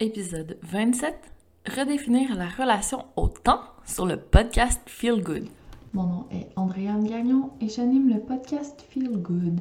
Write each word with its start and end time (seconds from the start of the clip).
Épisode 0.00 0.58
27 0.62 1.12
Redéfinir 1.76 2.36
la 2.36 2.48
relation 2.48 3.04
au 3.16 3.26
temps 3.26 3.62
sur 3.84 4.06
le 4.06 4.16
podcast 4.16 4.80
Feel 4.86 5.20
Good. 5.24 5.48
Mon 5.92 6.04
nom 6.04 6.26
est 6.30 6.46
Andréane 6.54 7.02
Gagnon 7.02 7.50
et 7.60 7.68
j'anime 7.68 8.08
le 8.08 8.20
podcast 8.20 8.80
Feel 8.90 9.20
Good. 9.20 9.58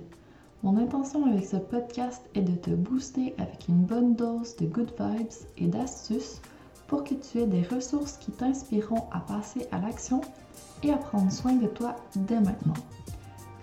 Mon 0.62 0.78
intention 0.78 1.26
avec 1.26 1.44
ce 1.44 1.58
podcast 1.58 2.22
est 2.36 2.44
de 2.44 2.56
te 2.56 2.70
booster 2.70 3.34
avec 3.40 3.68
une 3.68 3.84
bonne 3.84 4.14
dose 4.14 4.56
de 4.58 4.68
good 4.68 4.92
vibes 5.00 5.34
et 5.58 5.66
d'astuces 5.66 6.40
pour 6.86 7.04
que 7.04 7.16
tu 7.16 7.40
aies 7.40 7.48
des 7.48 7.64
ressources 7.64 8.18
qui 8.18 8.32
t'inspireront 8.32 9.06
à 9.12 9.22
passer 9.22 9.66
à 9.72 9.80
l'action 9.80 10.22
et 10.84 10.92
à 10.92 10.98
prendre 10.98 11.32
soin 11.32 11.54
de 11.54 11.66
toi 11.66 11.96
dès 12.16 12.40
maintenant. 12.40 12.76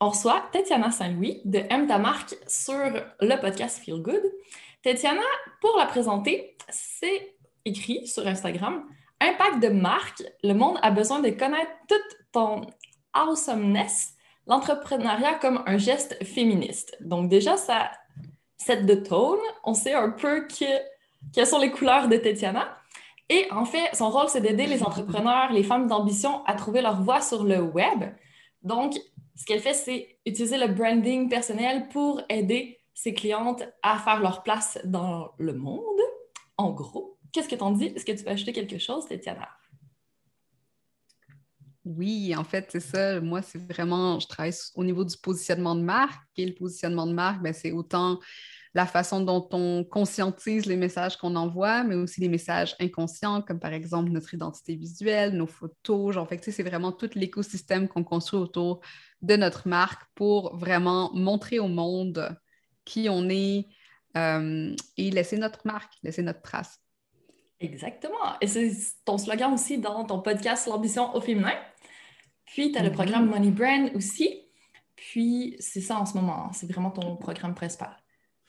on 0.00 0.10
reçoit 0.10 0.48
Tatiana 0.52 0.90
Saint-Louis 0.90 1.40
de 1.44 1.60
M 1.70 1.86
ta 1.86 1.98
marque 1.98 2.36
sur 2.46 2.74
le 3.20 3.40
podcast 3.40 3.82
Feel 3.84 4.02
Good. 4.02 4.22
Tatiana, 4.82 5.22
pour 5.60 5.76
la 5.78 5.86
présenter, 5.86 6.56
c'est 6.68 7.34
écrit 7.64 8.06
sur 8.06 8.26
Instagram 8.26 8.84
Impact 9.20 9.62
de 9.62 9.68
marque, 9.68 10.22
le 10.42 10.52
monde 10.52 10.78
a 10.82 10.90
besoin 10.90 11.20
de 11.20 11.30
connaître 11.30 11.70
toute 11.88 12.18
ton 12.32 12.62
awesomeness, 13.14 14.14
l'entrepreneuriat 14.46 15.34
comme 15.34 15.62
un 15.66 15.78
geste 15.78 16.22
féministe. 16.24 16.96
Donc, 17.00 17.30
déjà, 17.30 17.56
ça 17.56 17.90
set 18.58 18.84
de 18.86 18.94
tone. 18.94 19.38
On 19.62 19.74
sait 19.74 19.94
un 19.94 20.10
peu 20.10 20.46
que, 20.46 20.64
quelles 21.32 21.46
sont 21.46 21.58
les 21.58 21.70
couleurs 21.70 22.08
de 22.08 22.16
Tatiana. 22.16 22.76
Et 23.28 23.46
en 23.50 23.64
fait, 23.64 23.94
son 23.94 24.10
rôle, 24.10 24.28
c'est 24.28 24.40
d'aider 24.40 24.66
les 24.66 24.82
entrepreneurs, 24.82 25.52
les 25.52 25.62
femmes 25.62 25.86
d'ambition 25.86 26.44
à 26.44 26.54
trouver 26.54 26.82
leur 26.82 27.00
voie 27.00 27.20
sur 27.20 27.44
le 27.44 27.60
web. 27.62 28.04
Donc, 28.62 28.94
ce 29.36 29.44
qu'elle 29.44 29.60
fait, 29.60 29.74
c'est 29.74 30.18
utiliser 30.26 30.58
le 30.58 30.68
branding 30.68 31.28
personnel 31.28 31.88
pour 31.88 32.22
aider 32.28 32.78
ses 32.94 33.14
clientes 33.14 33.64
à 33.82 33.98
faire 33.98 34.20
leur 34.20 34.42
place 34.42 34.78
dans 34.84 35.32
le 35.38 35.54
monde. 35.54 35.82
En 36.56 36.72
gros, 36.72 37.18
qu'est-ce 37.32 37.48
que 37.48 37.56
t'en 37.56 37.72
dis? 37.72 37.86
Est-ce 37.86 38.04
que 38.04 38.12
tu 38.12 38.22
peux 38.22 38.30
ajouter 38.30 38.52
quelque 38.52 38.78
chose, 38.78 39.06
Tatiana? 39.06 39.48
Oui, 41.84 42.34
en 42.34 42.44
fait, 42.44 42.68
c'est 42.70 42.80
ça. 42.80 43.20
Moi, 43.20 43.42
c'est 43.42 43.58
vraiment, 43.58 44.18
je 44.18 44.26
travaille 44.26 44.54
au 44.74 44.84
niveau 44.84 45.04
du 45.04 45.16
positionnement 45.18 45.74
de 45.74 45.82
marque. 45.82 46.22
Et 46.36 46.46
le 46.46 46.54
positionnement 46.54 47.06
de 47.06 47.12
marque, 47.12 47.42
ben, 47.42 47.52
c'est 47.52 47.72
autant 47.72 48.20
la 48.74 48.86
façon 48.86 49.20
dont 49.20 49.48
on 49.52 49.84
conscientise 49.84 50.66
les 50.66 50.76
messages 50.76 51.16
qu'on 51.16 51.36
envoie, 51.36 51.84
mais 51.84 51.94
aussi 51.94 52.20
les 52.20 52.28
messages 52.28 52.74
inconscients, 52.80 53.40
comme 53.40 53.60
par 53.60 53.72
exemple 53.72 54.10
notre 54.10 54.34
identité 54.34 54.74
visuelle, 54.74 55.36
nos 55.36 55.46
photos. 55.46 56.14
Genre, 56.14 56.28
fait 56.28 56.42
c'est 56.42 56.62
vraiment 56.64 56.90
tout 56.90 57.10
l'écosystème 57.14 57.86
qu'on 57.86 58.02
construit 58.02 58.40
autour 58.40 58.80
de 59.22 59.36
notre 59.36 59.68
marque 59.68 60.02
pour 60.16 60.56
vraiment 60.56 61.12
montrer 61.14 61.60
au 61.60 61.68
monde 61.68 62.36
qui 62.84 63.08
on 63.08 63.28
est 63.28 63.68
euh, 64.16 64.74
et 64.96 65.10
laisser 65.10 65.38
notre 65.38 65.60
marque, 65.64 65.92
laisser 66.02 66.22
notre 66.22 66.42
trace. 66.42 66.80
Exactement. 67.60 68.38
Et 68.40 68.48
c'est 68.48 68.72
ton 69.04 69.18
slogan 69.18 69.54
aussi 69.54 69.78
dans 69.78 70.04
ton 70.04 70.20
podcast 70.20 70.66
L'ambition 70.66 71.14
au 71.14 71.20
féminin. 71.20 71.54
Puis, 72.44 72.72
tu 72.72 72.78
as 72.78 72.82
le 72.82 72.90
mm-hmm. 72.90 72.92
programme 72.92 73.26
Money 73.30 73.50
Brand 73.50 73.90
aussi. 73.94 74.42
Puis, 74.96 75.56
c'est 75.60 75.80
ça 75.80 75.96
en 75.96 76.06
ce 76.06 76.14
moment. 76.14 76.52
C'est 76.52 76.70
vraiment 76.70 76.90
ton 76.90 77.16
programme 77.16 77.54
principal. 77.54 77.96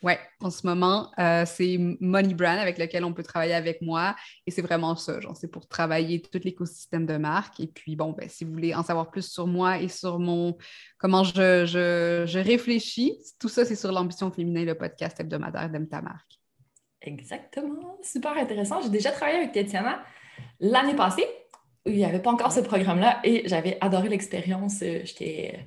Oui, 0.06 0.14
en 0.40 0.52
ce 0.52 0.68
moment, 0.68 1.12
euh, 1.18 1.46
c'est 1.48 1.78
Money 2.00 2.36
Brand 2.36 2.60
avec 2.60 2.78
lequel 2.78 3.04
on 3.04 3.12
peut 3.12 3.24
travailler 3.24 3.56
avec 3.56 3.82
moi. 3.82 4.16
Et 4.46 4.52
c'est 4.52 4.62
vraiment 4.62 4.96
ça, 4.96 5.20
genre, 5.20 5.36
c'est 5.36 5.48
pour 5.48 5.68
travailler 5.68 6.22
tout 6.22 6.40
l'écosystème 6.44 7.08
de 7.08 7.18
marque. 7.18 7.60
Et 7.60 7.66
puis, 7.66 7.96
bon, 7.96 8.12
ben, 8.12 8.30
si 8.30 8.46
vous 8.46 8.52
voulez 8.52 8.76
en 8.76 8.84
savoir 8.84 9.10
plus 9.10 9.28
sur 9.28 9.48
moi 9.48 9.80
et 9.80 9.88
sur 9.88 10.20
mon 10.20 10.60
comment 11.00 11.24
je, 11.24 11.66
je, 11.66 12.38
réfléchis, 12.38 13.18
tout 13.40 13.50
ça, 13.50 13.66
c'est 13.66 13.76
sur 13.76 13.92
l'ambition 13.92 14.30
féminine, 14.30 14.68
le 14.68 14.76
podcast 14.76 15.20
hebdomadaire 15.20 15.72
d'Aime 15.72 15.88
ta 15.88 16.04
marque. 16.04 16.40
Exactement. 17.02 17.98
Super 18.04 18.38
intéressant. 18.38 18.84
J'ai 18.84 18.90
déjà 18.90 19.10
travaillé 19.10 19.40
avec 19.40 19.54
Tatiana 19.54 20.04
l'année 20.60 20.96
passée. 20.96 21.26
Il 21.88 21.96
n'y 21.96 22.06
avait 22.06 22.22
pas 22.22 22.30
encore 22.30 22.52
ce 22.52 22.60
programme-là 22.60 23.22
et 23.24 23.48
j'avais 23.48 23.80
adoré 23.82 24.10
l'expérience. 24.10 24.82
J'étais 24.82 25.66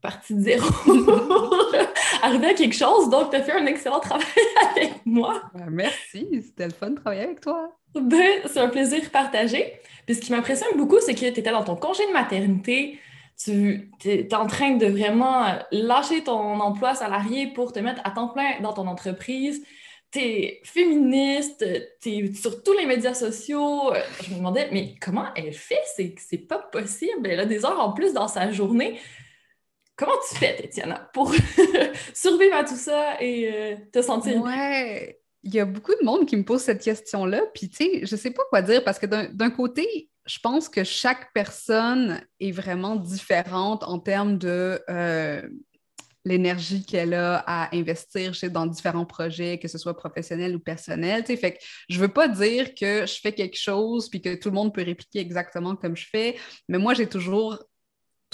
partie 0.00 0.34
de 0.34 0.40
zéro 0.40 0.68
arriver 2.22 2.48
à 2.48 2.54
quelque 2.54 2.74
chose. 2.74 3.08
Donc, 3.10 3.30
tu 3.30 3.36
as 3.36 3.42
fait 3.42 3.52
un 3.52 3.66
excellent 3.66 4.00
travail 4.00 4.26
avec 4.70 4.92
moi. 5.04 5.42
Ben, 5.54 5.68
merci, 5.70 6.28
c'était 6.44 6.66
le 6.66 6.72
fun 6.72 6.90
de 6.90 6.96
travailler 6.96 7.22
avec 7.22 7.40
toi. 7.40 7.70
Ben, 7.94 8.40
c'est 8.46 8.60
un 8.60 8.68
plaisir 8.68 9.10
partagé. 9.10 9.74
Puis 10.06 10.16
ce 10.16 10.20
qui 10.20 10.32
m'impressionne 10.32 10.76
beaucoup, 10.76 11.00
c'est 11.00 11.14
que 11.14 11.20
tu 11.20 11.26
étais 11.26 11.42
dans 11.42 11.64
ton 11.64 11.76
congé 11.76 12.06
de 12.06 12.12
maternité. 12.12 12.98
Tu 13.42 13.90
es 14.04 14.34
en 14.34 14.46
train 14.46 14.72
de 14.72 14.86
vraiment 14.86 15.58
lâcher 15.72 16.22
ton 16.22 16.60
emploi 16.60 16.94
salarié 16.94 17.48
pour 17.48 17.72
te 17.72 17.80
mettre 17.80 18.00
à 18.04 18.10
temps 18.10 18.28
plein 18.28 18.60
dans 18.60 18.72
ton 18.72 18.86
entreprise. 18.86 19.64
Tu 20.12 20.20
es 20.20 20.60
féministe, 20.62 21.64
tu 22.00 22.08
es 22.08 22.32
sur 22.34 22.62
tous 22.62 22.72
les 22.74 22.86
médias 22.86 23.14
sociaux. 23.14 23.92
Je 24.22 24.30
me 24.30 24.38
demandais, 24.38 24.68
mais 24.70 24.94
comment 25.00 25.26
elle 25.34 25.52
fait? 25.52 25.82
C'est 26.16 26.46
pas 26.46 26.58
possible. 26.58 27.28
Elle 27.28 27.40
a 27.40 27.46
des 27.46 27.64
heures 27.64 27.80
en 27.80 27.92
plus 27.92 28.12
dans 28.12 28.28
sa 28.28 28.50
journée. 28.52 29.00
Comment 29.96 30.12
tu 30.28 30.36
fais, 30.36 30.56
Tatiana, 30.56 31.08
pour 31.12 31.32
survivre 32.14 32.56
à 32.56 32.64
tout 32.64 32.76
ça 32.76 33.16
et 33.20 33.50
euh, 33.52 33.76
te 33.92 34.02
sentir 34.02 34.42
Ouais, 34.42 35.20
il 35.44 35.54
y 35.54 35.60
a 35.60 35.64
beaucoup 35.64 35.94
de 35.94 36.04
monde 36.04 36.26
qui 36.26 36.36
me 36.36 36.44
pose 36.44 36.62
cette 36.62 36.82
question-là. 36.82 37.42
Puis, 37.54 37.68
tu 37.68 37.76
sais, 37.76 38.06
je 38.06 38.16
sais 38.16 38.30
pas 38.30 38.42
quoi 38.50 38.62
dire 38.62 38.82
parce 38.82 38.98
que 38.98 39.06
d'un 39.06 39.50
côté, 39.50 40.10
je 40.26 40.38
pense 40.38 40.68
que 40.68 40.84
chaque 40.84 41.32
personne 41.32 42.20
est 42.40 42.50
vraiment 42.50 42.96
différente 42.96 43.84
en 43.84 43.98
termes 43.98 44.38
de 44.38 44.82
euh, 44.88 45.42
l'énergie 46.24 46.84
qu'elle 46.84 47.12
a 47.12 47.44
à 47.46 47.76
investir 47.76 48.32
dans 48.50 48.66
différents 48.66 49.04
projets, 49.04 49.58
que 49.58 49.68
ce 49.68 49.76
soit 49.76 49.96
professionnel 49.96 50.56
ou 50.56 50.60
personnel. 50.60 51.22
Tu 51.22 51.32
sais, 51.32 51.36
fait 51.36 51.52
que 51.52 51.58
je 51.88 52.00
veux 52.00 52.08
pas 52.08 52.28
dire 52.28 52.74
que 52.74 53.04
je 53.06 53.20
fais 53.20 53.32
quelque 53.32 53.58
chose 53.58 54.08
puis 54.08 54.22
que 54.22 54.34
tout 54.34 54.48
le 54.48 54.54
monde 54.54 54.74
peut 54.74 54.82
répliquer 54.82 55.20
exactement 55.20 55.76
comme 55.76 55.96
je 55.96 56.06
fais, 56.08 56.36
mais 56.68 56.78
moi, 56.78 56.94
j'ai 56.94 57.06
toujours 57.06 57.62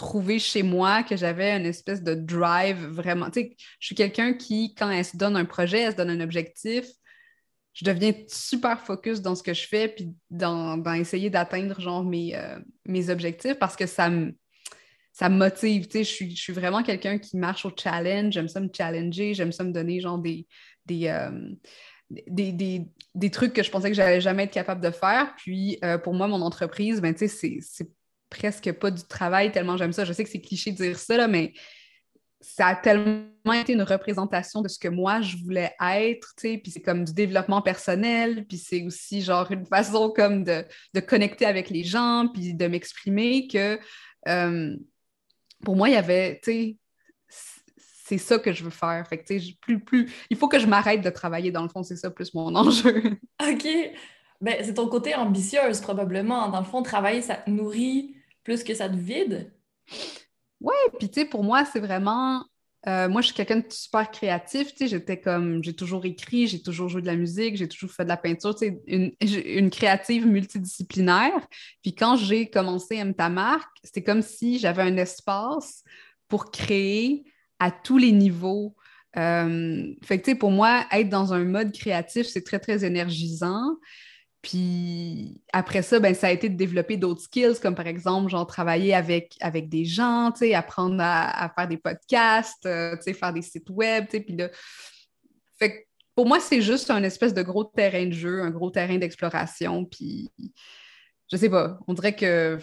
trouvé 0.01 0.39
chez 0.39 0.63
moi 0.63 1.03
que 1.03 1.15
j'avais 1.15 1.55
une 1.55 1.67
espèce 1.67 2.03
de 2.03 2.15
drive 2.15 2.87
vraiment. 2.87 3.31
Tu 3.31 3.41
sais, 3.41 3.57
je 3.79 3.87
suis 3.87 3.95
quelqu'un 3.95 4.33
qui, 4.33 4.75
quand 4.75 4.91
elle 4.91 5.05
se 5.05 5.17
donne 5.17 5.37
un 5.37 5.45
projet, 5.45 5.81
elle 5.81 5.93
se 5.93 5.97
donne 5.97 6.09
un 6.09 6.21
objectif, 6.21 6.87
je 7.75 7.85
deviens 7.85 8.15
super 8.27 8.81
focus 8.81 9.21
dans 9.21 9.35
ce 9.35 9.43
que 9.43 9.53
je 9.53 9.69
fais, 9.69 9.89
puis 9.89 10.11
dans, 10.31 10.83
essayer 10.95 11.29
d'atteindre 11.29 11.79
genre 11.81 12.03
mes, 12.03 12.35
euh, 12.35 12.59
mes 12.87 13.11
objectifs 13.11 13.59
parce 13.59 13.77
que 13.77 13.87
ça 13.87 14.09
me 14.09 14.35
ça 15.13 15.29
motive. 15.29 15.87
Tu 15.87 15.99
sais, 15.99 16.05
je 16.05 16.11
suis, 16.11 16.35
je 16.35 16.41
suis 16.41 16.53
vraiment 16.53 16.83
quelqu'un 16.83 17.19
qui 17.19 17.37
marche 17.37 17.67
au 17.67 17.73
challenge, 17.77 18.33
j'aime 18.33 18.49
ça 18.49 18.61
me 18.61 18.71
challenger, 18.75 19.35
j'aime 19.35 19.53
ça 19.53 19.65
me 19.65 19.73
donner 19.73 20.01
genre 20.01 20.19
des, 20.19 20.47
des, 20.87 21.09
euh, 21.09 21.51
des, 22.09 22.53
des, 23.15 23.31
trucs 23.31 23.53
que 23.53 23.63
je 23.63 23.71
pensais 23.71 23.91
que 23.91 23.97
j'allais 23.97 24.23
jamais 24.23 24.45
être 24.45 24.53
capable 24.53 24.81
de 24.81 24.91
faire. 24.91 25.35
Puis 25.37 25.79
euh, 25.85 25.99
pour 25.99 26.15
moi, 26.15 26.27
mon 26.27 26.41
entreprise, 26.41 27.03
ben, 27.03 27.15
c'est 27.17 27.29
presque 28.31 28.73
pas 28.73 28.91
du 28.91 29.03
travail 29.05 29.53
tellement 29.53 29.77
j'aime 29.77 29.93
ça. 29.93 30.05
Je 30.05 30.13
sais 30.13 30.25
que 30.25 30.31
c'est 30.31 30.41
cliché 30.41 30.73
de 30.73 30.77
dire 30.77 30.99
ça, 30.99 31.29
mais 31.29 31.53
ça 32.41 32.69
a 32.69 32.75
tellement 32.77 33.53
été 33.53 33.75
une 33.75 33.83
représentation 33.83 34.63
de 34.63 34.69
ce 34.69 34.79
que 34.79 34.89
moi 34.89 35.21
je 35.21 35.37
voulais 35.37 35.75
être, 35.81 36.29
tu 36.39 36.49
sais, 36.49 36.59
puis 36.59 36.73
c'est 36.73 36.81
comme 36.81 37.05
du 37.05 37.13
développement 37.13 37.61
personnel, 37.61 38.47
puis 38.47 38.57
c'est 38.57 38.83
aussi 38.83 39.21
genre 39.21 39.51
une 39.53 39.67
façon 39.67 40.11
comme 40.11 40.45
de, 40.45 40.65
connecter 41.07 41.45
avec 41.45 41.69
les 41.69 41.85
gens, 41.85 42.29
puis 42.33 42.55
de 42.55 42.67
m'exprimer 42.67 43.47
que 43.47 43.79
euh, 44.29 44.77
pour 45.65 45.77
moi, 45.77 45.91
il 45.91 45.95
y 45.95 45.99
avait, 45.99 46.41
tu 46.43 46.53
sais, 46.53 46.77
c'est 48.11 48.19
ça 48.19 48.39
que 48.39 48.53
je 48.53 48.65
veux 48.65 48.71
faire. 48.71 49.07
Fait 49.07 49.25
plus, 49.61 49.79
plus, 49.79 50.13
il 50.31 50.37
faut 50.37 50.49
que 50.49 50.59
je 50.59 50.67
m'arrête 50.67 51.03
de 51.03 51.11
travailler, 51.11 51.53
dans 51.53 51.63
le 51.63 51.69
fond, 51.69 51.83
c'est 51.83 51.97
ça 51.97 52.11
plus 52.11 52.35
mon 52.35 52.55
enjeu. 52.57 53.19
OK. 53.43 53.69
Ben, 54.41 54.57
c'est 54.63 54.75
ton 54.75 54.89
côté 54.89 55.15
ambitieuse, 55.15 55.81
probablement. 55.81 56.49
Dans 56.49 56.61
le 56.61 56.65
fond, 56.65 56.83
travailler, 56.83 57.21
ça 57.21 57.43
nourrit 57.47 58.17
plus 58.43 58.65
que 58.65 58.75
ça 58.75 58.89
te 58.89 58.97
vide? 58.97 59.53
Ouais, 60.61 60.75
puis 60.99 61.09
tu 61.09 61.21
sais, 61.21 61.27
pour 61.27 61.43
moi, 61.43 61.65
c'est 61.65 61.81
vraiment. 61.81 62.45
Euh, 62.87 63.09
moi, 63.11 63.21
je 63.21 63.27
suis 63.27 63.35
quelqu'un 63.35 63.59
de 63.59 63.67
super 63.69 64.11
créatif, 64.11 64.69
tu 64.73 64.79
sais, 64.79 64.89
j'étais 64.89 65.21
comme, 65.21 65.63
j'ai 65.63 65.75
toujours 65.75 66.07
écrit, 66.07 66.47
j'ai 66.47 66.63
toujours 66.63 66.89
joué 66.89 67.03
de 67.03 67.07
la 67.07 67.17
musique, 67.17 67.57
j'ai 67.57 67.69
toujours 67.69 67.91
fait 67.91 68.05
de 68.05 68.09
la 68.09 68.17
peinture, 68.17 68.55
tu 68.55 68.69
sais, 68.69 68.83
une, 68.87 69.69
créative 69.69 70.27
multidisciplinaire. 70.27 71.47
Puis 71.83 71.95
quand 71.95 72.17
j'ai 72.17 72.49
commencé 72.49 72.97
M 72.97 73.15
ta 73.15 73.29
marque, 73.29 73.77
c'était 73.85 74.03
comme 74.03 74.23
si 74.23 74.59
j'avais 74.59 74.83
un 74.83 74.97
espace 74.97 75.85
pour 76.27 76.51
créer 76.51 77.25
à 77.59 77.71
tous 77.71 77.99
les 77.99 78.13
niveaux. 78.13 78.75
Euh, 79.19 79.93
fait 80.03 80.19
que, 80.19 80.25
tu 80.25 80.31
sais, 80.31 80.37
pour 80.37 80.51
moi, 80.51 80.87
être 80.91 81.11
dans 81.11 81.35
un 81.35 81.45
mode 81.45 81.73
créatif, 81.73 82.27
c'est 82.29 82.45
très, 82.45 82.61
très 82.61 82.83
énergisant. 82.83 83.77
Puis 84.43 85.43
après 85.53 85.83
ça, 85.83 86.01
ben, 86.01 86.15
ça 86.15 86.29
a 86.29 86.31
été 86.31 86.49
de 86.49 86.57
développer 86.57 86.97
d'autres 86.97 87.21
skills, 87.21 87.61
comme 87.61 87.75
par 87.75 87.87
exemple, 87.87 88.31
genre 88.31 88.47
travailler 88.47 88.95
avec, 88.95 89.37
avec 89.41 89.69
des 89.69 89.85
gens, 89.85 90.33
apprendre 90.55 90.97
à, 91.01 91.53
faire 91.55 91.69
des 91.69 91.77
podcasts, 91.77 92.65
euh, 92.65 92.97
faire 92.97 93.33
des 93.33 93.43
sites 93.43 93.69
web, 93.71 94.07
puis 94.07 94.37
là... 94.37 94.49
Fait 95.59 95.87
pour 96.15 96.27
moi, 96.27 96.41
c'est 96.41 96.63
juste 96.63 96.91
un 96.91 97.03
espèce 97.03 97.35
de 97.35 97.43
gros 97.43 97.65
terrain 97.65 98.07
de 98.07 98.13
jeu, 98.13 98.43
un 98.43 98.51
gros 98.51 98.71
terrain 98.71 98.99
d'exploration, 98.99 99.85
puis 99.85 100.31
je 101.31 101.37
sais 101.37 101.51
pas, 101.51 101.79
on 101.87 101.95
dirait 101.95 102.17
que 102.17 102.59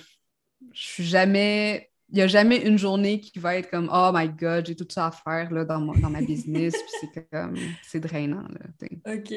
je 0.74 0.82
suis 0.82 1.06
jamais... 1.06 1.92
Il 2.10 2.16
n'y 2.16 2.22
a 2.22 2.28
jamais 2.28 2.66
une 2.66 2.78
journée 2.78 3.20
qui 3.20 3.38
va 3.38 3.58
être 3.58 3.70
comme 3.70 3.90
«Oh 3.94 4.12
my 4.14 4.30
God, 4.30 4.66
j'ai 4.66 4.78
tout 4.78 4.88
ça 4.90 5.08
à 5.08 5.12
faire 5.12 5.52
là, 5.52 5.66
dans, 5.66 5.82
dans 5.82 6.10
ma 6.10 6.22
business.» 6.22 6.74
Puis 7.02 7.10
c'est 7.14 7.30
comme... 7.30 7.58
C'est 7.84 8.00
drainant, 8.00 8.48
là. 8.48 9.14
OK. 9.14 9.34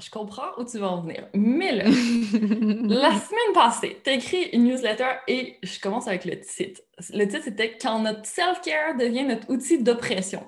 Je 0.00 0.10
comprends 0.10 0.48
où 0.58 0.64
tu 0.64 0.78
vas 0.78 0.90
en 0.90 1.02
venir. 1.02 1.28
Mais 1.34 1.72
là, 1.72 1.84
la 1.84 1.90
semaine 3.20 3.52
passée, 3.54 4.00
tu 4.02 4.10
as 4.10 4.14
écrit 4.14 4.42
une 4.52 4.64
newsletter 4.64 5.18
et 5.28 5.58
je 5.62 5.78
commence 5.78 6.08
avec 6.08 6.24
le 6.24 6.40
titre. 6.40 6.80
Le 7.12 7.24
titre, 7.26 7.44
c'était 7.44 7.76
Quand 7.80 8.00
notre 8.00 8.26
self-care 8.26 8.96
devient 8.96 9.24
notre 9.24 9.48
outil 9.50 9.82
d'oppression. 9.82 10.44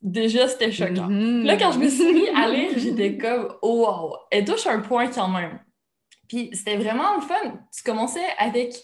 Déjà, 0.00 0.48
c'était 0.48 0.72
choquant. 0.72 1.08
Là, 1.08 1.56
quand 1.56 1.72
je 1.72 1.78
me 1.78 1.88
suis 1.88 2.12
mis 2.12 2.28
à 2.28 2.48
lire, 2.48 2.70
j'étais 2.76 3.18
comme, 3.18 3.54
oh, 3.62 3.86
wow, 3.86 4.16
elle 4.30 4.44
touche 4.44 4.66
un 4.66 4.80
point 4.80 5.08
quand 5.08 5.28
même. 5.28 5.58
Puis 6.28 6.50
c'était 6.52 6.76
vraiment 6.76 7.16
le 7.16 7.22
fun. 7.22 7.58
Tu 7.74 7.82
commençais 7.82 8.26
avec 8.38 8.74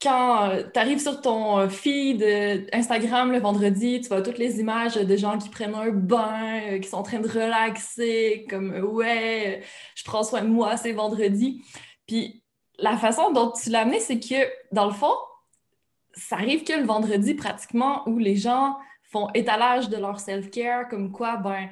quand 0.00 0.50
euh, 0.50 0.62
tu 0.72 0.78
arrives 0.78 1.00
sur 1.00 1.20
ton 1.20 1.58
euh, 1.58 1.68
feed 1.68 2.22
euh, 2.22 2.64
Instagram 2.72 3.32
le 3.32 3.40
vendredi, 3.40 4.00
tu 4.00 4.08
vois 4.08 4.22
toutes 4.22 4.38
les 4.38 4.60
images 4.60 4.94
de 4.94 5.16
gens 5.16 5.38
qui 5.38 5.48
prennent 5.48 5.74
un 5.74 5.90
bain, 5.90 6.78
qui 6.80 6.88
sont 6.88 6.98
en 6.98 7.02
train 7.02 7.18
de 7.18 7.28
relaxer, 7.28 8.46
comme 8.48 8.72
ouais, 8.74 9.62
je 9.96 10.04
prends 10.04 10.22
soin 10.22 10.42
de 10.42 10.48
moi, 10.48 10.76
c'est 10.76 10.92
vendredi. 10.92 11.64
Puis 12.06 12.44
la 12.78 12.96
façon 12.96 13.32
dont 13.32 13.50
tu 13.50 13.70
l'as 13.70 13.80
amené, 13.80 13.98
c'est 13.98 14.20
que 14.20 14.48
dans 14.72 14.86
le 14.86 14.92
fond, 14.92 15.14
ça 16.14 16.36
arrive 16.36 16.64
que 16.64 16.72
le 16.72 16.84
vendredi 16.84 17.34
pratiquement 17.34 18.08
où 18.08 18.18
les 18.18 18.36
gens 18.36 18.76
font 19.10 19.28
étalage 19.34 19.88
de 19.88 19.96
leur 19.96 20.20
self-care, 20.20 20.88
comme 20.88 21.10
quoi, 21.10 21.36
ben, 21.38 21.68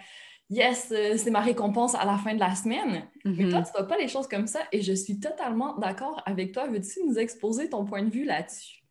yes, 0.50 0.92
euh, 0.92 1.16
c'est 1.16 1.30
ma 1.30 1.40
récompense 1.40 1.94
à 1.94 2.04
la 2.04 2.18
fin 2.18 2.34
de 2.34 2.40
la 2.40 2.54
semaine. 2.54 3.04
Mais 3.24 3.48
toi, 3.48 3.60
mhm. 3.60 3.64
tu 3.64 3.72
vois 3.72 3.86
pas 3.86 3.96
les 3.98 4.08
choses 4.08 4.28
comme 4.28 4.46
ça 4.46 4.60
et 4.72 4.82
je 4.82 4.92
suis 4.92 5.18
totalement 5.18 5.76
d'accord 5.78 6.22
avec 6.26 6.52
toi. 6.52 6.66
Veux-tu 6.66 7.04
nous 7.06 7.18
exposer 7.18 7.68
ton 7.68 7.84
point 7.84 8.02
de 8.02 8.10
vue 8.10 8.24
là-dessus? 8.24 8.82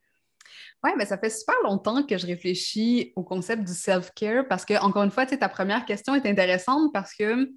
Oui, 0.83 0.91
mais 0.97 1.05
ça 1.05 1.17
fait 1.17 1.31
super 1.31 1.55
longtemps 1.63 2.03
que 2.03 2.17
je 2.17 2.27
réfléchis 2.27 3.11
au 3.15 3.23
concept 3.23 3.63
du 3.63 3.73
self-care 3.73 4.47
parce 4.47 4.65
que, 4.65 4.79
encore 4.81 5.03
une 5.03 5.09
fois, 5.09 5.25
ta 5.25 5.49
première 5.49 5.83
question 5.85 6.13
est 6.13 6.27
intéressante 6.27 6.93
parce 6.93 7.13
que 7.13 7.51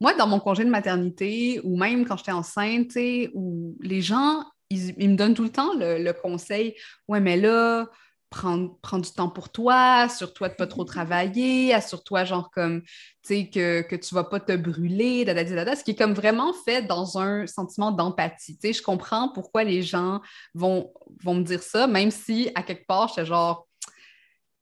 moi, 0.00 0.14
dans 0.14 0.26
mon 0.26 0.40
congé 0.40 0.64
de 0.64 0.70
maternité 0.70 1.60
ou 1.62 1.76
même 1.76 2.06
quand 2.06 2.16
j'étais 2.16 2.32
enceinte, 2.32 2.96
où 3.34 3.76
les 3.82 4.00
gens, 4.00 4.44
ils, 4.70 5.10
me 5.10 5.16
donnent 5.16 5.34
tout 5.34 5.42
le 5.42 5.50
temps 5.50 5.74
le, 5.74 6.02
le 6.02 6.12
conseil 6.14 6.74
Ouais, 7.06 7.20
mais 7.20 7.36
là, 7.36 7.86
prendre, 8.30 8.78
du 9.00 9.10
temps 9.10 9.28
pour 9.28 9.50
toi, 9.50 10.02
assure-toi 10.02 10.50
de 10.50 10.54
pas 10.54 10.68
trop 10.68 10.84
travailler, 10.84 11.74
assure-toi 11.74 12.24
genre 12.24 12.50
comme, 12.52 12.82
tu 12.82 12.88
sais, 13.22 13.50
que, 13.50 13.82
que 13.82 13.96
tu 13.96 14.14
vas 14.14 14.22
pas 14.22 14.38
te 14.38 14.56
brûler, 14.56 15.24
ce 15.26 15.82
qui 15.82 15.90
est 15.90 15.96
comme 15.96 16.14
vraiment 16.14 16.52
fait 16.52 16.82
dans 16.82 17.18
un 17.18 17.46
sentiment 17.48 17.90
d'empathie. 17.90 18.56
Tu 18.56 18.68
sais, 18.68 18.72
je 18.72 18.82
comprends 18.82 19.30
pourquoi 19.30 19.64
les 19.64 19.82
gens 19.82 20.20
vont, 20.54 20.92
vont 21.22 21.34
me 21.34 21.42
dire 21.42 21.62
ça, 21.62 21.88
même 21.88 22.12
si 22.12 22.50
à 22.54 22.62
quelque 22.62 22.86
part, 22.86 23.12
c'est 23.12 23.26
genre, 23.26 23.66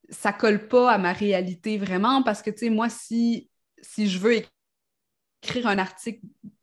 ça 0.08 0.32
colle 0.32 0.66
pas 0.68 0.90
à 0.90 0.96
ma 0.96 1.12
réalité 1.12 1.76
vraiment, 1.76 2.22
parce 2.22 2.40
que, 2.40 2.50
tu 2.50 2.58
sais, 2.58 2.70
moi, 2.70 2.88
si, 2.88 3.50
si 3.82 4.08
je 4.08 4.18
veux 4.18 4.42
écrire 5.42 5.66
un 5.66 5.76
article 5.76 6.20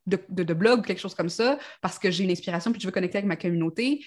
de, 0.07 0.19
de, 0.29 0.43
de 0.43 0.53
blog 0.55 0.79
ou 0.79 0.81
quelque 0.81 0.99
chose 0.99 1.15
comme 1.15 1.29
ça, 1.29 1.59
parce 1.81 1.99
que 1.99 2.09
j'ai 2.09 2.23
une 2.23 2.31
inspiration 2.31 2.71
puis 2.71 2.81
je 2.81 2.87
veux 2.87 2.91
connecter 2.91 3.19
avec 3.19 3.27
ma 3.27 3.35
communauté, 3.35 4.03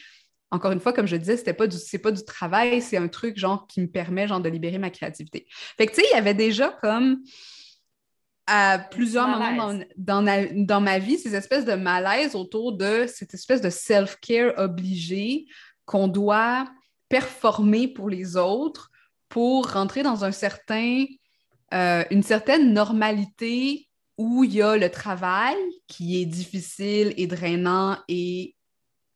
encore 0.51 0.73
une 0.73 0.81
fois, 0.81 0.93
comme 0.93 1.07
je 1.07 1.17
disais, 1.17 1.37
c'était 1.37 1.53
pas 1.53 1.67
du, 1.67 1.77
c'est 1.77 1.99
pas 1.99 2.11
du 2.11 2.25
travail, 2.25 2.81
c'est 2.81 2.97
un 2.97 3.09
truc 3.09 3.39
genre 3.39 3.67
qui 3.67 3.81
me 3.81 3.87
permet 3.87 4.27
genre 4.27 4.41
de 4.41 4.49
libérer 4.49 4.79
ma 4.79 4.91
créativité. 4.91 5.47
Fait 5.77 5.87
que 5.87 5.93
tu 5.93 6.01
sais, 6.01 6.07
il 6.11 6.15
y 6.15 6.19
avait 6.19 6.35
déjà 6.35 6.71
comme 6.81 7.23
à 8.47 8.79
plusieurs 8.79 9.29
moments 9.29 9.79
dans, 9.99 10.25
dans, 10.55 10.81
ma 10.81 10.99
vie 10.99 11.19
ces 11.19 11.35
espèces 11.35 11.67
de 11.67 11.75
malaise 11.75 12.35
autour 12.35 12.73
de 12.73 13.05
cette 13.07 13.35
espèce 13.35 13.61
de 13.61 13.69
self-care 13.69 14.55
obligé 14.57 15.45
qu'on 15.85 16.09
doit 16.09 16.67
performer 17.11 17.89
pour 17.89 18.09
les 18.09 18.39
autres 18.39 18.91
pour 19.29 19.71
rentrer 19.73 20.03
dans 20.03 20.25
un 20.25 20.33
certain, 20.33 21.05
euh, 21.75 22.05
une 22.11 22.23
certaine 22.23 22.73
normalité 22.73 23.87
où 24.17 24.45
il 24.45 24.55
y 24.55 24.63
a 24.63 24.79
le 24.79 24.91
travail 24.91 25.57
qui 25.87 26.21
est 26.21 26.27
difficile 26.27 27.13
et 27.19 27.27
drainant 27.27 27.99
et 28.09 28.57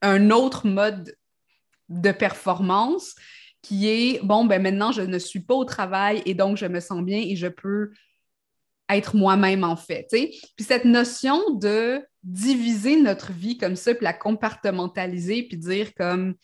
un 0.02 0.30
autre 0.30 0.66
mode 0.66 1.16
de 1.92 2.12
performance 2.12 3.14
qui 3.62 3.88
est 3.88 4.20
bon, 4.24 4.44
ben 4.44 4.60
maintenant, 4.60 4.92
je 4.92 5.02
ne 5.02 5.18
suis 5.18 5.40
pas 5.40 5.54
au 5.54 5.64
travail 5.64 6.22
et 6.26 6.34
donc 6.34 6.56
je 6.56 6.66
me 6.66 6.80
sens 6.80 7.02
bien 7.02 7.18
et 7.18 7.36
je 7.36 7.46
peux 7.46 7.92
être 8.88 9.16
moi-même 9.16 9.64
en 9.64 9.76
fait. 9.76 10.08
Puis 10.10 10.64
cette 10.64 10.84
notion 10.84 11.54
de 11.54 12.04
diviser 12.22 13.00
notre 13.00 13.32
vie 13.32 13.56
comme 13.56 13.76
ça, 13.76 13.94
puis 13.94 14.04
la 14.04 14.12
compartimentaliser, 14.12 15.44
puis 15.44 15.56
dire 15.56 15.94
comme 15.94 16.34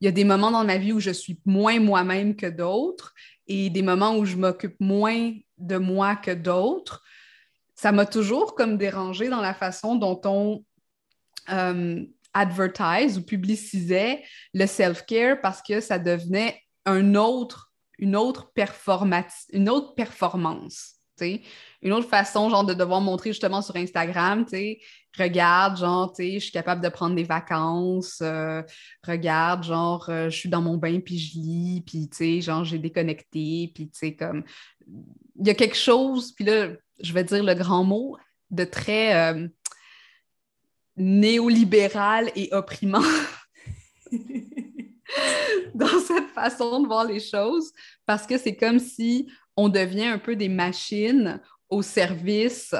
il 0.00 0.04
y 0.04 0.08
a 0.08 0.12
des 0.12 0.24
moments 0.24 0.50
dans 0.50 0.64
ma 0.64 0.76
vie 0.76 0.92
où 0.92 1.00
je 1.00 1.10
suis 1.10 1.40
moins 1.46 1.80
moi-même 1.80 2.36
que 2.36 2.46
d'autres 2.46 3.14
et 3.46 3.70
des 3.70 3.82
moments 3.82 4.16
où 4.16 4.26
je 4.26 4.36
m'occupe 4.36 4.76
moins 4.78 5.32
de 5.56 5.78
moi 5.78 6.16
que 6.16 6.32
d'autres, 6.32 7.02
ça 7.74 7.92
m'a 7.92 8.04
toujours 8.04 8.54
comme 8.54 8.76
dérangé 8.76 9.28
dans 9.28 9.40
la 9.40 9.54
façon 9.54 9.96
dont 9.96 10.20
on 10.24 10.64
euh, 11.50 12.04
advertise 12.36 13.18
ou 13.18 13.22
publicisait 13.22 14.22
le 14.52 14.66
self-care 14.66 15.40
parce 15.40 15.62
que 15.62 15.80
ça 15.80 15.98
devenait 15.98 16.60
un 16.84 17.14
autre, 17.14 17.72
une 17.98 18.14
autre, 18.14 18.52
une 19.52 19.68
autre 19.68 19.94
performance. 19.94 20.96
Une 21.82 21.92
autre 21.92 22.08
façon, 22.08 22.50
genre, 22.50 22.64
de 22.64 22.74
devoir 22.74 23.00
montrer 23.00 23.30
justement 23.30 23.62
sur 23.62 23.76
Instagram, 23.76 24.44
regarde, 25.18 25.78
genre, 25.78 26.12
je 26.18 26.38
suis 26.38 26.52
capable 26.52 26.82
de 26.82 26.88
prendre 26.88 27.14
des 27.16 27.24
vacances, 27.24 28.18
euh, 28.20 28.62
regarde, 29.06 29.64
genre, 29.64 30.06
euh, 30.10 30.28
je 30.28 30.36
suis 30.36 30.48
dans 30.50 30.60
mon 30.60 30.76
bain, 30.76 31.00
puis 31.00 31.18
je 31.18 31.38
lis, 31.38 31.82
puis, 31.86 32.42
genre, 32.42 32.64
j'ai 32.64 32.78
déconnecté, 32.78 33.72
puis, 33.74 34.16
comme, 34.16 34.44
il 35.38 35.46
y 35.46 35.50
a 35.50 35.54
quelque 35.54 35.76
chose, 35.76 36.32
puis 36.32 36.44
là, 36.44 36.68
je 37.00 37.12
vais 37.12 37.24
dire 37.24 37.42
le 37.42 37.54
grand 37.54 37.84
mot, 37.84 38.16
de 38.50 38.64
très, 38.64 39.32
euh, 39.32 39.48
néolibéral 40.96 42.30
et 42.36 42.48
opprimant 42.52 43.02
dans 45.74 46.00
cette 46.00 46.28
façon 46.34 46.80
de 46.80 46.86
voir 46.86 47.04
les 47.04 47.20
choses 47.20 47.72
parce 48.06 48.26
que 48.26 48.38
c'est 48.38 48.56
comme 48.56 48.78
si 48.78 49.30
on 49.56 49.68
devient 49.68 50.06
un 50.06 50.18
peu 50.18 50.36
des 50.36 50.48
machines 50.48 51.40
au 51.68 51.82
service 51.82 52.74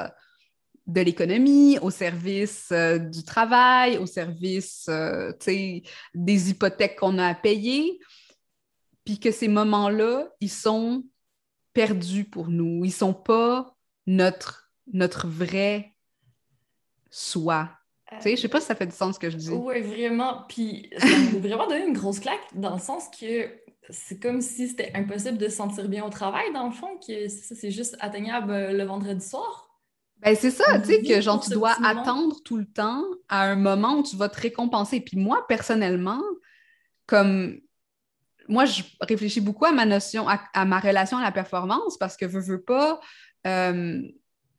de 0.87 1.01
l'économie, 1.01 1.77
au 1.79 1.89
service 1.89 2.69
euh, 2.71 2.97
du 2.97 3.23
travail, 3.23 3.97
au 3.97 4.05
service 4.05 4.85
euh, 4.89 5.33
des 6.15 6.49
hypothèques 6.49 6.97
qu'on 6.97 7.17
a 7.17 7.27
à 7.27 7.35
payer, 7.35 7.99
puis 9.03 9.19
que 9.19 9.31
ces 9.31 9.49
moments-là, 9.49 10.29
ils 10.39 10.49
sont 10.51 11.03
perdus 11.73 12.25
pour 12.25 12.47
nous. 12.47 12.85
Ils 12.85 12.93
sont 12.93 13.13
pas 13.13 13.75
notre, 14.05 14.71
notre 14.91 15.27
vrai 15.27 15.93
soi. 17.09 17.76
Je 18.15 18.23
sais, 18.23 18.35
je 18.35 18.41
sais 18.41 18.47
pas 18.47 18.61
si 18.61 18.67
ça 18.67 18.75
fait 18.75 18.85
du 18.85 18.95
sens 18.95 19.15
ce 19.15 19.19
que 19.19 19.29
je 19.29 19.37
dis. 19.37 19.51
Oui, 19.51 19.81
vraiment. 19.81 20.43
Puis 20.47 20.89
ça 20.97 21.05
m'a 21.05 21.39
vraiment 21.39 21.67
donné 21.67 21.85
une 21.85 21.93
grosse 21.93 22.19
claque 22.19 22.39
dans 22.53 22.73
le 22.73 22.79
sens 22.79 23.05
que 23.19 23.49
c'est 23.89 24.21
comme 24.21 24.41
si 24.41 24.67
c'était 24.67 24.91
impossible 24.95 25.37
de 25.37 25.47
se 25.47 25.55
sentir 25.57 25.87
bien 25.87 26.05
au 26.05 26.09
travail, 26.09 26.51
dans 26.53 26.67
le 26.67 26.73
fond, 26.73 26.97
que 27.05 27.27
c'est 27.27 27.71
juste 27.71 27.97
atteignable 27.99 28.51
euh, 28.51 28.73
le 28.73 28.83
vendredi 28.83 29.25
soir. 29.25 29.69
Ben 30.19 30.35
c'est 30.35 30.51
ça, 30.51 30.79
tu 30.79 30.87
sais, 30.87 31.01
que 31.03 31.21
genre 31.21 31.39
tu 31.39 31.51
dois 31.51 31.75
attendre 31.85 32.37
tout 32.43 32.57
le 32.57 32.65
temps 32.65 33.03
à 33.29 33.43
un 33.43 33.55
moment 33.55 33.99
où 33.99 34.03
tu 34.03 34.15
vas 34.15 34.29
te 34.29 34.39
récompenser. 34.39 34.99
Puis 34.99 35.15
moi, 35.15 35.45
personnellement, 35.47 36.23
comme 37.05 37.59
moi, 38.47 38.65
je 38.65 38.81
réfléchis 39.01 39.41
beaucoup 39.41 39.65
à 39.65 39.71
ma 39.71 39.85
notion, 39.85 40.25
à, 40.27 40.65
ma 40.65 40.79
relation 40.79 41.17
à 41.17 41.21
la 41.21 41.31
performance 41.31 41.97
parce 41.97 42.17
que 42.17 42.27
je 42.27 42.39
veux 42.39 42.61
pas. 42.61 42.99
Euh, 43.45 44.01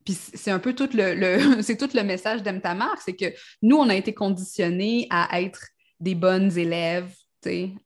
puis 0.09 0.17
c'est 0.33 0.49
un 0.49 0.57
peu 0.57 0.73
tout 0.73 0.89
le, 0.93 2.03
message 2.03 2.41
d'Aime 2.41 2.61
ta 2.61 2.75
c'est 3.05 3.15
que 3.15 3.25
nous, 3.61 3.77
on 3.77 3.89
a 3.89 3.95
été 3.95 4.13
conditionnés 4.13 5.07
à 5.11 5.39
être 5.41 5.61
des 5.99 6.15
bonnes 6.15 6.57
élèves, 6.57 7.13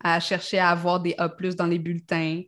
à 0.01 0.19
chercher 0.21 0.59
à 0.59 0.69
avoir 0.69 1.01
des 1.01 1.15
A 1.17 1.27
dans 1.57 1.65
les 1.65 1.79
bulletins, 1.79 2.41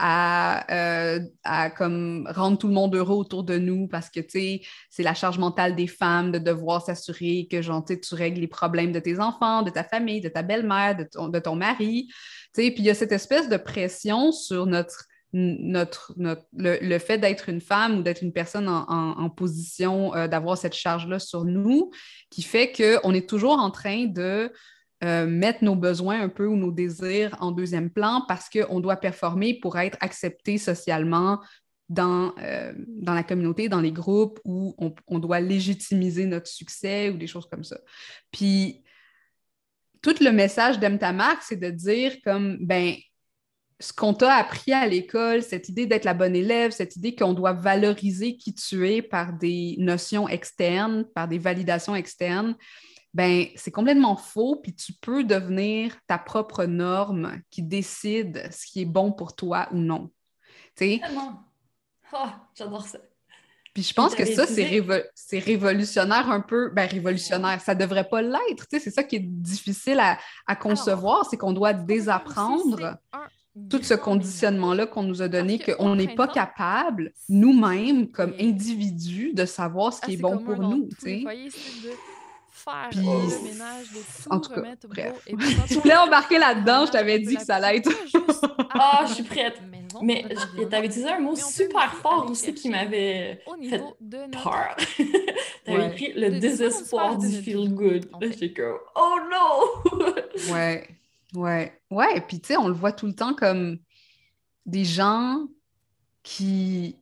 euh, 0.00 1.20
à, 1.44 1.70
comme 1.70 2.26
rendre 2.34 2.56
tout 2.56 2.68
le 2.68 2.72
monde 2.72 2.94
heureux 2.94 3.16
autour 3.16 3.44
de 3.44 3.58
nous 3.58 3.86
parce 3.86 4.08
que, 4.08 4.20
c'est 4.30 4.62
la 5.02 5.12
charge 5.12 5.38
mentale 5.38 5.76
des 5.76 5.88
femmes 5.88 6.32
de 6.32 6.38
devoir 6.38 6.82
s'assurer 6.82 7.48
que, 7.50 7.60
genre, 7.60 7.84
tu 7.84 8.14
règles 8.14 8.40
les 8.40 8.48
problèmes 8.48 8.92
de 8.92 9.00
tes 9.00 9.20
enfants, 9.20 9.62
de 9.62 9.70
ta 9.70 9.84
famille, 9.84 10.22
de 10.22 10.30
ta 10.30 10.42
belle-mère, 10.42 10.96
de 10.96 11.04
ton, 11.04 11.28
de 11.28 11.38
ton 11.38 11.54
mari, 11.54 12.08
puis 12.54 12.74
il 12.78 12.84
y 12.84 12.90
a 12.90 12.94
cette 12.94 13.12
espèce 13.12 13.50
de 13.50 13.58
pression 13.58 14.32
sur 14.32 14.64
notre 14.64 15.04
notre, 15.32 16.14
le, 16.56 16.98
fait 16.98 17.18
d'être 17.18 17.48
une 17.48 17.60
femme 17.60 17.98
ou 17.98 18.02
d'être 18.02 18.22
une 18.22 18.32
personne 18.32 18.68
en, 18.68 19.30
position 19.30 20.14
euh, 20.14 20.26
d'avoir 20.26 20.56
cette 20.56 20.74
charge-là 20.74 21.18
sur 21.18 21.44
nous, 21.44 21.90
qui 22.30 22.42
fait 22.42 22.72
qu'on 22.72 23.12
est 23.12 23.28
toujours 23.28 23.58
en 23.58 23.70
train 23.70 24.06
de 24.06 24.50
euh, 25.04 25.26
mettre 25.26 25.62
nos 25.62 25.76
besoins 25.76 26.20
un 26.20 26.28
peu 26.28 26.46
ou 26.46 26.56
nos 26.56 26.72
désirs 26.72 27.36
en 27.40 27.52
deuxième 27.52 27.90
plan 27.90 28.24
parce 28.26 28.48
qu'on 28.48 28.80
doit 28.80 28.96
performer 28.96 29.58
pour 29.60 29.78
être 29.78 29.98
accepté 30.00 30.58
socialement 30.58 31.40
dans, 31.88 32.34
euh, 32.42 32.72
dans 32.88 33.14
la 33.14 33.22
communauté, 33.22 33.68
dans 33.68 33.80
les 33.80 33.92
groupes 33.92 34.40
où 34.44 34.74
on, 35.06 35.18
doit 35.18 35.40
légitimiser 35.40 36.26
notre 36.26 36.48
succès 36.48 37.10
ou 37.10 37.16
des 37.16 37.26
choses 37.26 37.48
comme 37.48 37.64
ça. 37.64 37.78
Puis, 38.30 38.82
tout 40.02 40.14
le 40.20 40.30
message 40.30 40.78
d'Aime 40.78 40.98
c'est 41.42 41.60
de 41.60 41.70
dire 41.70 42.16
comme, 42.24 42.58
ben, 42.60 42.94
ce 43.80 43.92
qu'on 43.92 44.12
t'a 44.12 44.34
appris 44.34 44.72
à 44.72 44.86
l'école, 44.86 45.42
cette 45.42 45.68
idée 45.68 45.86
d'être 45.86 46.04
la 46.04 46.14
bonne 46.14 46.34
élève, 46.34 46.72
cette 46.72 46.96
idée 46.96 47.14
qu'on 47.14 47.32
doit 47.32 47.52
valoriser 47.52 48.36
qui 48.36 48.52
tu 48.54 48.88
es 48.88 49.02
par 49.02 49.32
des 49.32 49.76
notions 49.78 50.28
externes, 50.28 51.04
par 51.14 51.28
des 51.28 51.38
validations 51.38 51.94
externes, 51.94 52.56
ben 53.14 53.46
c'est 53.56 53.70
complètement 53.70 54.16
faux, 54.16 54.56
puis 54.56 54.74
tu 54.74 54.92
peux 54.92 55.24
devenir 55.24 55.96
ta 56.06 56.18
propre 56.18 56.64
norme 56.64 57.40
qui 57.50 57.62
décide 57.62 58.48
ce 58.52 58.66
qui 58.66 58.82
est 58.82 58.86
bon 58.86 59.12
pour 59.12 59.34
toi 59.34 59.68
ou 59.72 59.76
non. 59.76 60.10
Tu 60.76 61.00
Oh, 62.12 62.26
j'adore 62.54 62.86
ça. 62.86 62.98
Puis 63.74 63.82
je 63.82 63.94
pense 63.94 64.14
que 64.14 64.24
ça, 64.24 64.46
c'est 64.46 65.38
révolutionnaire 65.38 66.30
un 66.30 66.40
peu. 66.40 66.70
Ben, 66.70 66.88
révolutionnaire, 66.88 67.60
ça 67.60 67.74
devrait 67.74 68.08
pas 68.08 68.22
l'être. 68.22 68.66
C'est 68.70 68.90
ça 68.90 69.04
qui 69.04 69.16
est 69.16 69.24
difficile 69.24 70.00
à, 70.00 70.56
concevoir, 70.56 71.26
c'est 71.30 71.36
qu'on 71.36 71.52
doit 71.52 71.74
désapprendre 71.74 72.96
tout 73.68 73.82
ce 73.82 73.94
conditionnement-là 73.94 74.86
qu'on 74.86 75.02
nous 75.02 75.22
a 75.22 75.28
donné, 75.28 75.58
qu'on 75.58 75.94
n'est 75.94 76.14
pas 76.14 76.28
capable, 76.28 77.12
nous-mêmes, 77.28 78.08
comme 78.08 78.34
individus, 78.40 79.32
de 79.34 79.44
savoir 79.44 79.92
ce 79.92 80.00
qui 80.00 80.14
est 80.14 80.16
bon 80.16 80.38
pour 80.38 80.56
nous 80.56 80.88
faire 82.58 82.88
puis, 82.90 83.00
le 83.00 83.44
ménage, 83.44 83.86
de 83.92 84.32
en 84.32 84.40
tout 84.40 84.52
cas, 84.52 84.62
bref. 84.88 85.24
tu 85.68 85.74
voulais 85.80 85.96
embarquer 85.96 86.38
là-dedans, 86.38 86.86
je 86.86 86.92
t'avais 86.92 87.18
dit 87.18 87.36
que 87.36 87.42
ça 87.42 87.56
allait 87.56 87.78
être. 87.78 87.90
ah, 88.70 89.04
je 89.08 89.14
suis 89.14 89.22
prête. 89.22 89.60
Mais 90.02 90.24
t'avais 90.70 90.86
utilisé 90.86 91.08
un 91.08 91.20
mot 91.20 91.34
super 91.34 91.94
fort 91.94 92.26
aussi 92.30 92.52
qui 92.52 92.68
m'avait 92.68 93.40
fait 93.68 93.82
peur. 94.42 94.76
t'avais 95.64 95.86
écrit 95.88 96.12
le 96.14 96.38
désespoir 96.38 97.16
du 97.16 97.28
feel 97.28 97.72
good. 97.74 98.06
J'étais 98.20 98.52
comme, 98.52 98.78
oh 98.94 99.16
non! 99.30 100.52
ouais, 100.52 100.86
ouais, 101.34 101.80
ouais. 101.90 102.20
Puis 102.22 102.40
tu 102.40 102.48
sais, 102.48 102.56
on 102.56 102.68
le 102.68 102.74
voit 102.74 102.92
tout 102.92 103.06
le 103.06 103.14
temps 103.14 103.34
comme 103.34 103.78
des 104.66 104.84
gens 104.84 105.46
qui 106.22 106.96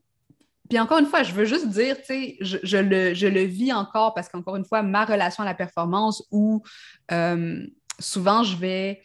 puis 0.69 0.79
encore 0.79 0.99
une 0.99 1.07
fois, 1.07 1.23
je 1.23 1.33
veux 1.33 1.45
juste 1.45 1.69
dire, 1.69 1.97
tu 1.99 2.07
sais, 2.07 2.37
je, 2.41 2.77
le, 2.77 3.45
vis 3.45 3.73
encore 3.73 4.15
parce 4.15 4.29
qu'encore 4.29 4.57
une 4.57 4.65
fois, 4.65 4.83
ma 4.83 5.05
relation 5.05 5.43
à 5.43 5.47
la 5.47 5.55
performance 5.55 6.27
où 6.31 6.63
euh, 7.13 7.65
souvent 8.01 8.43
je 8.43 8.57
vais, 8.57 9.03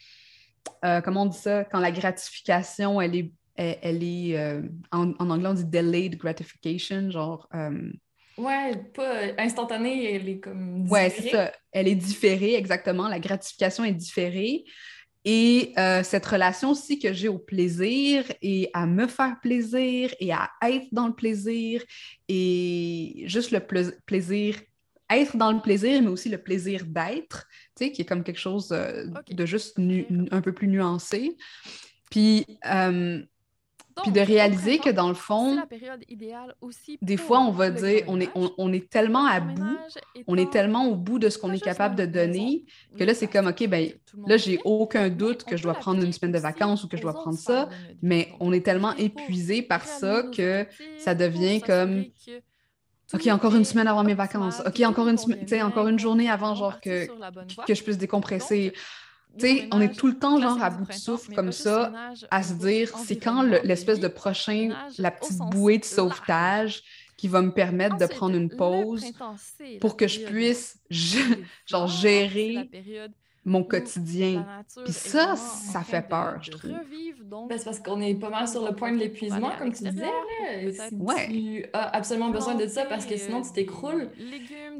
euh, 0.84 1.00
comment 1.00 1.22
on 1.22 1.26
dit 1.26 1.38
ça, 1.38 1.64
quand 1.64 1.78
la 1.78 1.92
gratification, 1.92 3.00
elle 3.00 3.14
est, 3.14 3.32
elle, 3.56 4.02
est 4.02 4.36
euh, 4.36 4.62
en, 4.90 5.12
anglais 5.18 5.48
on 5.48 5.54
dit 5.54 5.64
delayed 5.64 6.16
gratification, 6.16 7.10
genre. 7.10 7.48
Ouais, 8.38 8.74
pas 8.94 9.26
instantanée, 9.38 10.14
elle 10.14 10.28
est 10.28 10.40
comme. 10.40 10.90
Ouais, 10.90 11.10
c'est 11.10 11.28
ça. 11.28 11.52
Elle 11.70 11.86
est 11.86 11.94
différée, 11.94 12.54
exactement. 12.54 13.06
La 13.06 13.20
gratification 13.20 13.84
est 13.84 13.92
différée. 13.92 14.64
Et 15.24 15.72
euh, 15.78 16.02
cette 16.02 16.26
relation 16.26 16.70
aussi 16.72 16.98
que 16.98 17.12
j'ai 17.12 17.28
au 17.28 17.38
plaisir 17.38 18.24
et 18.42 18.70
à 18.72 18.86
me 18.86 19.06
faire 19.06 19.36
plaisir 19.40 20.12
et 20.18 20.32
à 20.32 20.50
être 20.62 20.88
dans 20.90 21.06
le 21.06 21.14
plaisir 21.14 21.82
et 22.28 23.22
juste 23.26 23.52
le 23.52 23.60
plaisir, 24.04 24.56
être 25.10 25.36
dans 25.36 25.52
le 25.52 25.60
plaisir, 25.60 26.02
mais 26.02 26.08
aussi 26.08 26.28
le 26.28 26.38
plaisir 26.38 26.84
d'être, 26.86 27.46
tu 27.76 27.84
sais, 27.84 27.92
qui 27.92 28.02
est 28.02 28.04
comme 28.04 28.24
quelque 28.24 28.40
chose 28.40 28.72
euh, 28.72 29.06
de 29.30 29.46
juste 29.46 29.78
un 30.30 30.40
peu 30.40 30.52
plus 30.52 30.66
nuancé. 30.66 31.36
Puis, 32.10 32.44
euh, 32.66 33.22
puis 34.02 34.12
de 34.12 34.20
réaliser 34.20 34.78
que 34.78 34.90
dans 34.90 35.08
le 35.08 35.14
fond, 35.14 35.62
des 37.02 37.16
fois, 37.16 37.40
on 37.40 37.50
va 37.50 37.70
dire, 37.70 38.04
on 38.06 38.20
est, 38.20 38.30
on, 38.34 38.72
est 38.72 38.88
tellement 38.88 39.26
à 39.26 39.40
bout, 39.40 39.78
on 40.26 40.36
est 40.36 40.50
tellement 40.50 40.86
au 40.86 40.96
bout 40.96 41.18
de 41.18 41.28
ce 41.28 41.38
qu'on 41.38 41.52
est 41.52 41.60
capable 41.60 41.94
de 41.94 42.06
donner, 42.06 42.64
que 42.98 43.04
là, 43.04 43.14
c'est 43.14 43.26
comme, 43.26 43.48
OK, 43.48 43.66
ben 43.68 43.90
là, 44.26 44.36
j'ai 44.36 44.58
aucun 44.64 45.08
doute 45.08 45.44
que 45.44 45.56
je 45.56 45.62
dois 45.62 45.74
prendre 45.74 46.02
une 46.02 46.12
semaine 46.12 46.32
de 46.32 46.38
vacances 46.38 46.84
ou 46.84 46.88
que 46.88 46.96
je 46.96 47.02
dois 47.02 47.14
prendre 47.14 47.38
ça, 47.38 47.68
mais 48.02 48.32
on 48.40 48.52
est 48.52 48.64
tellement 48.64 48.94
épuisé 48.96 49.62
par 49.62 49.84
ça 49.84 50.22
que 50.22 50.66
ça 50.98 51.14
devient 51.14 51.60
comme, 51.60 52.04
OK, 53.14 53.26
encore 53.26 53.54
une 53.54 53.64
semaine 53.64 53.88
avant 53.88 54.04
mes 54.04 54.14
vacances. 54.14 54.62
OK, 54.66 54.80
encore 54.80 55.08
une, 55.08 55.18
encore 55.62 55.88
une 55.88 55.98
journée 55.98 56.30
avant, 56.30 56.54
genre, 56.54 56.80
que, 56.80 57.06
que 57.66 57.74
je 57.74 57.82
puisse 57.82 57.98
décompresser 57.98 58.72
sais, 59.40 59.68
on 59.72 59.80
est 59.80 59.94
tout 59.94 60.06
le 60.06 60.18
temps 60.18 60.40
genre 60.40 60.62
à 60.62 60.70
bout 60.70 60.86
de 60.86 60.92
souffle 60.92 61.34
comme 61.34 61.52
ça, 61.52 61.92
à 62.30 62.42
se 62.42 62.54
dire 62.54 62.96
c'est 62.96 63.16
quand 63.16 63.42
l'espèce 63.42 64.00
de 64.00 64.08
prochain, 64.08 64.70
la 64.98 65.10
petite 65.10 65.38
bouée 65.38 65.78
de 65.78 65.84
sauvetage 65.84 66.82
qui 67.16 67.28
va 67.28 67.40
me 67.40 67.52
permettre 67.52 67.96
de 67.98 68.06
prendre 68.06 68.34
une 68.34 68.50
pause 68.50 69.04
pour 69.80 69.96
que 69.96 70.08
je 70.08 70.20
puisse 70.20 70.80
genre 71.66 71.86
gérer 71.86 72.68
mon 73.44 73.64
quotidien. 73.64 74.46
Puis 74.84 74.92
ça, 74.92 75.36
ça 75.36 75.82
fait 75.82 76.06
peur, 76.06 76.38
je 76.42 76.50
trouve. 76.52 76.70
Ben, 77.48 77.58
c'est 77.58 77.64
parce 77.64 77.80
qu'on 77.80 78.00
est 78.00 78.14
pas 78.14 78.30
mal 78.30 78.46
sur 78.46 78.64
le 78.64 78.74
point 78.74 78.92
de 78.92 78.98
l'épuisement, 78.98 79.50
comme 79.58 79.72
tu 79.72 79.84
disais. 79.84 80.04
Là. 80.04 80.88
Si 80.88 80.94
ouais. 80.94 81.28
tu 81.28 81.64
as 81.72 81.96
absolument 81.96 82.30
besoin 82.30 82.54
de 82.54 82.66
ça 82.66 82.84
parce 82.84 83.06
que 83.06 83.16
sinon 83.16 83.42
tu 83.42 83.52
t'écroules, 83.52 84.10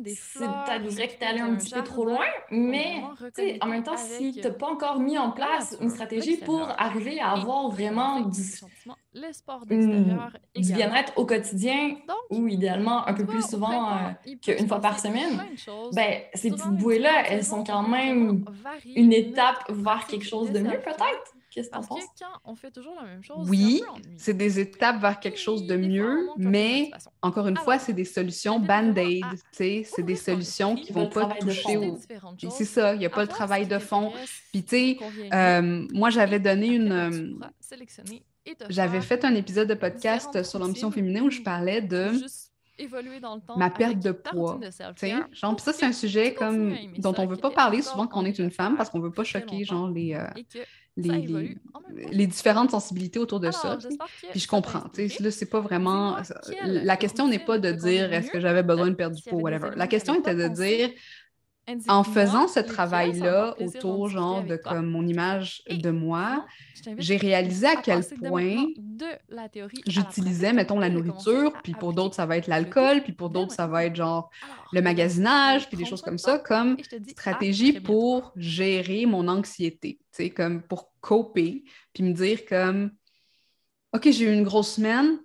c'est 0.07 0.47
peut-être 0.47 0.87
vrai 0.87 1.09
que 1.09 1.19
tu 1.19 1.25
es 1.25 1.27
allé 1.27 1.41
un 1.41 1.55
petit 1.57 1.75
peu 1.75 1.83
trop 1.83 2.05
loin, 2.05 2.27
mais 2.51 3.03
en 3.61 3.67
même 3.67 3.83
temps, 3.83 3.97
si 3.97 4.33
tu 4.33 4.41
n'as 4.41 4.51
pas 4.51 4.69
encore 4.69 5.01
mis 5.01 5.19
en 5.19 5.31
place 5.31 5.77
une 5.81 5.91
stratégie 5.91 6.37
pour 6.37 6.69
arriver 6.79 7.21
à 7.21 7.33
avoir 7.33 7.69
vraiment 7.69 8.21
du, 8.21 8.43
du 9.15 10.73
bien-être 10.73 11.13
au 11.17 11.27
quotidien 11.27 11.97
ou 12.31 12.49
idéalement 12.49 13.07
un 13.07 13.15
peu 13.15 13.27
plus 13.27 13.43
souvent 13.43 13.91
euh, 13.91 14.35
qu'une 14.41 14.69
fois 14.69 14.81
par 14.81 14.99
semaine, 14.99 15.43
ben, 15.93 16.21
ces 16.35 16.51
petites 16.51 16.77
bouées-là, 16.79 17.25
elles 17.29 17.45
sont 17.45 17.65
quand 17.65 17.87
même 17.87 18.45
une 18.95 19.13
étape 19.13 19.65
vers 19.71 20.07
quelque 20.07 20.27
chose 20.27 20.51
de 20.51 20.61
mieux 20.61 20.81
peut-être? 20.81 21.35
Qu'est-ce 21.53 21.69
que 21.69 21.77
penses? 21.77 22.03
quand 22.19 22.41
on 22.47 22.55
fait 22.55 22.71
toujours 22.71 22.95
la 22.99 23.07
même 23.07 23.23
chose, 23.23 23.47
Oui, 23.47 23.83
c'est 24.17 24.33
des 24.33 24.59
étapes 24.59 24.99
vers 25.03 25.21
quelque 25.21 25.39
chose 25.39 25.67
de 25.67 25.77
fois, 25.77 25.87
mieux, 25.87 26.29
mais 26.39 26.91
encore 27.21 27.47
une 27.47 27.59
fois, 27.59 27.75
Alors, 27.75 27.85
c'est 27.85 27.93
des 27.93 28.07
solutions 28.07 28.59
band-aid, 28.59 29.23
à 29.23 29.37
sais, 29.53 29.83
c'est 29.85 30.03
des 30.03 30.17
solutions 30.17 30.77
qui 30.77 30.95
vont 30.95 31.11
pas 31.11 31.27
toucher 31.39 31.77
au... 31.77 31.99
C'est 32.49 32.65
ça, 32.65 32.95
il 32.95 33.01
n'y 33.01 33.07
a 33.07 33.11
pas 33.11 33.21
le 33.21 33.29
travail 33.29 33.67
de 33.67 33.79
fond. 33.79 34.13
Puis 34.51 34.63
tu 34.63 34.69
sais, 34.71 34.99
euh, 35.35 35.87
moi 35.93 36.09
j'avais 36.09 36.41
donné 36.41 36.69
une... 36.69 37.39
J'avais 38.69 39.01
fait 39.01 39.25
un 39.25 39.35
épisode 39.35 39.69
de 39.69 39.75
podcast 39.75 40.43
sur 40.43 40.59
l'ambition 40.59 40.91
féminine 40.91 41.23
où 41.23 41.31
je 41.31 41.41
ou 41.41 41.43
parlais 41.43 41.81
de 41.81 42.13
juste 42.13 42.51
évoluer 42.79 43.21
dans 43.21 43.37
le 43.37 43.41
temps 43.41 43.57
ma 43.57 43.71
perte 43.71 43.99
de 44.01 44.13
poids. 44.13 44.59
de 44.61 44.71
Genre, 45.33 45.55
puis 45.57 45.65
ça, 45.65 45.73
c'est 45.73 45.87
un 45.87 45.93
sujet 45.93 46.35
comme 46.35 46.75
dont 46.99 47.15
on 47.19 47.27
veut 47.27 47.37
que 47.37 47.41
pas 47.43 47.51
parler 47.51 47.83
souvent 47.83 48.07
qu'on 48.07 48.25
envie 48.25 48.25
est 48.25 48.39
une 48.39 48.51
femme 48.51 48.77
parce 48.77 48.91
qu'on 48.91 49.01
veut 49.01 49.13
pas 49.13 49.25
choquer 49.25 49.65
genre 49.65 49.89
les, 49.91 50.15
euh, 50.15 50.27
les, 50.97 51.57
les- 52.11 52.27
différentes 52.27 52.71
sensibilités 52.71 53.19
autour 53.19 53.41
de 53.41 53.51
ça. 53.51 53.73
Alors, 53.73 53.79
Puis 54.31 54.41
je 54.41 54.49
comprends. 54.49 54.85
Là, 55.21 55.31
c'est 55.31 55.49
pas 55.51 55.61
vraiment. 55.61 56.17
La 56.63 56.97
question 56.97 57.29
n'est 57.29 57.39
pas 57.39 57.59
de 57.59 57.71
dire 57.71 58.13
est-ce 58.13 58.31
que 58.31 58.41
j'avais 58.41 58.63
besoin 58.63 58.89
de 58.89 58.95
perdre 58.95 59.17
du 59.17 59.23
poids, 59.23 59.39
des 59.39 59.43
whatever. 59.43 59.71
La 59.77 59.87
question 59.87 60.15
était 60.15 60.35
de 60.35 60.49
dire 60.49 60.91
en 61.89 62.03
faisant 62.03 62.49
ce 62.49 62.61
travail-là 62.61 63.55
autour, 63.61 64.09
genre, 64.09 64.43
de 64.43 64.57
toi. 64.57 64.73
comme 64.73 64.87
mon 64.87 65.07
image 65.07 65.63
Et 65.67 65.77
de 65.77 65.91
moi, 65.91 66.45
j'ai 66.99 67.17
réalisé 67.17 67.67
à 67.67 67.77
quel 67.77 68.05
point 68.05 68.67
j'utilisais, 69.87 70.53
mettons, 70.53 70.79
la 70.79 70.89
nourriture, 70.89 71.53
puis 71.63 71.75
pour 71.75 71.93
d'autres, 71.93 72.15
ça 72.15 72.27
va 72.27 72.37
être 72.37 72.49
l'alcool, 72.49 73.03
puis 73.03 73.13
pour 73.13 73.31
d'autres, 73.31 73.53
ça 73.53 73.67
va 73.67 73.85
être 73.85 73.95
genre 73.95 74.31
le 74.73 74.83
magasinage, 74.83 75.69
puis 75.69 75.77
des 75.77 75.85
choses 75.85 76.03
comme 76.03 76.19
ça, 76.19 76.39
comme 76.39 76.77
à 76.79 77.11
stratégie 77.11 77.81
pour 77.81 78.33
gérer 78.37 79.07
mon 79.07 79.29
anxiété, 79.29 79.99
tu 80.01 80.25
sais, 80.25 80.31
comme 80.31 80.63
pour 80.63 80.93
coper, 81.01 81.65
puis 81.93 82.03
me 82.03 82.13
dire 82.13 82.45
comme, 82.47 82.91
OK, 83.93 84.11
j'ai 84.11 84.25
eu 84.25 84.33
une 84.33 84.45
grosse 84.45 84.75
semaine, 84.75 85.19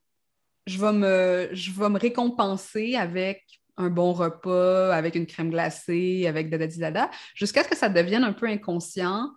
je 0.67 0.79
vais 0.79 0.93
me, 0.93 1.49
je 1.53 1.71
vais 1.71 1.89
me 1.89 1.97
récompenser 1.97 2.95
avec 2.95 3.43
un 3.77 3.89
bon 3.89 4.13
repas, 4.13 4.93
avec 4.93 5.15
une 5.15 5.25
crème 5.25 5.49
glacée, 5.49 6.25
avec 6.27 6.49
dada, 6.49 7.09
jusqu'à 7.35 7.63
ce 7.63 7.69
que 7.69 7.77
ça 7.77 7.89
devienne 7.89 8.23
un 8.23 8.33
peu 8.33 8.47
inconscient, 8.47 9.31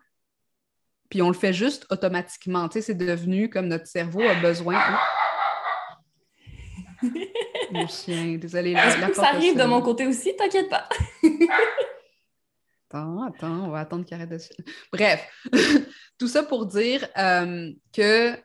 puis 1.09 1.23
on 1.23 1.28
le 1.28 1.35
fait 1.35 1.52
juste 1.52 1.87
automatiquement, 1.90 2.68
tu 2.68 2.75
sais, 2.75 2.82
c'est 2.82 2.94
devenu 2.94 3.50
comme 3.50 3.68
notre 3.68 3.87
cerveau 3.87 4.23
a 4.23 4.35
besoin... 4.35 4.80
Oh, 7.02 7.06
le 7.73 7.87
chien, 7.87 8.37
désolé. 8.37 8.73
La, 8.73 8.97
la 8.97 9.14
ça 9.14 9.28
arrive 9.28 9.56
de 9.56 9.64
mon 9.64 9.80
côté 9.80 10.06
aussi? 10.06 10.35
T'inquiète 10.37 10.68
pas. 10.68 10.88
Attends, 12.92 13.23
attends, 13.23 13.66
on 13.66 13.70
va 13.70 13.78
attendre 13.80 14.04
qu'il 14.04 14.16
arrête 14.16 14.30
de. 14.30 14.38
Bref, 14.92 15.25
tout 16.18 16.26
ça 16.26 16.42
pour 16.42 16.66
dire 16.66 17.06
euh, 17.16 17.70
que 17.92 18.37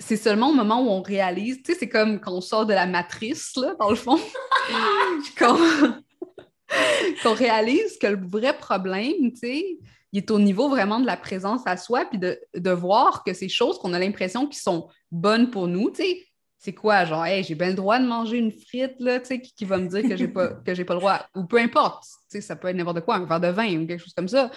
c'est 0.00 0.16
seulement 0.16 0.50
au 0.50 0.54
moment 0.54 0.82
où 0.82 0.88
on 0.88 1.02
réalise, 1.02 1.62
tu 1.62 1.72
sais, 1.72 1.78
c'est 1.78 1.88
comme 1.88 2.20
quand 2.20 2.32
on 2.32 2.40
sort 2.40 2.66
de 2.66 2.74
la 2.74 2.86
matrice, 2.86 3.56
là, 3.56 3.74
dans 3.78 3.90
le 3.90 3.96
fond, 3.96 4.18
qu'on 5.38 7.34
réalise 7.34 7.98
que 7.98 8.08
le 8.08 8.26
vrai 8.26 8.56
problème, 8.56 9.32
tu 9.32 9.36
sais, 9.36 9.78
il 10.12 10.18
est 10.18 10.30
au 10.30 10.38
niveau 10.38 10.68
vraiment 10.68 11.00
de 11.00 11.06
la 11.06 11.16
présence 11.16 11.62
à 11.66 11.76
soi, 11.76 12.04
puis 12.04 12.18
de, 12.18 12.38
de 12.54 12.70
voir 12.70 13.24
que 13.24 13.32
ces 13.34 13.48
choses 13.48 13.78
qu'on 13.78 13.92
a 13.92 13.98
l'impression 13.98 14.46
qui 14.46 14.58
sont 14.58 14.88
bonnes 15.10 15.50
pour 15.50 15.68
nous, 15.68 15.90
tu 15.90 16.02
sais, 16.02 16.26
c'est 16.58 16.72
quoi, 16.72 17.04
genre, 17.04 17.26
hey, 17.26 17.44
j'ai 17.44 17.54
bien 17.54 17.68
le 17.68 17.74
droit 17.74 17.98
de 17.98 18.06
manger 18.06 18.38
une 18.38 18.52
frite, 18.52 18.94
là, 18.98 19.20
tu 19.20 19.26
sais, 19.26 19.40
qui, 19.40 19.54
qui 19.54 19.64
va 19.64 19.76
me 19.76 19.86
dire 19.86 20.02
que 20.02 20.16
j'ai 20.16 20.28
pas, 20.28 20.48
que 20.48 20.74
j'ai 20.74 20.84
pas 20.84 20.94
le 20.94 21.00
droit, 21.00 21.26
ou 21.34 21.44
peu 21.44 21.58
importe, 21.58 22.04
tu 22.04 22.10
sais, 22.28 22.40
ça 22.40 22.56
peut 22.56 22.68
être 22.68 22.76
n'importe 22.76 23.00
quoi, 23.02 23.16
un 23.16 23.26
verre 23.26 23.40
de 23.40 23.48
vin 23.48 23.82
ou 23.82 23.86
quelque 23.86 24.02
chose 24.02 24.14
comme 24.14 24.28
ça. 24.28 24.50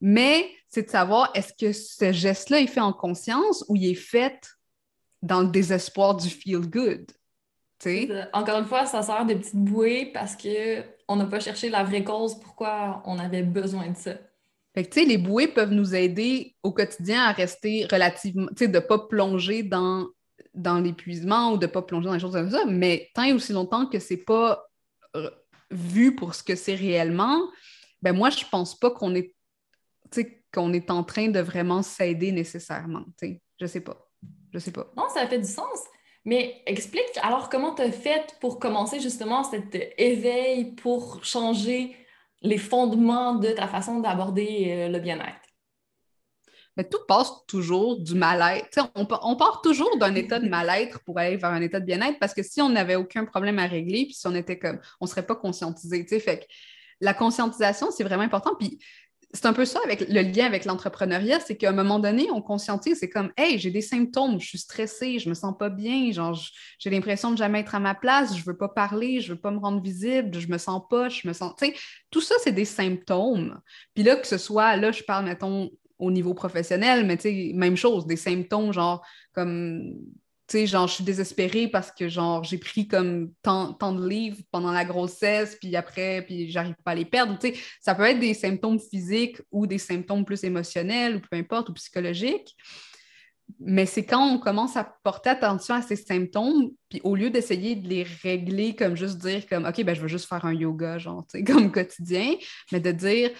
Mais 0.00 0.50
c'est 0.68 0.82
de 0.82 0.90
savoir, 0.90 1.30
est-ce 1.34 1.52
que 1.52 1.72
ce 1.72 2.12
geste-là 2.12 2.60
est 2.60 2.66
fait 2.66 2.80
en 2.80 2.92
conscience 2.92 3.64
ou 3.68 3.76
il 3.76 3.86
est 3.86 3.94
fait 3.94 4.40
dans 5.24 5.40
le 5.40 5.48
désespoir 5.48 6.16
du 6.16 6.28
feel 6.28 6.60
good, 6.60 7.10
Encore 8.32 8.58
une 8.58 8.66
fois, 8.66 8.86
ça 8.86 9.02
sert 9.02 9.26
de 9.26 9.34
petite 9.34 9.56
bouée 9.56 10.10
parce 10.12 10.36
que 10.36 10.82
on 11.08 11.16
n'a 11.16 11.26
pas 11.26 11.40
cherché 11.40 11.70
la 11.70 11.82
vraie 11.82 12.04
cause 12.04 12.38
pourquoi 12.40 13.02
on 13.04 13.18
avait 13.18 13.42
besoin 13.42 13.88
de 13.90 13.96
ça. 13.96 14.14
Fait 14.74 14.84
que, 14.84 14.90
tu 14.90 15.00
sais, 15.00 15.06
les 15.06 15.18
bouées 15.18 15.48
peuvent 15.48 15.72
nous 15.72 15.94
aider 15.94 16.56
au 16.62 16.72
quotidien 16.72 17.24
à 17.24 17.32
rester 17.32 17.86
relativement, 17.90 18.48
tu 18.48 18.64
sais, 18.64 18.68
de 18.68 18.78
ne 18.78 18.80
pas 18.80 18.98
plonger 18.98 19.62
dans, 19.62 20.08
dans 20.52 20.80
l'épuisement 20.80 21.52
ou 21.52 21.58
de 21.58 21.66
ne 21.66 21.70
pas 21.70 21.82
plonger 21.82 22.06
dans 22.06 22.14
les 22.14 22.20
choses 22.20 22.32
comme 22.32 22.50
ça, 22.50 22.64
mais 22.66 23.10
tant 23.14 23.22
et 23.22 23.32
aussi 23.32 23.52
longtemps 23.52 23.86
que 23.86 23.98
c'est 23.98 24.24
pas 24.24 24.66
euh, 25.14 25.30
vu 25.70 26.16
pour 26.16 26.34
ce 26.34 26.42
que 26.42 26.56
c'est 26.56 26.74
réellement, 26.74 27.48
ben 28.02 28.12
moi, 28.12 28.30
je 28.30 28.44
pense 28.50 28.78
pas 28.78 28.90
qu'on 28.90 29.14
est, 29.14 29.34
qu'on 30.52 30.72
est 30.72 30.90
en 30.90 31.04
train 31.04 31.28
de 31.28 31.40
vraiment 31.40 31.82
s'aider 31.82 32.32
nécessairement, 32.32 33.04
tu 33.18 33.28
sais. 33.28 33.40
Je 33.60 33.66
sais 33.66 33.80
pas. 33.80 34.03
Je 34.54 34.60
sais 34.60 34.70
pas. 34.70 34.90
Non, 34.96 35.08
ça 35.12 35.26
fait 35.26 35.40
du 35.40 35.48
sens. 35.48 35.80
Mais 36.24 36.62
explique 36.64 37.02
alors 37.20 37.50
comment 37.50 37.74
tu 37.74 37.82
as 37.82 37.92
fait 37.92 38.36
pour 38.40 38.58
commencer 38.58 38.98
justement 39.00 39.44
cet 39.44 39.76
éveil 39.98 40.74
pour 40.76 41.22
changer 41.22 41.94
les 42.40 42.56
fondements 42.56 43.34
de 43.34 43.48
ta 43.48 43.66
façon 43.66 44.00
d'aborder 44.00 44.68
euh, 44.70 44.88
le 44.88 45.00
bien-être? 45.00 45.40
Mais 46.76 46.84
tout 46.84 46.98
passe 47.06 47.30
toujours 47.46 48.00
du 48.00 48.14
mal-être. 48.14 48.80
On, 48.94 49.06
on 49.22 49.36
part 49.36 49.60
toujours 49.62 49.96
d'un 49.98 50.14
état 50.14 50.40
de 50.40 50.48
mal-être 50.48 51.00
pour 51.04 51.18
aller 51.18 51.36
vers 51.36 51.50
un 51.50 51.60
état 51.60 51.78
de 51.78 51.84
bien-être 51.84 52.18
parce 52.18 52.32
que 52.32 52.42
si 52.42 52.62
on 52.62 52.70
n'avait 52.70 52.96
aucun 52.96 53.24
problème 53.24 53.58
à 53.58 53.66
régler, 53.66 54.06
puis 54.06 54.14
si 54.14 54.26
on 54.26 54.34
était 54.34 54.58
comme, 54.58 54.80
on 55.00 55.06
serait 55.06 55.26
pas 55.26 55.36
conscientisé. 55.36 56.02
tu 56.04 56.08
sais. 56.08 56.20
Fait 56.20 56.40
que 56.40 56.44
la 57.00 57.12
conscientisation, 57.12 57.90
c'est 57.90 58.04
vraiment 58.04 58.22
important. 58.22 58.54
Puis 58.58 58.78
c'est 59.32 59.46
un 59.46 59.52
peu 59.52 59.64
ça 59.64 59.78
avec 59.84 60.08
le 60.08 60.22
lien 60.22 60.46
avec 60.46 60.64
l'entrepreneuriat, 60.64 61.40
c'est 61.40 61.56
qu'à 61.56 61.70
un 61.70 61.72
moment 61.72 61.98
donné, 61.98 62.30
on 62.30 62.42
conscientise, 62.42 62.98
c'est 62.98 63.08
comme, 63.08 63.32
hey, 63.36 63.58
j'ai 63.58 63.70
des 63.70 63.80
symptômes, 63.80 64.40
je 64.40 64.46
suis 64.46 64.58
stressée, 64.58 65.18
je 65.18 65.28
me 65.28 65.34
sens 65.34 65.54
pas 65.58 65.70
bien, 65.70 66.12
genre, 66.12 66.38
j'ai 66.78 66.90
l'impression 66.90 67.32
de 67.32 67.36
jamais 67.36 67.60
être 67.60 67.74
à 67.74 67.80
ma 67.80 67.94
place, 67.94 68.36
je 68.36 68.44
veux 68.44 68.56
pas 68.56 68.68
parler, 68.68 69.20
je 69.20 69.32
veux 69.32 69.40
pas 69.40 69.50
me 69.50 69.58
rendre 69.58 69.80
visible, 69.80 70.38
je 70.38 70.48
me 70.48 70.58
sens 70.58 70.82
pas, 70.88 71.08
je 71.08 71.26
me 71.26 71.32
sens, 71.32 71.54
tu 71.58 71.66
sais, 71.66 71.74
tout 72.10 72.20
ça, 72.20 72.34
c'est 72.42 72.52
des 72.52 72.64
symptômes. 72.64 73.60
Puis 73.94 74.04
là, 74.04 74.16
que 74.16 74.26
ce 74.26 74.38
soit, 74.38 74.76
là, 74.76 74.92
je 74.92 75.02
parle, 75.02 75.24
mettons, 75.24 75.70
au 75.98 76.10
niveau 76.10 76.34
professionnel, 76.34 77.06
mais 77.06 77.16
tu 77.16 77.22
sais, 77.22 77.52
même 77.54 77.76
chose, 77.76 78.06
des 78.06 78.16
symptômes, 78.16 78.72
genre, 78.72 79.04
comme, 79.32 79.94
genre, 80.52 80.86
je 80.86 80.94
suis 80.94 81.04
désespérée 81.04 81.68
parce 81.68 81.90
que, 81.90 82.08
genre, 82.08 82.44
j'ai 82.44 82.58
pris 82.58 82.86
comme 82.86 83.32
tant, 83.42 83.72
tant 83.72 83.92
de 83.92 84.08
livres 84.08 84.38
pendant 84.50 84.72
la 84.72 84.84
grossesse, 84.84 85.56
puis 85.56 85.74
après, 85.76 86.22
puis 86.22 86.50
j'arrive 86.50 86.76
pas 86.84 86.92
à 86.92 86.94
les 86.94 87.04
perdre. 87.04 87.38
Ça 87.80 87.94
peut 87.94 88.04
être 88.04 88.20
des 88.20 88.34
symptômes 88.34 88.78
physiques 88.78 89.40
ou 89.50 89.66
des 89.66 89.78
symptômes 89.78 90.24
plus 90.24 90.44
émotionnels 90.44 91.16
ou 91.16 91.20
peu 91.20 91.36
importe, 91.36 91.68
ou 91.70 91.74
psychologiques. 91.74 92.54
Mais 93.60 93.86
c'est 93.86 94.04
quand 94.04 94.26
on 94.26 94.38
commence 94.38 94.76
à 94.76 94.84
porter 95.02 95.30
attention 95.30 95.74
à 95.74 95.82
ces 95.82 95.96
symptômes, 95.96 96.70
puis 96.88 97.00
au 97.04 97.14
lieu 97.14 97.30
d'essayer 97.30 97.76
de 97.76 97.88
les 97.88 98.02
régler 98.02 98.74
comme 98.74 98.96
juste 98.96 99.18
dire 99.18 99.46
comme 99.46 99.66
OK, 99.66 99.84
ben 99.84 99.94
je 99.94 100.00
veux 100.00 100.08
juste 100.08 100.26
faire 100.26 100.44
un 100.44 100.54
yoga, 100.54 100.98
genre, 100.98 101.26
comme 101.46 101.70
quotidien, 101.70 102.34
mais 102.72 102.80
de 102.80 102.90
dire 102.90 103.30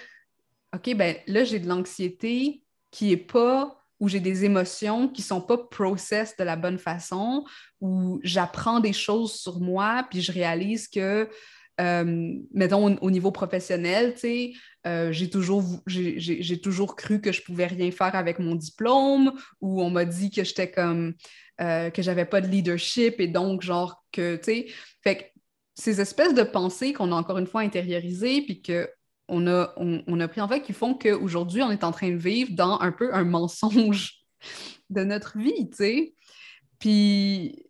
OK, 0.75 0.95
ben 0.95 1.17
là, 1.27 1.45
j'ai 1.45 1.59
de 1.59 1.69
l'anxiété 1.69 2.63
qui 2.91 3.13
est 3.13 3.17
pas 3.17 3.84
ou 4.01 4.09
j'ai 4.09 4.21
des 4.21 4.45
émotions 4.45 5.09
qui 5.09 5.23
sont 5.23 5.41
pas 5.41 5.59
process 5.59 6.37
de 6.37 6.45
la 6.45 6.57
bonne 6.57 6.79
façon, 6.79 7.45
où 7.81 8.21
j'apprends 8.23 8.81
des 8.81 8.93
choses 8.93 9.35
sur 9.35 9.61
moi, 9.61 10.07
puis 10.11 10.21
je 10.21 10.33
réalise 10.33 10.89
que, 10.89 11.29
euh, 11.81 12.35
mettons, 12.53 12.95
au, 12.95 12.97
au 13.01 13.11
niveau 13.11 13.31
professionnel, 13.31 14.15
tu 14.15 14.21
sais, 14.21 14.53
euh, 14.87 15.13
j'ai 15.13 15.31
toujours, 15.31 15.65
toujours 16.63 16.97
cru 16.97 17.21
que 17.21 17.33
je 17.33 17.43
pouvais 17.43 17.67
rien 17.67 17.91
faire 17.91 18.15
avec 18.15 18.39
mon 18.39 18.55
diplôme, 18.55 19.33
ou 19.61 19.83
on 19.83 19.91
m'a 19.91 20.05
dit 20.05 20.31
que 20.31 20.45
j'étais 20.45 20.71
comme, 20.71 21.15
euh, 21.61 21.91
que 21.91 22.03
j'avais 22.03 22.27
pas 22.27 22.41
de 22.41 22.49
leadership, 22.49 23.21
et 23.21 23.29
donc, 23.29 23.63
genre, 23.63 24.05
que, 24.13 24.37
tu 24.37 24.45
sais, 24.45 24.67
fait 25.03 25.17
que 25.17 25.25
ces 25.75 26.01
espèces 26.01 26.35
de 26.35 26.43
pensées 26.43 26.93
qu'on 26.93 27.13
a 27.13 27.17
encore 27.17 27.39
une 27.39 27.47
fois 27.47 27.63
intériorisées, 27.63 28.43
puis 28.43 28.63
que 28.63 28.89
on 29.29 29.47
a, 29.47 29.73
on, 29.77 30.21
a 30.21 30.29
pris 30.29 30.41
en 30.41 30.49
fait 30.49 30.61
qui 30.61 30.73
font 30.73 30.95
qu'aujourd'hui, 30.95 31.63
on 31.63 31.71
est 31.71 31.85
en 31.85 31.93
train 31.93 32.11
de 32.11 32.17
vivre 32.17 32.51
dans 32.53 32.79
un 32.81 32.93
peu 32.93 33.15
un 33.15 33.25
mensonge 33.25 34.21
de 34.91 35.05
notre 35.05 35.39
vie, 35.39 35.71
tu 35.71 35.77
sais. 35.77 36.15
Puis 36.79 37.65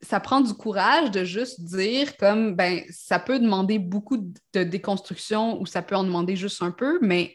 ça 0.00 0.20
prend 0.20 0.40
du 0.40 0.54
courage 0.54 1.10
de 1.10 1.24
juste 1.24 1.60
dire 1.60 2.16
comme, 2.16 2.54
ben, 2.54 2.82
ça 2.90 3.18
peut 3.18 3.38
demander 3.38 3.78
beaucoup 3.78 4.16
de 4.54 4.62
déconstruction 4.62 5.60
ou 5.60 5.66
ça 5.66 5.82
peut 5.82 5.96
en 5.96 6.04
demander 6.04 6.36
juste 6.36 6.62
un 6.62 6.70
peu, 6.70 6.98
mais 7.00 7.34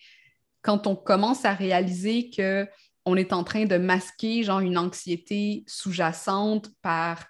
quand 0.61 0.87
on 0.87 0.95
commence 0.95 1.45
à 1.45 1.53
réaliser 1.53 2.29
que 2.29 2.67
on 3.05 3.17
est 3.17 3.33
en 3.33 3.43
train 3.43 3.65
de 3.65 3.77
masquer 3.77 4.47
une 4.47 4.77
anxiété 4.77 5.65
sous-jacente 5.67 6.69
par 6.81 7.25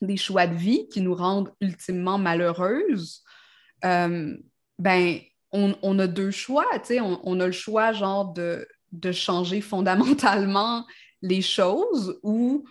des 0.00 0.16
choix 0.16 0.46
de 0.46 0.54
vie 0.54 0.88
qui 0.88 1.02
nous 1.02 1.14
rendent 1.14 1.52
ultimement 1.60 2.16
malheureuses, 2.18 3.22
euh, 3.84 4.34
ben, 4.82 5.20
on, 5.52 5.76
on 5.82 5.98
a 6.00 6.08
deux 6.08 6.32
choix, 6.32 6.66
tu 6.74 6.86
sais, 6.86 7.00
on, 7.00 7.20
on 7.22 7.38
a 7.38 7.46
le 7.46 7.52
choix, 7.52 7.92
genre, 7.92 8.32
de, 8.32 8.66
de 8.90 9.12
changer 9.12 9.60
fondamentalement 9.60 10.84
les 11.22 11.40
choses 11.40 12.18
ou 12.24 12.64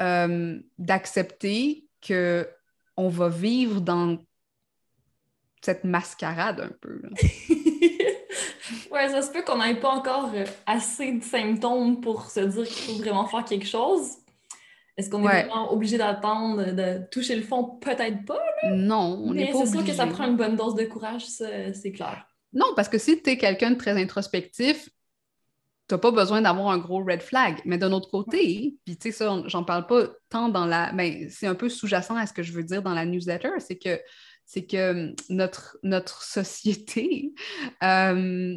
euh, 0.00 0.58
d'accepter 0.78 1.86
que 2.00 2.48
on 2.96 3.10
va 3.10 3.28
vivre 3.28 3.82
dans 3.82 4.16
cette 5.60 5.84
mascarade 5.84 6.60
un 6.60 6.72
peu. 6.80 7.00
là. 7.02 7.10
Ouais, 8.90 9.08
ça 9.08 9.22
se 9.22 9.30
peut 9.30 9.42
qu'on 9.42 9.58
n'ait 9.58 9.78
pas 9.78 9.90
encore 9.90 10.30
euh, 10.34 10.44
assez 10.66 11.12
de 11.12 11.22
symptômes 11.22 12.00
pour 12.00 12.30
se 12.30 12.40
dire 12.40 12.66
qu'il 12.66 12.94
faut 12.94 13.02
vraiment 13.02 13.26
faire 13.26 13.44
quelque 13.44 13.66
chose. 13.66 14.16
Est-ce 14.98 15.08
qu'on 15.08 15.22
est 15.22 15.44
vraiment 15.44 15.72
obligé 15.72 15.96
d'attendre, 15.96 16.72
de 16.72 17.08
toucher 17.10 17.36
le 17.36 17.42
fond? 17.42 17.78
Peut-être 17.80 18.24
pas. 18.26 18.42
Non, 18.72 19.22
on 19.24 19.32
n'est 19.32 19.52
pas 19.52 19.64
c'est 19.64 19.72
sûr 19.72 19.84
que 19.84 19.92
ça 19.92 20.06
prend 20.08 20.26
une 20.26 20.36
bonne 20.36 20.56
dose 20.56 20.74
de 20.74 20.84
courage, 20.84 21.24
c'est 21.26 21.92
clair. 21.92 22.26
Non, 22.52 22.66
parce 22.74 22.88
que 22.88 22.98
si 22.98 23.22
tu 23.22 23.30
es 23.30 23.38
quelqu'un 23.38 23.70
de 23.70 23.76
très 23.76 24.00
introspectif, 24.00 24.88
tu 25.88 25.94
n'as 25.94 25.98
pas 25.98 26.10
besoin 26.10 26.42
d'avoir 26.42 26.70
un 26.70 26.78
gros 26.78 27.02
red 27.02 27.22
flag. 27.22 27.60
Mais 27.64 27.78
d'un 27.78 27.92
autre 27.92 28.10
côté, 28.10 28.76
puis 28.84 28.96
tu 28.98 29.10
sais, 29.10 29.12
ça, 29.12 29.42
j'en 29.46 29.64
parle 29.64 29.86
pas 29.86 30.08
tant 30.28 30.48
dans 30.48 30.66
la. 30.66 30.92
Ben, 30.92 31.28
c'est 31.30 31.46
un 31.46 31.54
peu 31.54 31.68
sous-jacent 31.68 32.16
à 32.16 32.26
ce 32.26 32.32
que 32.32 32.42
je 32.42 32.52
veux 32.52 32.64
dire 32.64 32.82
dans 32.82 32.94
la 32.94 33.06
newsletter, 33.06 33.50
c'est 33.58 33.78
que 33.78 34.00
c'est 34.44 34.66
que 34.66 35.10
hum, 35.10 35.14
notre, 35.30 35.78
notre 35.82 36.22
société 36.22 37.32
euh, 37.84 38.56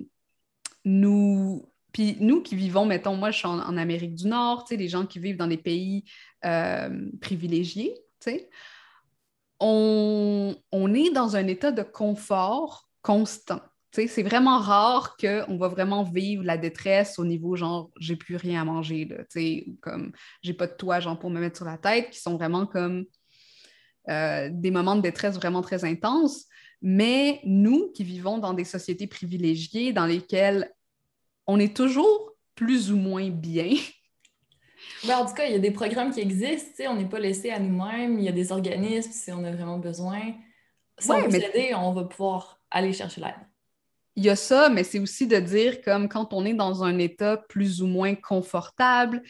nous. 0.86 1.68
Puis 1.94 2.16
nous 2.22 2.42
qui 2.42 2.56
vivons, 2.56 2.86
mettons, 2.86 3.18
moi 3.18 3.32
je 3.32 3.40
suis 3.40 3.48
en, 3.48 3.78
Amérique 3.78 4.16
du 4.16 4.28
Nord, 4.28 4.64
tu 4.64 4.70
sais, 4.70 4.78
les 4.78 4.88
gens 4.88 5.06
qui 5.06 5.20
vivent 5.20 5.36
dans 5.36 5.48
des 5.48 5.58
pays 5.58 6.06
euh, 6.46 7.10
privilégiés, 7.22 7.96
on, 9.60 10.56
on 10.72 10.94
est 10.94 11.12
dans 11.12 11.36
un 11.36 11.48
état 11.48 11.72
de 11.72 11.84
confort 11.84 12.90
constant 13.02 13.62
c'est 13.94 14.24
vraiment 14.24 14.60
rare 14.60 15.18
qu'on 15.18 15.58
va 15.58 15.68
vraiment 15.68 16.04
vivre 16.04 16.44
la 16.44 16.58
détresse 16.58 17.20
au 17.20 17.26
niveau 17.26 17.56
genre 17.56 17.92
j'ai 18.00 18.16
plus 18.16 18.36
rien 18.36 18.62
à 18.62 18.66
manger, 18.66 19.06
là, 19.06 19.24
ou 19.68 19.78
comme 19.82 20.12
j'ai 20.42 20.54
pas 20.54 20.68
de 20.68 20.74
toit 20.74 21.00
genre, 21.00 21.20
pour 21.20 21.30
me 21.30 21.40
mettre 21.40 21.58
sur 21.58 21.66
la 21.66 21.78
tête, 21.78 22.10
qui 22.12 22.20
sont 22.20 22.38
vraiment 22.38 22.66
comme 22.66 23.06
euh, 24.10 24.50
des 24.52 24.72
moments 24.72 24.96
de 24.96 25.02
détresse 25.02 25.36
vraiment 25.36 25.62
très 25.62 25.84
intenses. 25.84 26.46
Mais 26.82 27.42
nous 27.44 27.92
qui 27.92 28.04
vivons 28.04 28.38
dans 28.40 28.54
des 28.54 28.64
sociétés 28.64 29.08
privilégiées 29.08 29.94
dans 29.94 30.06
lesquelles 30.06 30.72
on 31.46 31.60
est 31.60 31.76
toujours 31.76 32.32
plus 32.56 32.92
ou 32.92 32.98
moins 32.98 33.30
bien. 33.30 33.76
Ben, 35.08 35.18
en 35.18 35.26
tout 35.26 35.34
cas, 35.34 35.46
il 35.46 35.54
y 35.54 35.56
a 35.56 35.60
des 35.60 35.72
programmes 35.72 36.12
qui 36.12 36.22
existent, 36.22 36.84
on 36.90 36.96
n'est 36.96 37.10
pas 37.10 37.20
laissé 37.20 37.50
à 37.50 37.60
nous-mêmes, 37.60 38.20
il 38.20 38.26
y 38.26 38.30
a 38.30 38.32
des 38.32 38.52
organismes 38.52 39.12
si 39.12 39.32
on 39.32 39.44
a 39.44 39.52
vraiment 39.52 39.80
besoin. 39.80 40.22
Si 41.00 41.10
on 41.10 41.22
veut 41.22 41.32
s'aider, 41.32 41.74
on 41.76 41.94
va 41.94 42.04
pouvoir 42.04 42.62
aller 42.70 42.94
chercher 42.94 43.22
l'aide 43.22 43.48
il 44.16 44.26
y 44.26 44.30
a 44.30 44.36
ça, 44.36 44.70
mais 44.70 44.84
c'est 44.84 45.00
aussi 45.00 45.28
de 45.28 45.38
dire 45.38 45.82
comme 45.82 46.10
quand 46.10 46.34
on 46.34 46.46
est 46.46 46.54
dans 46.54 46.84
un 46.84 46.98
état 46.98 47.38
plus 47.38 47.82
ou 47.82 47.88
moins 47.88 48.16
confortable, 48.16 49.24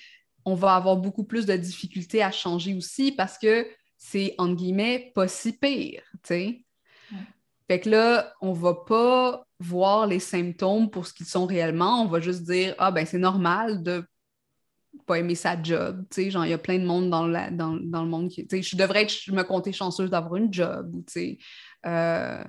on 0.46 0.56
va 0.56 0.76
avoir 0.76 0.98
beaucoup 0.98 1.24
plus 1.24 1.46
de 1.46 1.56
difficultés 1.56 2.24
à 2.24 2.32
changer 2.32 2.74
aussi 2.74 3.12
parce 3.12 3.38
que 3.38 3.68
c'est, 3.98 4.34
entre 4.40 4.56
guillemets, 4.56 5.12
pas 5.14 5.28
si 5.28 5.54
pire, 5.54 6.02
tu 6.14 6.20
sais. 6.24 6.66
Fait 7.68 7.80
que 7.80 7.90
là, 7.90 8.34
on 8.42 8.52
va 8.52 8.74
pas 8.74 9.46
voir 9.60 10.08
les 10.08 10.20
symptômes 10.20 10.90
pour 10.90 11.06
ce 11.06 11.14
qu'ils 11.14 11.28
sont 11.28 11.46
réellement, 11.46 12.02
on 12.02 12.08
va 12.08 12.20
juste 12.20 12.44
dire 12.44 12.76
«Ah, 12.80 12.92
ben 12.92 13.06
c'est 13.06 13.20
normal 13.20 13.84
de 13.84 14.04
pas 15.06 15.20
aimer 15.20 15.36
sa 15.36 15.62
job, 15.62 16.06
tu 16.10 16.24
sais, 16.24 16.32
genre, 16.32 16.46
il 16.46 16.50
y 16.50 16.54
a 16.54 16.58
plein 16.58 16.78
de 16.78 16.86
monde 16.86 17.10
dans, 17.10 17.26
la, 17.26 17.50
dans, 17.50 17.74
le 17.74 18.08
monde 18.08 18.30
qui... 18.30 18.46
Tu 18.46 18.58
sais, 18.58 18.64
je 18.64 18.76
devrais 18.76 19.08
je 19.08 19.32
me 19.32 19.44
compter 19.44 19.72
chanceuse 19.72 20.10
d'avoir 20.10 20.36
une 20.36 20.54
job, 20.54 20.92
tu 21.08 21.14
sais... 21.14 21.38
Euh, 21.86 22.44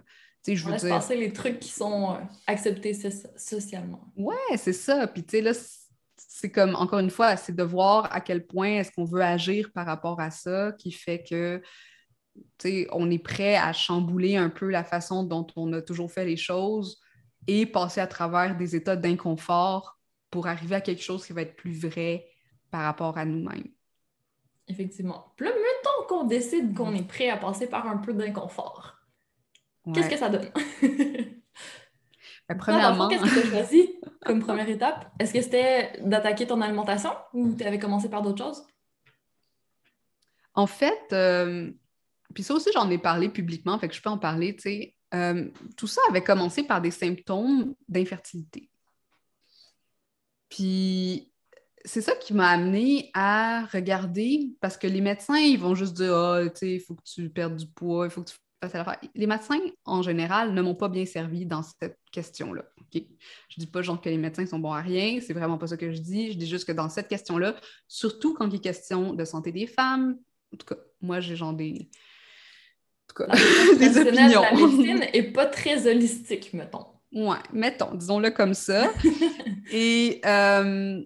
je 0.46 0.64
veux 0.64 0.76
dire... 0.76 0.88
passer 0.88 1.16
les 1.16 1.32
trucs 1.32 1.60
qui 1.60 1.68
sont 1.68 2.14
euh, 2.14 2.18
acceptés 2.46 2.98
socialement. 3.36 4.12
Ouais, 4.16 4.56
c'est 4.56 4.72
ça. 4.72 5.06
Puis, 5.06 5.22
tu 5.22 5.36
sais, 5.36 5.40
là, 5.40 5.52
c'est 6.16 6.50
comme, 6.50 6.74
encore 6.74 6.98
une 6.98 7.10
fois, 7.10 7.36
c'est 7.36 7.54
de 7.54 7.62
voir 7.62 8.12
à 8.12 8.20
quel 8.20 8.46
point 8.46 8.78
est-ce 8.78 8.90
qu'on 8.90 9.04
veut 9.04 9.22
agir 9.22 9.70
par 9.72 9.86
rapport 9.86 10.20
à 10.20 10.30
ça 10.30 10.72
qui 10.72 10.90
fait 10.90 11.22
que, 11.22 11.62
tu 12.34 12.42
sais, 12.58 12.88
on 12.90 13.10
est 13.10 13.22
prêt 13.22 13.54
à 13.54 13.72
chambouler 13.72 14.36
un 14.36 14.50
peu 14.50 14.68
la 14.68 14.82
façon 14.82 15.22
dont 15.22 15.46
on 15.54 15.72
a 15.72 15.80
toujours 15.80 16.10
fait 16.10 16.24
les 16.24 16.36
choses 16.36 17.00
et 17.46 17.66
passer 17.66 18.00
à 18.00 18.06
travers 18.06 18.56
des 18.56 18.74
états 18.74 18.96
d'inconfort 18.96 19.98
pour 20.30 20.48
arriver 20.48 20.74
à 20.74 20.80
quelque 20.80 21.02
chose 21.02 21.24
qui 21.24 21.32
va 21.32 21.42
être 21.42 21.56
plus 21.56 21.78
vrai 21.78 22.31
par 22.72 22.82
rapport 22.82 23.16
à 23.18 23.24
nous-mêmes. 23.24 23.68
Effectivement. 24.66 25.32
Puis 25.36 25.46
là, 25.46 25.52
mettons 25.52 26.08
qu'on 26.08 26.24
décide 26.24 26.74
qu'on 26.74 26.94
est 26.94 27.06
prêt 27.06 27.28
à 27.28 27.36
passer 27.36 27.68
par 27.68 27.86
un 27.86 27.98
peu 27.98 28.14
d'inconfort. 28.14 28.96
Qu'est-ce 29.94 30.08
que 30.08 30.16
ça 30.16 30.28
donne? 30.28 30.50
Ben, 32.48 32.58
premièrement... 32.58 33.06
Qu'est-ce 33.06 33.22
que 33.22 33.40
tu 33.40 33.46
as 33.46 33.50
choisi 33.50 34.00
comme 34.26 34.40
première 34.40 34.68
étape? 34.68 35.12
Est-ce 35.20 35.32
que 35.32 35.40
c'était 35.40 35.92
d'attaquer 36.00 36.44
ton 36.44 36.60
alimentation 36.60 37.10
ou 37.32 37.54
tu 37.54 37.62
avais 37.62 37.78
commencé 37.78 38.10
par 38.10 38.20
d'autres 38.20 38.42
choses? 38.42 38.64
En 40.52 40.66
fait, 40.66 41.00
euh, 41.12 41.70
puis 42.34 42.42
ça 42.42 42.54
aussi, 42.54 42.70
j'en 42.74 42.90
ai 42.90 42.98
parlé 42.98 43.28
publiquement, 43.28 43.78
fait 43.78 43.88
que 43.88 43.94
je 43.94 44.02
peux 44.02 44.10
en 44.10 44.18
parler, 44.18 44.56
tu 44.56 44.62
sais. 44.62 44.94
Euh, 45.14 45.48
tout 45.76 45.86
ça 45.86 46.00
avait 46.10 46.24
commencé 46.24 46.64
par 46.64 46.80
des 46.80 46.90
symptômes 46.90 47.74
d'infertilité. 47.88 48.68
Puis 50.48 51.31
c'est 51.84 52.00
ça 52.00 52.14
qui 52.14 52.34
m'a 52.34 52.48
amené 52.48 53.10
à 53.14 53.66
regarder, 53.72 54.52
parce 54.60 54.76
que 54.76 54.86
les 54.86 55.00
médecins, 55.00 55.38
ils 55.38 55.58
vont 55.58 55.74
juste 55.74 55.94
dire, 55.94 56.14
ah, 56.14 56.42
tu 56.44 56.50
sais, 56.54 56.74
il 56.74 56.80
faut 56.80 56.94
que 56.94 57.02
tu 57.04 57.28
perdes 57.28 57.56
du 57.56 57.66
poids, 57.66 58.06
il 58.06 58.10
faut 58.10 58.22
que 58.22 58.30
tu 58.30 58.36
les 59.14 59.26
médecins, 59.26 59.58
en 59.84 60.02
général, 60.02 60.54
ne 60.54 60.62
m'ont 60.62 60.74
pas 60.74 60.88
bien 60.88 61.04
servi 61.04 61.46
dans 61.46 61.62
cette 61.62 61.98
question-là. 62.12 62.64
Je 62.94 63.00
ne 63.00 63.04
dis 63.58 63.66
pas 63.66 63.82
genre 63.82 64.00
que 64.00 64.08
les 64.08 64.18
médecins 64.18 64.46
sont 64.46 64.58
bons 64.58 64.72
à 64.72 64.80
rien, 64.80 65.18
c'est 65.20 65.32
vraiment 65.32 65.58
pas 65.58 65.66
ça 65.66 65.76
que 65.76 65.90
je 65.90 65.98
dis. 65.98 66.32
Je 66.32 66.38
dis 66.38 66.46
juste 66.46 66.66
que 66.66 66.72
dans 66.72 66.88
cette 66.88 67.08
question-là, 67.08 67.56
surtout 67.88 68.34
quand 68.34 68.48
il 68.48 68.56
est 68.56 68.60
question 68.60 69.14
de 69.14 69.24
santé 69.24 69.52
des 69.52 69.66
femmes, 69.66 70.16
en 70.52 70.56
tout 70.56 70.66
cas, 70.66 70.80
moi, 71.00 71.20
j'ai 71.20 71.36
genre 71.36 71.54
des. 71.54 71.88
En 73.04 73.14
tout 73.14 73.24
cas, 73.24 73.34
des 73.78 73.98
opinions. 73.98 74.42
La 74.42 74.52
médecine 74.52 75.06
n'est 75.12 75.32
pas 75.32 75.46
très 75.46 75.86
holistique, 75.86 76.52
mettons. 76.52 76.86
Ouais, 77.12 77.38
mettons, 77.52 77.94
disons-le 77.94 78.30
comme 78.30 78.54
ça. 78.54 78.90
Et 79.72 80.20
euh, 80.24 81.02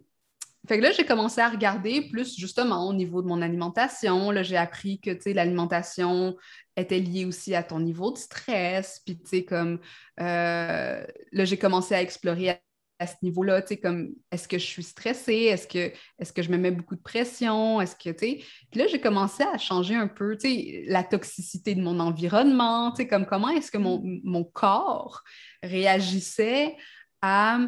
fait 0.67 0.79
que 0.79 0.83
là, 0.83 0.93
j'ai 0.93 1.05
commencé 1.05 1.41
à 1.41 1.49
regarder 1.49 2.03
plus 2.03 2.37
justement 2.37 2.89
au 2.89 2.93
niveau 2.93 3.23
de 3.23 3.29
mon 3.29 3.43
alimentation. 3.43 4.31
Là, 4.31 4.43
j'ai 4.43 4.57
appris 4.57 5.01
que, 5.01 5.11
l'alimentation 5.31 6.37
était 6.77 6.99
liée 6.99 7.25
aussi 7.25 7.55
à 7.55 7.63
ton 7.63 7.81
niveau 7.81 8.13
de 8.13 8.19
stress. 8.19 9.01
Puis, 9.05 9.19
tu 9.19 9.27
sais, 9.27 9.45
comme, 9.45 9.79
euh, 10.21 11.05
là, 11.33 11.45
j'ai 11.45 11.57
commencé 11.57 11.95
à 11.95 12.03
explorer 12.03 12.61
à, 12.99 13.07
ce 13.07 13.17
niveau-là, 13.23 13.61
tu 13.61 13.69
sais, 13.69 13.77
comme, 13.77 14.15
est-ce 14.31 14.49
que 14.49 14.59
je 14.59 14.65
suis 14.65 14.83
stressée? 14.83 15.51
Est-ce 15.51 15.69
que, 15.69 15.93
est 16.19 16.33
que 16.35 16.43
je 16.43 16.51
me 16.51 16.57
mets 16.57 16.71
beaucoup 16.71 16.97
de 16.97 17.03
pression? 17.03 17.81
Est-ce 17.81 17.95
que, 17.95 18.11
tu 18.11 18.27
sais... 18.27 18.45
Puis 18.71 18.81
là, 18.81 18.87
j'ai 18.87 19.01
commencé 19.01 19.43
à 19.43 19.59
changer 19.59 19.95
un 19.95 20.09
peu, 20.09 20.37
tu 20.37 20.49
sais, 20.49 20.85
la 20.87 21.05
toxicité 21.05 21.75
de 21.75 21.83
mon 21.83 22.01
environnement, 22.01 22.91
tu 22.93 23.03
sais, 23.03 23.09
comme 23.09 23.27
comment 23.27 23.51
est-ce 23.51 23.71
que 23.71 23.79
mon, 23.79 24.01
mon 24.25 24.45
corps 24.45 25.23
réagissait 25.63 26.75
à 27.21 27.59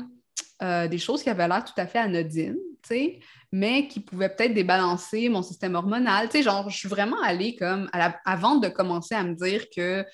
euh, 0.63 0.89
des 0.89 0.99
choses 0.99 1.23
qui 1.23 1.31
avaient 1.31 1.47
l'air 1.47 1.65
tout 1.65 1.79
à 1.81 1.87
fait 1.87 1.99
anodines, 1.99 2.59
mais 3.53 3.89
qui 3.89 4.01
pouvaient 4.01 4.29
peut-être 4.29 4.55
débalancer 4.55 5.29
mon 5.29 5.43
système 5.43 5.75
hormonal. 5.75 6.29
genre, 6.43 6.69
je 6.71 6.77
suis 6.77 6.89
vraiment 6.89 7.21
allée 7.23 7.57
comme, 7.57 7.89
avant 8.25 8.57
de 8.57 8.69
commencer 8.69 9.15
à 9.15 9.23
me 9.23 9.35
dire 9.35 9.67
que 9.75 10.05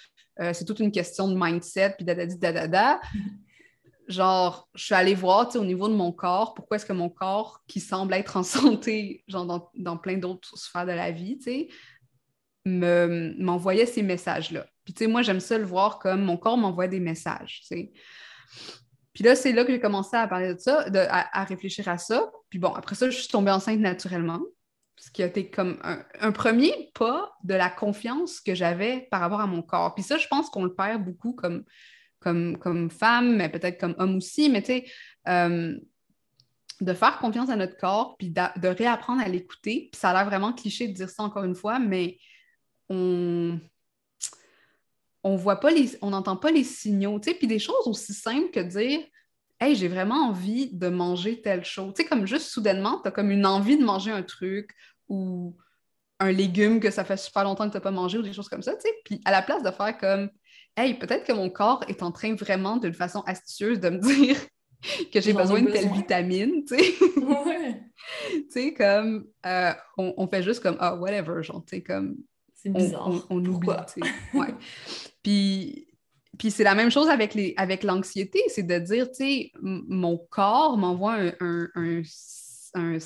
euh, 0.40 0.52
c'est 0.52 0.64
toute 0.64 0.80
une 0.80 0.92
question 0.92 1.28
de 1.28 1.36
mindset, 1.38 1.94
puis 1.96 2.04
dadadi 2.04 2.38
dadada, 2.38 3.00
genre, 4.08 4.68
je 4.74 4.84
suis 4.84 4.94
allée 4.94 5.14
voir, 5.14 5.54
au 5.56 5.64
niveau 5.64 5.88
de 5.88 5.94
mon 5.94 6.12
corps, 6.12 6.54
pourquoi 6.54 6.76
est-ce 6.76 6.86
que 6.86 6.92
mon 6.92 7.08
corps, 7.08 7.62
qui 7.66 7.80
semble 7.80 8.14
être 8.14 8.36
en 8.36 8.42
santé, 8.42 9.24
genre 9.28 9.70
dans, 9.74 9.96
plein 9.96 10.16
d'autres 10.16 10.56
sphères 10.58 10.86
de 10.86 10.92
la 10.92 11.10
vie, 11.10 11.38
tu 11.38 11.68
m'envoyait 12.66 13.86
ces 13.86 14.02
messages-là. 14.02 14.66
Puis, 14.84 14.94
tu 14.94 15.04
sais, 15.04 15.10
moi, 15.10 15.22
j'aime 15.22 15.40
ça 15.40 15.58
le 15.58 15.64
voir 15.64 15.98
comme 15.98 16.22
mon 16.22 16.36
corps 16.36 16.56
m'envoie 16.56 16.88
des 16.88 17.00
messages, 17.00 17.60
tu 17.60 17.66
sais. 17.66 17.92
Puis 19.14 19.22
là, 19.22 19.36
c'est 19.36 19.52
là 19.52 19.64
que 19.64 19.72
j'ai 19.72 19.80
commencé 19.80 20.16
à 20.16 20.26
parler 20.26 20.54
de 20.54 20.58
ça, 20.58 20.84
à, 21.08 21.44
réfléchir 21.44 21.86
à 21.88 21.98
ça. 21.98 22.30
Puis 22.54 22.60
bon, 22.60 22.72
après 22.72 22.94
ça, 22.94 23.10
je 23.10 23.18
suis 23.18 23.26
tombée 23.26 23.50
enceinte 23.50 23.80
naturellement, 23.80 24.40
ce 24.96 25.10
qui 25.10 25.24
a 25.24 25.26
été 25.26 25.50
comme 25.50 25.76
un, 25.82 26.30
premier 26.30 26.92
pas 26.94 27.36
de 27.42 27.52
la 27.54 27.68
confiance 27.68 28.40
que 28.40 28.54
j'avais 28.54 29.08
par 29.10 29.22
rapport 29.22 29.40
à 29.40 29.48
mon 29.48 29.60
corps. 29.60 29.92
Puis 29.96 30.04
ça, 30.04 30.18
je 30.18 30.28
pense 30.28 30.50
qu'on 30.50 30.62
le 30.62 30.72
perd 30.72 31.04
beaucoup 31.04 31.32
comme, 31.32 31.64
comme, 32.20 32.56
comme 32.58 32.90
femme, 32.90 33.34
mais 33.34 33.48
peut-être 33.48 33.80
comme 33.80 33.96
homme 33.98 34.18
aussi, 34.18 34.50
mais 34.50 34.62
tu 34.62 34.66
sais, 34.68 34.84
euh, 35.26 35.76
de 36.80 36.94
faire 36.94 37.18
confiance 37.18 37.50
à 37.50 37.56
notre 37.56 37.76
corps, 37.76 38.16
puis 38.18 38.30
de 38.30 38.68
réapprendre 38.68 39.20
à 39.20 39.28
l'écouter. 39.28 39.88
Puis 39.90 40.00
ça 40.00 40.10
a 40.10 40.12
l'air 40.12 40.26
vraiment 40.26 40.52
cliché 40.52 40.86
de 40.86 40.92
dire 40.92 41.10
ça 41.10 41.24
encore 41.24 41.42
une 41.42 41.56
fois, 41.56 41.80
mais 41.80 42.18
on 42.88 43.58
on 45.24 45.34
voit 45.34 45.58
pas 45.58 45.72
les, 45.72 45.98
on 46.02 46.10
n'entend 46.10 46.36
pas 46.36 46.52
les 46.52 46.62
signaux, 46.62 47.18
tu 47.18 47.32
sais, 47.32 47.36
puis 47.36 47.48
des 47.48 47.58
choses 47.58 47.86
aussi 47.86 48.14
simples 48.14 48.52
que 48.52 48.60
dire 48.60 49.00
Hey, 49.64 49.76
j'ai 49.76 49.88
vraiment 49.88 50.28
envie 50.28 50.68
de 50.74 50.88
manger 50.88 51.40
telle 51.40 51.64
chose. 51.64 51.94
Tu 51.94 52.02
sais, 52.02 52.08
comme 52.08 52.26
juste 52.26 52.48
soudainement, 52.48 53.00
tu 53.00 53.08
as 53.08 53.10
comme 53.10 53.30
une 53.30 53.46
envie 53.46 53.78
de 53.78 53.84
manger 53.84 54.10
un 54.10 54.22
truc 54.22 54.74
ou 55.08 55.56
un 56.20 56.32
légume 56.32 56.80
que 56.80 56.90
ça 56.90 57.02
fait 57.02 57.16
super 57.16 57.44
longtemps 57.44 57.64
que 57.64 57.70
tu 57.70 57.78
n'as 57.78 57.80
pas 57.80 57.90
mangé 57.90 58.18
ou 58.18 58.22
des 58.22 58.34
choses 58.34 58.50
comme 58.50 58.60
ça, 58.60 58.74
tu 58.74 58.82
sais. 58.82 58.94
Puis 59.06 59.22
à 59.24 59.30
la 59.30 59.40
place 59.40 59.62
de 59.62 59.70
faire 59.70 59.96
comme 59.96 60.28
Hey, 60.76 60.92
peut-être 60.92 61.24
que 61.24 61.32
mon 61.32 61.48
corps 61.48 61.82
est 61.88 62.02
en 62.02 62.12
train 62.12 62.34
vraiment 62.34 62.76
d'une 62.76 62.92
façon 62.92 63.22
astucieuse 63.22 63.80
de 63.80 63.88
me 63.88 63.98
dire 64.00 64.36
que 65.10 65.22
j'ai 65.22 65.32
besoin 65.32 65.62
de 65.62 65.70
telle 65.70 65.90
vitamine, 65.90 66.62
tu 66.66 66.76
sais. 66.76 66.94
tu 68.28 68.46
sais, 68.50 68.74
comme 68.74 69.24
euh, 69.46 69.72
on, 69.96 70.28
fait 70.28 70.42
juste 70.42 70.62
comme 70.62 70.76
Ah, 70.78 70.94
whatever, 70.94 71.42
genre, 71.42 71.64
tu 71.64 71.76
sais, 71.76 71.82
comme. 71.82 72.16
C'est 72.52 72.70
bizarre. 72.70 73.08
On, 73.08 73.38
on, 73.38 73.44
oublie, 73.46 73.70
tu 73.94 74.02
sais. 74.02 74.38
Ouais. 74.38 74.54
Puis, 75.22 75.88
puis 76.38 76.50
c'est 76.50 76.64
la 76.64 76.74
même 76.74 76.90
chose 76.90 77.08
avec, 77.08 77.34
les, 77.34 77.54
avec 77.56 77.82
l'anxiété, 77.82 78.40
c'est 78.48 78.62
de 78.62 78.78
dire, 78.78 79.08
tu 79.08 79.16
sais, 79.16 79.52
mon 79.62 80.18
corps 80.30 80.76
m'envoie 80.76 81.14
un, 81.40 81.68
un, 81.74 82.02
un, 82.74 82.98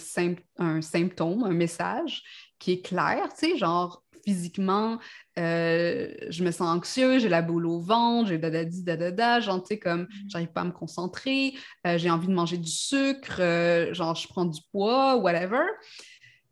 un, 0.59 0.83
symptôme, 0.83 1.45
un 1.45 1.53
message 1.53 2.23
qui 2.59 2.73
est 2.73 2.85
clair, 2.85 3.29
tu 3.39 3.51
sais, 3.51 3.57
genre 3.57 4.03
physiquement, 4.25 4.99
euh, 5.39 6.13
je 6.29 6.45
me 6.45 6.51
sens 6.51 6.77
anxieux, 6.77 7.19
j'ai 7.19 7.31
la 7.31 7.41
boule 7.41 7.67
au 7.67 7.81
ventre, 7.81 8.29
j'ai 8.29 8.37
dadadi, 8.37 8.83
dadada, 8.83 9.41
genre, 9.41 9.63
tu 9.63 9.69
sais, 9.69 9.79
comme, 9.79 10.03
mm. 10.03 10.09
j'arrive 10.29 10.53
pas 10.53 10.61
à 10.63 10.65
me 10.65 10.73
concentrer, 10.73 11.55
euh, 11.87 11.97
j'ai 11.97 12.11
envie 12.11 12.27
de 12.27 12.35
manger 12.35 12.59
du 12.59 12.71
sucre, 12.71 13.39
euh, 13.41 13.95
genre, 13.95 14.15
je 14.15 14.29
prends 14.29 14.45
du 14.45 14.61
poids, 14.71 15.17
whatever. 15.17 15.63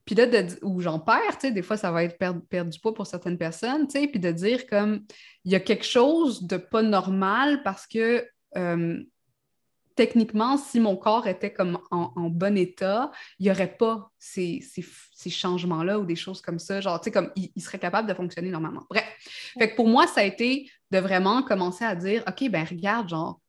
Puis 0.06 0.14
là, 0.14 0.26
de, 0.26 0.46
ou 0.62 0.80
j'en 0.80 0.98
perds, 0.98 1.38
tu 1.38 1.48
sais, 1.48 1.52
des 1.52 1.62
fois, 1.62 1.76
ça 1.76 1.90
va 1.90 2.04
être 2.04 2.16
perdre, 2.16 2.40
perdre 2.48 2.70
du 2.70 2.80
poids 2.80 2.94
pour 2.94 3.06
certaines 3.06 3.36
personnes, 3.36 3.86
tu 3.86 4.00
sais, 4.00 4.06
puis 4.06 4.20
de 4.20 4.30
dire 4.30 4.66
comme, 4.66 5.04
il 5.44 5.52
y 5.52 5.54
a 5.54 5.60
quelque 5.60 5.84
chose 5.84 6.44
de 6.44 6.56
pas 6.56 6.82
normal 6.82 7.62
parce 7.62 7.86
que 7.86 8.24
techniquement, 9.96 10.58
si 10.58 10.78
mon 10.78 10.94
corps 10.94 11.26
était 11.26 11.52
comme 11.52 11.78
en, 11.90 12.30
bon 12.30 12.56
état, 12.56 13.10
il 13.38 13.44
n'y 13.44 13.50
aurait 13.50 13.76
pas 13.76 14.12
ces, 14.18 14.60
changements-là 15.28 15.98
ou 15.98 16.04
des 16.04 16.14
choses 16.16 16.42
comme 16.42 16.58
ça. 16.58 16.80
Genre, 16.80 17.00
tu 17.00 17.04
sais, 17.04 17.10
comme 17.10 17.32
il, 17.34 17.60
serait 17.60 17.78
capable 17.78 18.06
de 18.06 18.14
fonctionner 18.14 18.50
normalement. 18.50 18.84
Bref. 18.90 19.04
Fait 19.58 19.70
que 19.70 19.76
pour 19.76 19.88
moi, 19.88 20.06
ça 20.06 20.20
a 20.20 20.24
été 20.24 20.70
de 20.90 20.98
vraiment 20.98 21.42
commencer 21.42 21.84
à 21.84 21.96
dire, 21.96 22.22
OK, 22.28 22.48
ben 22.50 22.64
regarde, 22.64 23.08
genre, 23.08 23.40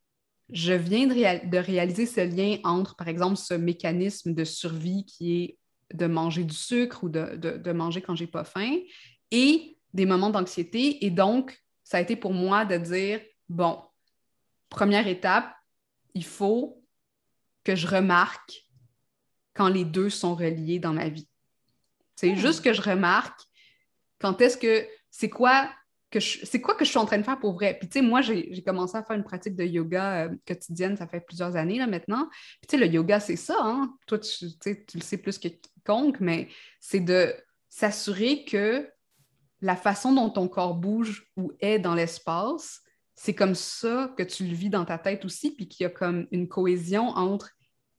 je 0.50 0.74
viens 0.74 1.06
de, 1.06 1.58
réaliser 1.58 2.06
ce 2.06 2.22
lien 2.22 2.58
entre, 2.64 2.96
par 2.96 3.10
exemple, 3.10 3.36
ce 3.36 3.54
mécanisme 3.54 4.34
de 4.34 4.46
survie 4.46 5.06
qui 5.06 5.44
est 5.44 5.58
de 5.94 6.06
manger 6.06 6.44
du 6.44 6.56
sucre 6.56 7.04
ou 7.04 7.10
de, 7.10 7.36
de 7.36 7.72
manger 7.72 8.02
quand 8.02 8.16
j'ai 8.16 8.28
pas 8.28 8.44
faim 8.44 8.78
et 9.32 9.78
des 9.94 10.06
moments 10.06 10.30
d'anxiété. 10.30 11.06
Et 11.06 11.10
donc, 11.10 11.62
ça 11.84 11.98
a 11.98 12.02
été 12.02 12.16
pour 12.16 12.34
moi 12.34 12.66
de 12.66 12.78
dire, 12.78 13.22
bon, 13.50 13.82
première 14.70 15.08
étape, 15.08 15.54
il 16.14 16.26
faut 16.26 16.84
que 17.64 17.76
je 17.76 17.88
remarque 17.88 18.64
quand 19.54 19.70
les 19.70 19.86
deux 19.86 20.10
sont 20.10 20.36
reliés 20.36 20.80
dans 20.80 20.94
ma 20.94 21.10
vie. 21.10 21.28
C'est 22.16 22.32
hmm. 22.32 22.38
juste 22.38 22.64
que 22.64 22.74
je 22.74 22.82
remarque 22.82 23.40
quand 24.20 24.42
est-ce 24.42 24.58
que 24.58 24.88
c'est 25.10 25.30
quoi 25.30 25.70
que 26.10 26.20
je, 26.20 26.46
c'est 26.46 26.62
quoi 26.62 26.76
que 26.76 26.86
je 26.86 26.90
suis 26.90 27.00
en 27.00 27.06
train 27.06 27.18
de 27.18 27.24
faire 27.24 27.40
pour 27.40 27.54
vrai. 27.54 27.78
Puis 27.78 27.90
tu 27.90 28.00
sais, 28.00 28.06
moi, 28.06 28.22
j'ai, 28.22 28.64
commencé 28.64 28.96
à 28.96 29.04
faire 29.04 29.18
une 29.18 29.26
pratique 29.26 29.56
de 29.56 29.66
yoga 29.66 30.26
euh, 30.26 30.36
quotidienne, 30.48 30.96
ça 30.96 31.08
fait 31.08 31.20
plusieurs 31.20 31.56
années 31.58 31.80
là 31.80 31.88
maintenant. 31.88 32.30
Puis 32.62 32.68
tu 32.70 32.78
sais, 32.78 32.78
le 32.78 32.92
yoga, 32.92 33.20
c'est 33.20 33.36
ça, 33.36 33.58
hein? 33.60 33.94
Toi, 34.06 34.20
tu, 34.20 34.58
tu 34.60 34.98
le 34.98 35.02
sais 35.02 35.18
plus 35.18 35.38
que 35.38 35.50
mais 36.20 36.48
c'est 36.80 37.00
de 37.00 37.34
s'assurer 37.70 38.44
que 38.46 38.90
la 39.62 39.76
façon 39.76 40.14
dont 40.14 40.30
ton 40.30 40.48
corps 40.48 40.76
bouge 40.76 41.28
ou 41.36 41.52
est 41.60 41.80
dans 41.80 41.96
l'espace, 41.96 42.82
c'est 43.16 43.34
comme 43.34 43.56
ça 43.56 44.14
que 44.16 44.24
tu 44.24 44.46
le 44.46 44.54
vis 44.54 44.70
dans 44.70 44.86
ta 44.86 44.98
tête 44.98 45.26
aussi, 45.26 45.52
puis 45.52 45.68
qu'il 45.68 45.84
y 45.84 45.88
a 45.88 45.90
comme 45.90 46.28
une 46.32 46.48
cohésion 46.48 47.08
entre 47.10 47.52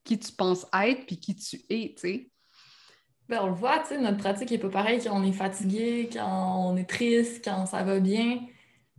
qui 0.04 0.18
tu 0.18 0.32
penses 0.32 0.66
être 0.72 1.06
puis 1.06 1.18
qui 1.18 1.34
tu 1.34 1.60
es. 1.68 2.30
Ben, 3.28 3.40
on 3.42 3.48
le 3.48 3.54
voit, 3.54 3.80
tu 3.80 3.88
sais, 3.88 4.00
notre 4.00 4.16
pratique 4.16 4.50
n'est 4.50 4.58
pas 4.58 4.70
pareille 4.70 5.00
quand 5.02 5.14
on 5.14 5.22
est 5.22 5.32
fatigué, 5.32 6.08
quand 6.10 6.70
on 6.70 6.76
est 6.76 6.88
triste, 6.88 7.44
quand 7.44 7.66
ça 7.66 7.82
va 7.82 8.00
bien. 8.00 8.40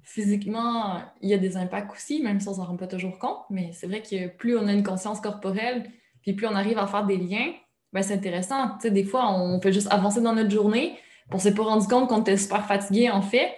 Physiquement, 0.03 1.01
il 1.21 1.29
y 1.29 1.33
a 1.33 1.37
des 1.37 1.57
impacts 1.57 1.91
aussi, 1.91 2.21
même 2.21 2.39
si 2.39 2.47
on 2.47 2.53
s'en 2.53 2.65
rend 2.65 2.77
pas 2.77 2.87
toujours 2.87 3.17
compte, 3.17 3.39
mais 3.49 3.71
c'est 3.73 3.87
vrai 3.87 4.03
que 4.03 4.27
plus 4.27 4.57
on 4.57 4.67
a 4.67 4.73
une 4.73 4.83
conscience 4.83 5.19
corporelle, 5.19 5.89
puis 6.21 6.33
plus 6.33 6.45
on 6.45 6.55
arrive 6.55 6.77
à 6.77 6.85
faire 6.85 7.05
des 7.05 7.17
liens, 7.17 7.53
ben 7.93 8.01
c'est 8.03 8.13
intéressant. 8.13 8.75
Tu 8.75 8.81
sais, 8.83 8.91
des 8.91 9.03
fois, 9.03 9.31
on 9.31 9.59
peut 9.59 9.71
juste 9.71 9.87
avancer 9.91 10.21
dans 10.21 10.33
notre 10.33 10.51
journée, 10.51 10.97
on 11.31 11.39
s'est 11.39 11.53
pas 11.53 11.63
rendu 11.63 11.87
compte 11.87 12.09
qu'on 12.09 12.21
était 12.21 12.37
super 12.37 12.65
fatigué, 12.65 13.09
en 13.09 13.21
fait, 13.21 13.53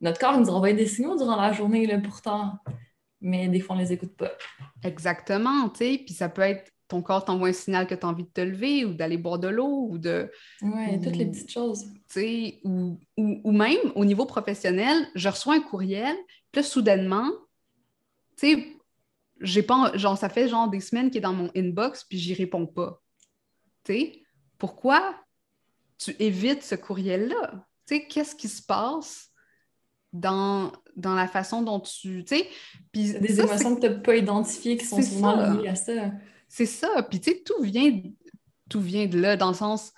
notre 0.00 0.18
corps 0.18 0.38
nous 0.38 0.50
envoie 0.50 0.72
des 0.72 0.86
signaux 0.86 1.16
durant 1.16 1.36
la 1.36 1.52
journée, 1.52 1.86
là, 1.86 1.98
pourtant, 1.98 2.58
mais 3.20 3.48
des 3.48 3.60
fois, 3.60 3.76
on 3.76 3.78
ne 3.78 3.84
les 3.84 3.92
écoute 3.92 4.16
pas. 4.16 4.32
Exactement, 4.82 5.68
tu 5.70 5.78
sais, 5.78 6.02
puis 6.04 6.14
ça 6.14 6.28
peut 6.28 6.42
être 6.42 6.70
ton 6.88 7.02
corps 7.02 7.24
t'envoie 7.24 7.48
un 7.48 7.52
signal 7.52 7.86
que 7.86 7.94
tu 7.94 8.04
as 8.04 8.08
envie 8.08 8.24
de 8.24 8.28
te 8.28 8.40
lever 8.40 8.84
ou 8.84 8.92
d'aller 8.92 9.16
boire 9.16 9.38
de 9.38 9.48
l'eau 9.48 9.88
ou 9.90 9.98
de... 9.98 10.30
Oui, 10.62 11.00
toutes 11.02 11.16
les 11.16 11.26
petites 11.26 11.50
choses. 11.50 11.86
Tu 12.08 12.20
sais, 12.20 12.60
ou, 12.64 12.98
ou, 13.16 13.52
même 13.52 13.78
au 13.94 14.04
niveau 14.04 14.26
professionnel, 14.26 15.08
je 15.14 15.28
reçois 15.28 15.54
un 15.54 15.60
courriel, 15.60 16.14
puis 16.52 16.60
là, 16.60 16.62
soudainement, 16.62 17.30
tu 18.36 18.54
sais, 18.54 18.66
j'ai 19.40 19.62
pas... 19.62 19.92
Genre, 19.96 20.16
ça 20.16 20.28
fait 20.28 20.48
genre 20.48 20.68
des 20.68 20.80
semaines 20.80 21.08
qu'il 21.10 21.18
est 21.18 21.22
dans 21.22 21.32
mon 21.32 21.50
inbox, 21.56 22.04
puis 22.04 22.18
j'y 22.18 22.34
réponds 22.34 22.66
pas. 22.66 23.02
Pourquoi 24.58 25.14
tu 25.98 26.14
évites 26.18 26.62
ce 26.62 26.74
courriel-là? 26.74 27.66
Qu'est-ce 27.86 28.34
qui 28.34 28.48
se 28.48 28.62
passe 28.62 29.30
dans, 30.14 30.70
dans 30.96 31.14
la 31.14 31.26
façon 31.26 31.62
dont 31.62 31.80
tu. 31.80 32.24
des 32.92 33.40
émotions 33.40 33.74
que 33.74 33.80
tu 33.80 33.88
n'as 33.88 33.98
pas 33.98 34.16
identifiées 34.16 34.76
qui 34.76 34.86
sont 34.86 35.02
souvent 35.02 35.54
liées 35.54 35.68
à 35.68 35.74
ça. 35.74 36.12
C'est 36.48 36.66
ça. 36.66 37.02
Puis, 37.02 37.20
tu 37.20 37.32
sais, 37.32 37.42
tout 37.44 37.60
vient, 37.62 38.00
tout 38.70 38.80
vient 38.80 39.06
de 39.06 39.18
là, 39.18 39.36
dans 39.36 39.48
le 39.48 39.54
sens. 39.54 39.92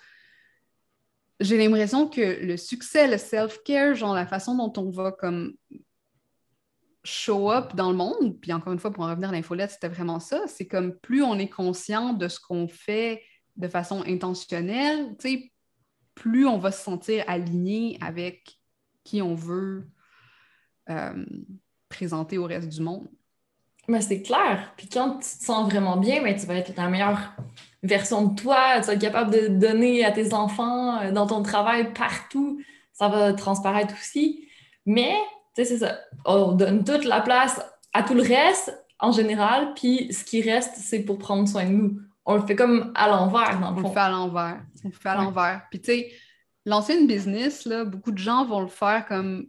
J'ai 1.39 1.59
l'impression 1.59 2.09
que 2.09 2.45
le 2.45 2.57
succès, 2.57 3.07
le 3.07 3.19
self-care, 3.19 3.95
genre 3.95 4.15
la 4.15 4.27
façon 4.27 4.57
dont 4.57 4.73
on 4.83 4.91
va 4.91 5.13
comme 5.13 5.53
show 7.05 7.53
up 7.53 7.77
dans 7.77 7.91
le 7.91 7.97
monde, 7.97 8.41
puis 8.41 8.55
encore 8.55 8.73
une 8.73 8.79
fois, 8.79 8.91
pour 8.91 9.05
en 9.05 9.11
revenir 9.11 9.29
à 9.29 9.33
l'infolette, 9.33 9.71
c'était 9.71 9.89
vraiment 9.89 10.19
ça. 10.19 10.45
C'est 10.47 10.67
comme 10.67 10.99
plus 10.99 11.23
on 11.23 11.39
est 11.39 11.51
conscient 11.51 12.15
de 12.15 12.27
ce 12.27 12.41
qu'on 12.41 12.69
fait 12.69 13.23
de 13.57 13.69
façon 13.69 14.03
intentionnelle, 14.07 15.17
plus 16.15 16.47
on 16.47 16.59
va 16.59 16.73
se 16.73 16.83
sentir 16.83 17.25
aligné 17.27 17.99
avec 18.01 18.59
qui 19.05 19.23
on 19.23 19.35
veut 19.35 19.87
euh, 20.91 21.25
présenter 21.89 22.39
au 22.39 22.45
reste 22.45 22.69
du 22.69 22.81
monde. 22.81 23.09
Mais 23.89 24.01
c'est 24.01 24.23
clair. 24.23 24.73
Puis 24.77 24.89
quand 24.89 25.19
tu 25.19 25.39
te 25.39 25.45
sens 25.45 25.71
vraiment 25.71 25.97
bien, 25.97 26.23
ben, 26.23 26.35
tu 26.37 26.47
vas 26.47 26.55
être 26.55 26.77
la 26.77 26.89
meilleure 26.89 27.35
version 27.83 28.27
de 28.27 28.35
toi. 28.35 28.81
Tu 28.81 28.87
vas 28.87 28.95
être 28.95 29.01
capable 29.01 29.31
de 29.31 29.47
donner 29.47 30.05
à 30.05 30.11
tes 30.11 30.35
enfants, 30.35 31.01
euh, 31.01 31.13
dans 31.13 31.27
ton 31.27 31.43
travail, 31.43 31.93
partout. 31.93 32.61
Ça 32.93 33.09
va 33.09 33.33
transparaître 33.33 33.95
aussi. 33.95 34.49
Mais, 34.87 35.15
tu 35.55 35.65
sais, 35.65 35.65
c'est 35.65 35.79
ça. 35.79 36.01
On 36.25 36.53
donne 36.53 36.83
toute 36.83 37.05
la 37.05 37.21
place 37.21 37.61
à 37.93 38.03
tout 38.03 38.15
le 38.15 38.23
reste 38.23 38.77
en 38.99 39.13
général. 39.13 39.75
Puis 39.75 40.13
ce 40.13 40.25
qui 40.25 40.43
reste, 40.43 40.75
c'est 40.77 41.05
pour 41.05 41.19
prendre 41.19 41.49
soin 41.49 41.65
de 41.65 41.71
nous. 41.71 42.01
On 42.27 42.37
le 42.37 42.45
fait 42.45 42.57
comme 42.57 42.93
à 42.97 43.09
l'envers, 43.09 43.61
dans 43.61 43.71
le 43.71 43.77
fond. 43.77 43.87
On 43.87 43.89
le 43.89 43.95
fait 43.95 44.01
à 44.01 44.11
l'envers. 44.11 44.67
On 44.85 44.89
le 44.89 44.95
fait 44.95 45.09
à 45.09 45.15
l'envers. 45.15 45.63
Puis, 45.71 45.81
tu 45.81 45.87
sais, 45.87 46.13
lancer 46.65 46.99
une 46.99 47.07
business, 47.07 47.65
là, 47.65 47.85
beaucoup 47.85 48.11
de 48.11 48.19
gens 48.19 48.45
vont 48.45 48.61
le 48.61 48.69
faire 48.69 49.07
comme 49.07 49.47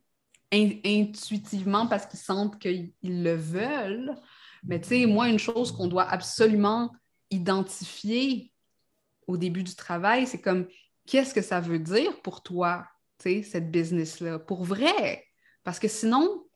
intuitivement 0.53 1.87
parce 1.87 2.05
qu'ils 2.05 2.19
sentent 2.19 2.59
qu'ils 2.59 2.93
le 3.03 3.35
veulent. 3.35 4.15
Mais 4.63 4.79
tu 4.79 4.89
sais, 4.89 5.05
moi, 5.05 5.27
une 5.27 5.39
chose 5.39 5.71
qu'on 5.71 5.87
doit 5.87 6.07
absolument 6.09 6.91
identifier 7.31 8.53
au 9.27 9.37
début 9.37 9.63
du 9.63 9.75
travail, 9.75 10.27
c'est 10.27 10.39
comme 10.39 10.67
qu'est-ce 11.05 11.33
que 11.33 11.41
ça 11.41 11.59
veut 11.59 11.79
dire 11.79 12.21
pour 12.21 12.43
toi, 12.43 12.85
tu 13.19 13.29
sais, 13.29 13.43
cette 13.43 13.71
business-là, 13.71 14.39
pour 14.39 14.63
vrai. 14.63 15.25
Parce 15.63 15.79
que 15.79 15.87
sinon, 15.87 16.46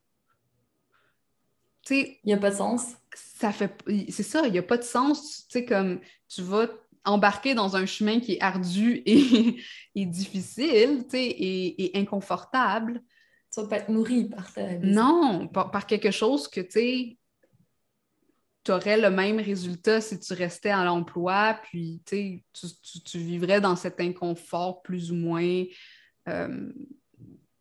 tu 1.85 1.95
sais. 1.95 2.19
Il 2.23 2.27
n'y 2.27 2.33
a 2.33 2.37
pas 2.37 2.51
de 2.51 2.55
sens. 2.55 2.95
Ça 3.13 3.51
fait. 3.51 3.73
C'est 4.09 4.23
ça, 4.23 4.45
il 4.45 4.51
n'y 4.51 4.59
a 4.59 4.63
pas 4.63 4.77
de 4.77 4.83
sens. 4.83 5.47
Tu 5.47 5.59
sais, 5.59 5.65
comme 5.65 5.99
tu 6.27 6.41
vas 6.41 6.67
embarquer 7.03 7.55
dans 7.55 7.75
un 7.75 7.85
chemin 7.85 8.19
qui 8.19 8.33
est 8.33 8.41
ardu 8.41 9.01
et, 9.05 10.05
difficile, 10.05 11.03
tu 11.03 11.17
sais, 11.17 11.35
et 11.37 11.91
inconfortable 11.95 13.01
tu 13.51 13.61
vas 13.61 13.67
pas 13.67 13.77
être 13.77 13.89
nourri 13.89 14.29
par 14.29 14.51
ta 14.53 14.77
Non, 14.77 15.47
par, 15.47 15.85
quelque 15.85 16.11
chose 16.11 16.47
que, 16.47 16.61
tu 16.61 16.71
sais, 16.71 17.17
tu 18.63 18.71
aurais 18.71 18.99
le 18.99 19.09
même 19.09 19.39
résultat 19.39 19.99
si 19.99 20.19
tu 20.19 20.33
restais 20.33 20.69
à 20.69 20.85
l'emploi, 20.85 21.59
puis 21.63 22.01
tu, 22.05 22.43
tu, 23.05 23.17
vivrais 23.17 23.59
dans 23.59 23.75
cet 23.75 23.99
inconfort 23.99 24.81
plus 24.83 25.11
ou 25.11 25.15
moins. 25.15 25.63
Euh, 26.29 26.71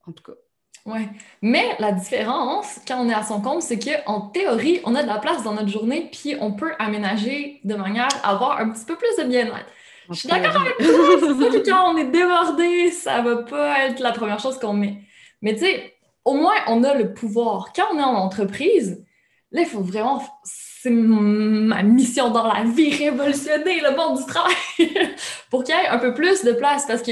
en 0.06 0.12
tout 0.12 0.22
cas. 0.22 0.38
Oui. 0.86 1.00
Mais 1.42 1.76
la 1.78 1.92
différence, 1.92 2.80
quand 2.86 3.04
on 3.04 3.08
est 3.08 3.14
à 3.14 3.22
son 3.22 3.40
compte, 3.40 3.62
c'est 3.62 3.78
qu'en 3.78 4.20
théorie, 4.22 4.80
on 4.84 4.94
a 4.94 5.02
de 5.02 5.08
la 5.08 5.18
place 5.18 5.42
dans 5.42 5.52
notre 5.52 5.68
journée, 5.68 6.08
puis 6.10 6.36
on 6.40 6.52
peut 6.52 6.72
aménager 6.78 7.60
de 7.64 7.74
manière 7.74 8.08
à 8.22 8.30
avoir 8.30 8.60
un 8.60 8.70
petit 8.70 8.84
peu 8.84 8.96
plus 8.96 9.22
de 9.22 9.28
bien-être. 9.28 9.66
Je 10.08 10.14
suis 10.14 10.28
d'accord 10.28 10.62
avec 10.62 10.76
toi, 10.78 11.48
c'est 11.52 11.70
quand 11.70 11.94
on 11.94 11.96
est 11.96 12.10
débordé, 12.10 12.90
ça 12.90 13.20
va 13.22 13.36
pas 13.36 13.86
être 13.86 14.00
la 14.00 14.10
première 14.12 14.40
chose 14.40 14.58
qu'on 14.58 14.72
met. 14.72 15.02
Mais 15.40 15.54
tu 15.54 15.60
sais, 15.60 15.94
au 16.24 16.34
moins, 16.34 16.56
on 16.66 16.82
a 16.82 16.94
le 16.94 17.14
pouvoir. 17.14 17.72
Quand 17.74 17.86
on 17.92 17.98
est 17.98 18.02
en 18.02 18.16
entreprise, 18.16 19.04
là, 19.52 19.60
il 19.60 19.66
faut 19.66 19.80
vraiment. 19.80 20.22
C'est 20.44 20.90
ma 20.90 21.82
mission 21.82 22.30
dans 22.30 22.46
la 22.46 22.64
vie, 22.64 22.90
révolutionner 22.94 23.80
le 23.82 23.94
monde 23.94 24.18
du 24.18 24.24
travail 24.24 24.54
pour 25.50 25.62
qu'il 25.62 25.74
y 25.74 25.78
ait 25.78 25.88
un 25.88 25.98
peu 25.98 26.14
plus 26.14 26.42
de 26.42 26.52
place 26.52 26.86
parce 26.86 27.02
que 27.02 27.10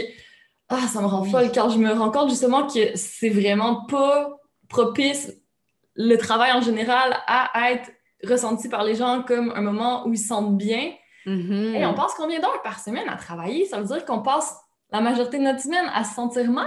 ah, 0.68 0.86
ça 0.86 1.00
me 1.00 1.06
rend 1.06 1.24
folle 1.24 1.50
quand 1.52 1.70
je 1.70 1.78
me 1.78 1.92
rends 1.92 2.10
compte 2.10 2.28
justement 2.28 2.66
que 2.66 2.94
c'est 2.94 3.30
vraiment 3.30 3.86
pas 3.86 4.30
propice 4.68 5.32
le 5.94 6.16
travail 6.16 6.52
en 6.52 6.60
général 6.60 7.16
à 7.26 7.72
être 7.72 7.90
ressenti 8.24 8.68
par 8.68 8.84
les 8.84 8.94
gens 8.94 9.22
comme 9.22 9.52
un 9.54 9.60
moment 9.60 10.06
où 10.06 10.12
ils 10.12 10.18
se 10.18 10.28
sentent 10.28 10.56
bien. 10.56 10.92
Mm-hmm. 11.26 11.74
Et 11.74 11.86
on 11.86 11.94
passe 11.94 12.14
combien 12.16 12.40
d'heures 12.40 12.62
par 12.62 12.80
semaine 12.80 13.08
à 13.08 13.16
travailler? 13.16 13.64
Ça 13.66 13.80
veut 13.80 13.86
dire 13.86 14.04
qu'on 14.04 14.20
passe 14.20 14.56
la 14.90 15.00
majorité 15.00 15.38
de 15.38 15.42
notre 15.42 15.60
semaine 15.60 15.86
à 15.92 16.04
se 16.04 16.14
sentir 16.14 16.50
mal. 16.50 16.66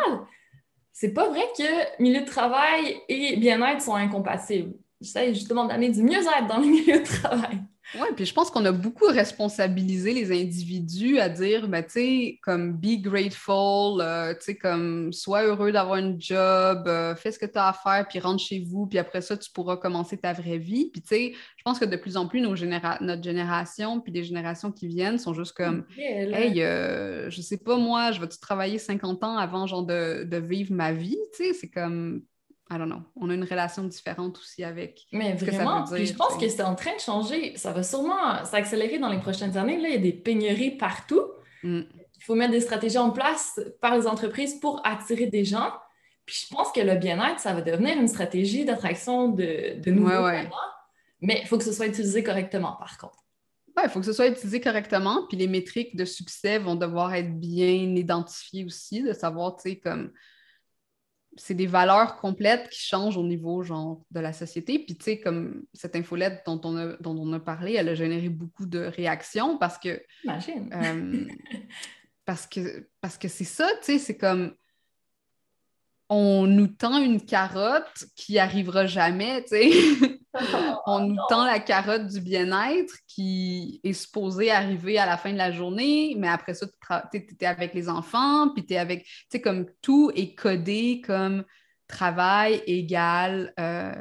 c'est 0.92 1.14
pas 1.14 1.30
vrai 1.30 1.44
que 1.58 2.02
milieu 2.02 2.22
de 2.22 2.26
travail 2.26 3.02
et 3.08 3.38
bien-être 3.38 3.82
sont 3.82 3.96
incompatibles. 3.96 4.74
J'essaie 5.00 5.34
justement 5.34 5.66
d'amener 5.66 5.90
du 5.90 6.04
mieux-être 6.04 6.48
dans 6.48 6.60
le 6.60 6.68
milieu 6.68 7.00
de 7.00 7.06
travail. 7.06 7.62
Oui, 7.95 8.08
puis 8.15 8.25
je 8.25 8.34
pense 8.34 8.49
qu'on 8.49 8.63
a 8.65 8.71
beaucoup 8.71 9.06
responsabilisé 9.06 10.13
les 10.13 10.32
individus 10.32 11.19
à 11.19 11.27
dire, 11.27 11.67
ben, 11.67 11.84
tu 11.84 11.91
sais, 11.91 12.39
comme 12.41 12.73
be 12.73 13.01
grateful, 13.01 14.01
euh, 14.01 14.34
tu 14.34 14.39
sais, 14.41 14.56
comme 14.56 15.12
sois 15.12 15.43
heureux 15.43 15.71
d'avoir 15.71 15.97
un 15.97 16.15
job, 16.17 16.88
euh, 16.88 17.15
fais 17.15 17.32
ce 17.32 17.39
que 17.39 17.45
tu 17.45 17.58
as 17.58 17.67
à 17.67 17.73
faire, 17.73 18.08
puis 18.08 18.19
rentre 18.19 18.41
chez 18.41 18.60
vous, 18.60 18.88
puis 18.88 18.97
après 18.97 19.21
ça, 19.21 19.36
tu 19.36 19.51
pourras 19.51 19.77
commencer 19.77 20.17
ta 20.17 20.32
vraie 20.32 20.58
vie. 20.58 20.89
Puis, 20.91 21.01
tu 21.01 21.08
sais, 21.10 21.34
je 21.58 21.63
pense 21.63 21.80
que 21.80 21.86
de 21.86 21.95
plus 21.97 22.15
en 22.15 22.27
plus, 22.27 22.41
nos 22.41 22.56
notre 23.01 23.23
génération, 23.23 23.99
puis 23.99 24.13
les 24.13 24.23
générations 24.23 24.71
qui 24.71 24.88
viennent 24.88 25.17
sont 25.17 25.34
juste 25.34 25.54
comme, 25.54 25.86
hey, 25.97 26.62
euh, 26.62 27.30
je 27.30 27.41
sais 27.41 27.58
pas, 27.58 27.77
moi, 27.77 28.12
je 28.12 28.21
vais-tu 28.21 28.39
travailler 28.39 28.77
50 28.77 29.23
ans 29.23 29.38
avant, 29.38 29.67
genre, 29.67 29.84
de, 29.84 30.23
de 30.23 30.38
vivre 30.38 30.73
ma 30.73 30.93
vie, 30.93 31.17
tu 31.36 31.45
sais, 31.45 31.54
c'est 31.54 31.69
comme, 31.69 32.21
I 32.72 32.78
don't 32.78 32.88
know. 32.88 33.02
On 33.18 33.30
a 33.30 33.34
une 33.34 33.44
relation 33.44 33.84
différente 33.84 34.38
aussi 34.38 34.64
avec. 34.64 35.06
Mais 35.12 35.34
vraiment, 35.34 35.84
puis 35.84 36.06
je 36.06 36.14
pense 36.14 36.38
que 36.38 36.48
c'est 36.48 36.64
en 36.64 36.76
train 36.76 36.96
de 36.96 37.02
changer. 37.02 37.58
Ça 37.58 37.74
va 37.74 37.84
sûrement 37.84 38.46
s'accélérer 38.46 38.98
dans 38.98 39.10
les 39.10 39.20
prochaines 39.20 39.58
années. 39.58 39.78
Là, 39.78 39.90
il 39.90 39.96
y 39.96 39.98
a 39.98 40.02
des 40.02 40.14
pénuries 40.14 40.72
partout. 40.72 41.22
Mm. 41.64 41.82
Il 41.82 42.24
faut 42.24 42.36
mettre 42.36 42.52
des 42.52 42.62
stratégies 42.62 42.98
en 42.98 43.12
place 43.12 43.60
par 43.82 43.98
les 43.98 44.08
entreprises 44.08 44.56
pour 44.56 44.80
attirer 44.86 45.26
des 45.26 45.44
gens. 45.44 45.74
Puis 46.26 46.46
je 46.46 46.56
pense 46.56 46.72
que 46.72 46.80
le 46.80 46.96
bien-être, 46.96 47.42
ça 47.42 47.54
va 47.54 47.62
devenir 47.62 47.98
une 47.98 48.08
stratégie 48.08 48.64
d'attraction 48.64 49.28
de, 49.28 49.82
de 49.82 49.92
nouveaux 49.92 50.24
ouais, 50.24 50.48
Mais 51.20 51.42
il 51.42 51.48
faut 51.48 51.58
que 51.58 51.66
ce 51.66 51.74
soit 51.74 51.88
utilisé 51.88 52.24
correctement, 52.24 52.78
par 52.80 52.98
contre. 52.98 53.18
Oui, 53.76 53.84
il 53.84 53.90
faut 53.90 54.00
que 54.00 54.06
ce 54.06 54.14
soit 54.14 54.28
utilisé 54.28 54.62
correctement. 54.62 55.26
Puis 55.28 55.38
les 55.38 55.48
métriques 55.48 55.98
de 55.98 56.06
succès 56.06 56.58
vont 56.58 56.76
devoir 56.76 57.14
être 57.16 57.38
bien 57.38 57.96
identifiées 57.96 58.64
aussi, 58.64 59.04
de 59.04 59.12
savoir, 59.12 59.58
tu 59.58 59.72
sais, 59.72 59.76
comme 59.78 60.12
c'est 61.43 61.56
des 61.56 61.65
valeurs 61.65 62.17
complètes 62.17 62.69
qui 62.69 62.80
changent 62.80 63.17
au 63.17 63.23
niveau 63.23 63.63
genre 63.63 64.04
de 64.12 64.19
la 64.19 64.32
société. 64.32 64.77
Puis 64.77 64.95
tu 64.95 65.06
sais, 65.06 65.19
comme 65.19 65.63
cette 65.73 65.95
infolette 65.95 66.43
dont 66.45 66.62
on 66.63 66.77
a, 66.77 66.97
dont 66.97 67.17
on 67.17 67.34
a 67.34 67.39
parlé, 67.39 67.73
elle 67.73 67.89
a 67.89 67.95
généré 67.95 68.30
beaucoup 68.30 68.67
de 68.67 68.80
réactions 68.80 69.58
parce 69.58 69.80
que. 69.80 70.04
Euh, 70.27 71.25
parce 72.25 72.45
que 72.45 72.88
parce 73.01 73.17
que 73.17 73.27
c'est 73.27 73.43
ça, 73.43 73.67
tu 73.80 73.93
sais, 73.93 73.97
c'est 73.97 74.17
comme 74.17 74.54
on 76.10 76.45
nous 76.45 76.67
tend 76.67 77.01
une 77.01 77.25
carotte 77.25 78.06
qui 78.15 78.38
arrivera 78.38 78.86
jamais, 78.86 79.41
tu 79.43 79.49
sais. 79.49 80.19
On 80.86 81.08
nous 81.08 81.17
tend 81.28 81.46
la 81.46 81.60
carotte 81.60 82.08
du 82.08 82.22
bien-être 82.22 82.96
qui 83.08 83.82
est 83.84 83.94
supposée 83.94 84.52
arriver 84.52 84.98
à 84.98 85.06
la 85.06 85.17
fin 85.17 85.32
de 85.32 85.38
la 85.38 85.52
journée, 85.52 86.15
mais 86.17 86.28
après 86.28 86.54
ça, 86.54 86.67
tu 87.12 87.17
es, 87.39 87.46
avec 87.46 87.74
les 87.74 87.89
enfants, 87.89 88.50
puis 88.54 88.65
tu 88.65 88.74
es 88.74 88.78
avec, 88.78 89.04
tu 89.04 89.26
sais, 89.30 89.41
comme 89.41 89.65
tout 89.82 90.12
est 90.15 90.34
codé 90.36 91.02
comme 91.06 91.44
travail 91.88 92.63
égal 92.65 93.54
euh, 93.60 93.94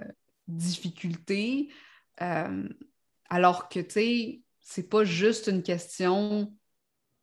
difficulté, 0.46 1.70
euh, 2.22 2.68
alors 3.28 3.68
que, 3.68 3.80
tu 3.80 3.90
sais, 3.90 4.40
c'est 4.60 4.88
pas 4.88 5.04
juste 5.04 5.48
une 5.48 5.62
question 5.62 6.52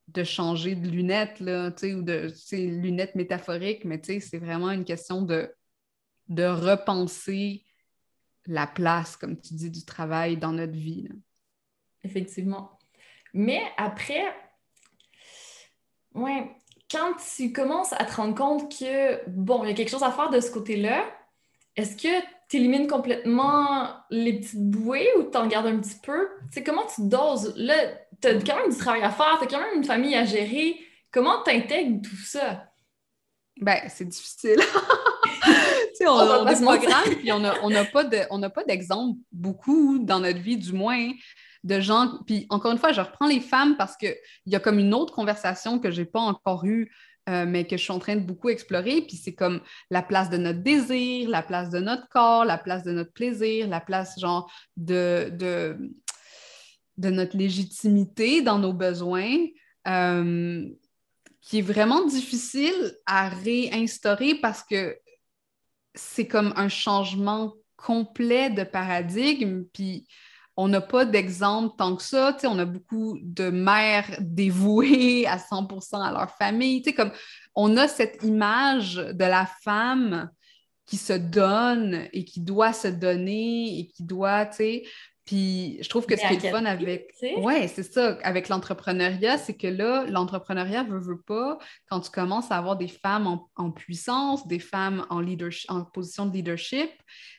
de 0.10 0.24
changer 0.24 0.76
de 0.76 0.88
lunettes, 0.88 1.39
là, 1.39 1.70
ou 1.70 2.02
de 2.02 2.32
lunettes 2.54 3.15
métaphoriques, 3.15 3.86
mais 3.86 4.02
c'est 4.04 4.38
vraiment 4.38 4.72
une 4.72 4.86
question 4.86 5.22
de, 5.22 5.54
de 6.30 6.46
repenser 6.46 7.66
la 8.48 8.68
place, 8.68 9.18
comme 9.18 9.40
tu 9.40 9.54
dis, 9.54 9.70
du 9.70 9.86
travail 9.86 10.38
dans 10.38 10.52
notre 10.52 10.74
vie. 10.74 11.10
Effectivement. 12.04 12.80
Mais 13.34 13.62
après, 13.78 14.24
ouais, 16.14 16.50
quand 16.90 17.14
tu 17.36 17.52
commences 17.52 17.94
à 17.94 18.06
te 18.06 18.16
rendre 18.16 18.36
compte 18.36 18.72
que, 18.72 19.28
bon, 19.30 19.64
il 19.64 19.70
y 19.70 19.72
a 19.72 19.76
quelque 19.76 19.90
chose 19.90 20.04
à 20.04 20.12
faire 20.12 20.30
de 20.30 20.40
ce 20.40 20.52
côté-là, 20.52 21.04
est-ce 21.76 21.96
que 21.96 22.26
tu 22.50 22.58
élimines 22.58 22.88
complètement 22.88 23.90
les 24.10 24.40
petites 24.40 24.70
bouées 24.70 25.10
ou 25.18 25.24
tu 25.24 25.38
en 25.38 25.48
gardes 25.48 25.68
un 25.68 25.80
petit 25.80 26.00
peu? 26.02 26.30
C'est 26.52 26.64
comment 26.64 26.86
tu 26.86 27.02
doses? 27.02 27.54
Là, 27.58 27.76
tu 28.22 28.28
as 28.30 28.34
quand 28.42 28.56
même 28.56 28.72
du 28.72 28.78
travail 28.78 29.04
à 29.04 29.12
faire, 29.12 29.38
tu 29.40 29.46
as 29.46 29.48
quand 29.48 29.60
même 29.60 29.78
une 29.78 29.84
famille 29.84 30.16
à 30.16 30.24
gérer. 30.24 30.80
Comment 31.12 31.44
tu 31.44 31.52
intègres 31.52 32.02
tout 32.02 32.16
ça? 32.16 32.72
Ben, 33.60 33.82
c'est 33.90 34.06
difficile. 34.06 34.60
on, 36.06 36.12
on, 36.12 36.46
a 36.46 36.54
des 36.54 36.64
programmes, 36.64 37.16
puis 37.18 37.32
on 37.32 37.70
n'a 37.70 38.50
pas 38.50 38.64
d'exemple 38.64 39.20
beaucoup 39.32 40.00
dans 40.00 40.20
notre 40.20 40.40
vie, 40.40 40.58
du 40.58 40.74
moins, 40.74 41.12
de 41.64 41.80
gens. 41.80 42.20
Puis 42.26 42.46
encore 42.50 42.72
une 42.72 42.78
fois, 42.78 42.92
je 42.92 43.02
reprends 43.02 43.28
les 43.28 43.40
femmes 43.40 43.76
parce 43.78 43.98
qu'il 43.98 44.16
y 44.46 44.56
a 44.56 44.60
comme 44.60 44.80
une 44.80 44.94
autre 44.94 45.14
conversation 45.14 45.80
que 45.80 45.92
je 45.92 46.02
n'ai 46.02 46.06
pas 46.06 46.20
encore 46.20 46.66
eue 46.66 46.92
euh, 47.30 47.46
mais 47.46 47.68
que 47.68 47.76
je 47.76 47.84
suis 47.84 47.92
en 47.92 48.00
train 48.00 48.16
de 48.16 48.22
beaucoup 48.22 48.48
explorer. 48.48 49.02
Puis 49.02 49.18
c'est 49.18 49.34
comme 49.34 49.60
la 49.90 50.02
place 50.02 50.30
de 50.30 50.38
notre 50.38 50.60
désir, 50.60 51.30
la 51.30 51.44
place 51.44 51.70
de 51.70 51.80
notre 51.80 52.08
corps, 52.08 52.46
la 52.46 52.58
place 52.58 52.84
de 52.84 52.94
notre 52.94 53.12
plaisir, 53.12 53.68
la 53.68 53.82
place 53.82 54.18
genre 54.18 54.50
de, 54.78 55.30
de, 55.34 55.78
de 56.96 57.10
notre 57.10 57.36
légitimité 57.36 58.42
dans 58.42 58.60
nos 58.60 58.72
besoins, 58.72 59.36
euh, 59.90 60.66
qui 61.42 61.60
est 61.60 61.62
vraiment 61.62 62.06
difficile 62.06 62.94
à 63.06 63.28
réinstaurer 63.28 64.36
parce 64.36 64.64
que 64.64 64.98
c'est 65.98 66.28
comme 66.28 66.54
un 66.56 66.70
changement 66.70 67.54
complet 67.76 68.50
de 68.50 68.64
paradigme. 68.64 69.64
Puis 69.74 70.08
on 70.56 70.68
n'a 70.68 70.82
pas 70.82 71.06
d'exemple 71.06 71.76
tant 71.78 71.96
que 71.96 72.04
ça. 72.04 72.36
on 72.44 72.60
a 72.60 72.66
beaucoup 72.66 73.18
de 73.22 73.50
mères 73.50 74.10
dévouées 74.20 75.28
à 75.28 75.38
100% 75.38 76.02
à 76.02 76.12
leur 76.12 76.32
famille. 76.32 76.82
comme 76.82 77.12
on 77.56 77.78
a 77.78 77.88
cette 77.88 78.24
image 78.24 78.96
de 78.96 79.26
la 79.26 79.46
femme 79.64 80.30
qui 80.86 80.98
se 80.98 81.14
donne 81.14 82.08
et 82.14 82.24
qui 82.24 82.40
doit 82.40 82.74
se 82.74 82.88
donner 82.88 83.80
et 83.80 83.88
qui 83.88 84.04
doit, 84.04 84.46
tu 84.46 84.56
sais. 84.56 84.84
Puis 85.28 85.78
je 85.82 85.90
trouve 85.90 86.06
que 86.06 86.16
ce 86.16 86.26
qui 86.26 86.34
est 86.34 86.44
le 86.44 86.50
fun 86.50 86.66
avec. 86.66 87.13
Ouais, 87.38 87.68
c'est 87.68 87.84
ça. 87.84 88.18
Avec 88.24 88.48
l'entrepreneuriat, 88.48 89.38
c'est 89.38 89.56
que 89.56 89.68
là, 89.68 90.06
l'entrepreneuriat 90.06 90.84
veut, 90.84 91.00
veut 91.00 91.22
pas, 91.22 91.60
quand 91.90 92.00
tu 92.00 92.10
commences 92.10 92.50
à 92.50 92.56
avoir 92.56 92.78
des 92.78 92.88
femmes 92.88 93.28
en, 93.28 93.50
en 93.58 93.72
puissance, 93.72 94.48
des 94.48 94.60
femmes 94.60 95.06
en, 95.10 95.20
leadership, 95.20 95.70
en 95.70 95.84
position 95.84 96.26
de 96.26 96.34
leadership, 96.34 96.90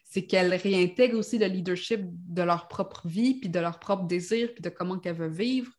c'est 0.05 0.27
qu'elles 0.27 0.55
réintègrent 0.55 1.18
aussi 1.18 1.38
le 1.38 1.46
leadership 1.46 2.01
de 2.05 2.42
leur 2.42 2.68
propre 2.68 3.09
vie, 3.09 3.40
puis 3.40 3.48
de 3.48 3.59
leur 3.59 3.79
propre 3.79 4.05
désir, 4.05 4.51
puis 4.53 4.62
de 4.62 4.68
comment 4.68 4.98
qu'elles 4.98 5.16
veulent 5.16 5.33
vivre. 5.33 5.72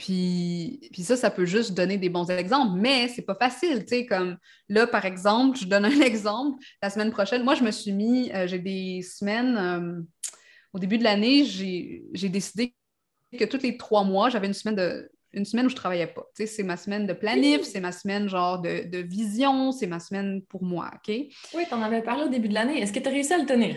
Puis, 0.00 0.80
puis 0.92 1.02
ça, 1.02 1.14
ça 1.14 1.30
peut 1.30 1.44
juste 1.44 1.74
donner 1.74 1.98
des 1.98 2.08
bons 2.08 2.30
exemples, 2.30 2.80
mais 2.80 3.08
c'est 3.08 3.22
pas 3.22 3.34
facile, 3.34 3.80
tu 3.80 3.88
sais, 3.88 4.06
comme 4.06 4.38
là, 4.70 4.86
par 4.86 5.04
exemple, 5.04 5.58
je 5.58 5.66
donne 5.66 5.84
un 5.84 5.90
exemple, 6.00 6.64
la 6.82 6.88
semaine 6.88 7.10
prochaine, 7.10 7.44
moi, 7.44 7.54
je 7.54 7.62
me 7.62 7.70
suis 7.70 7.92
mis, 7.92 8.32
euh, 8.32 8.46
j'ai 8.46 8.58
des 8.58 9.02
semaines, 9.02 9.56
euh, 9.58 10.00
au 10.72 10.78
début 10.78 10.98
de 10.98 11.04
l'année, 11.04 11.44
j'ai 11.44 12.28
décidé 12.28 12.74
que 13.38 13.44
tous 13.44 13.62
les 13.62 13.76
trois 13.76 14.04
mois, 14.04 14.30
j'avais 14.30 14.46
une 14.46 14.54
semaine 14.54 14.76
de, 14.76 15.10
une 15.32 15.44
semaine 15.44 15.66
où 15.66 15.68
je 15.68 15.76
travaillais 15.76 16.06
pas. 16.06 16.26
C'est 16.34 16.62
ma 16.62 16.76
semaine 16.76 17.06
de 17.06 17.12
planif, 17.12 17.62
c'est 17.62 17.80
ma 17.80 17.92
semaine 17.92 18.28
genre 18.28 18.60
de, 18.60 18.98
vision, 18.98 19.72
c'est 19.72 19.86
ma 19.86 20.00
semaine 20.00 20.42
pour 20.42 20.64
moi, 20.64 20.90
OK? 20.94 21.14
Oui, 21.54 21.64
tu 21.68 21.74
en 21.74 21.82
avais 21.82 22.02
parlé 22.02 22.24
au 22.24 22.28
début 22.28 22.48
de 22.48 22.54
l'année. 22.54 22.80
Est-ce 22.80 22.92
que 22.92 22.98
tu 22.98 23.08
as 23.08 23.12
réussi 23.12 23.32
à 23.32 23.38
le 23.38 23.46
tenir? 23.46 23.76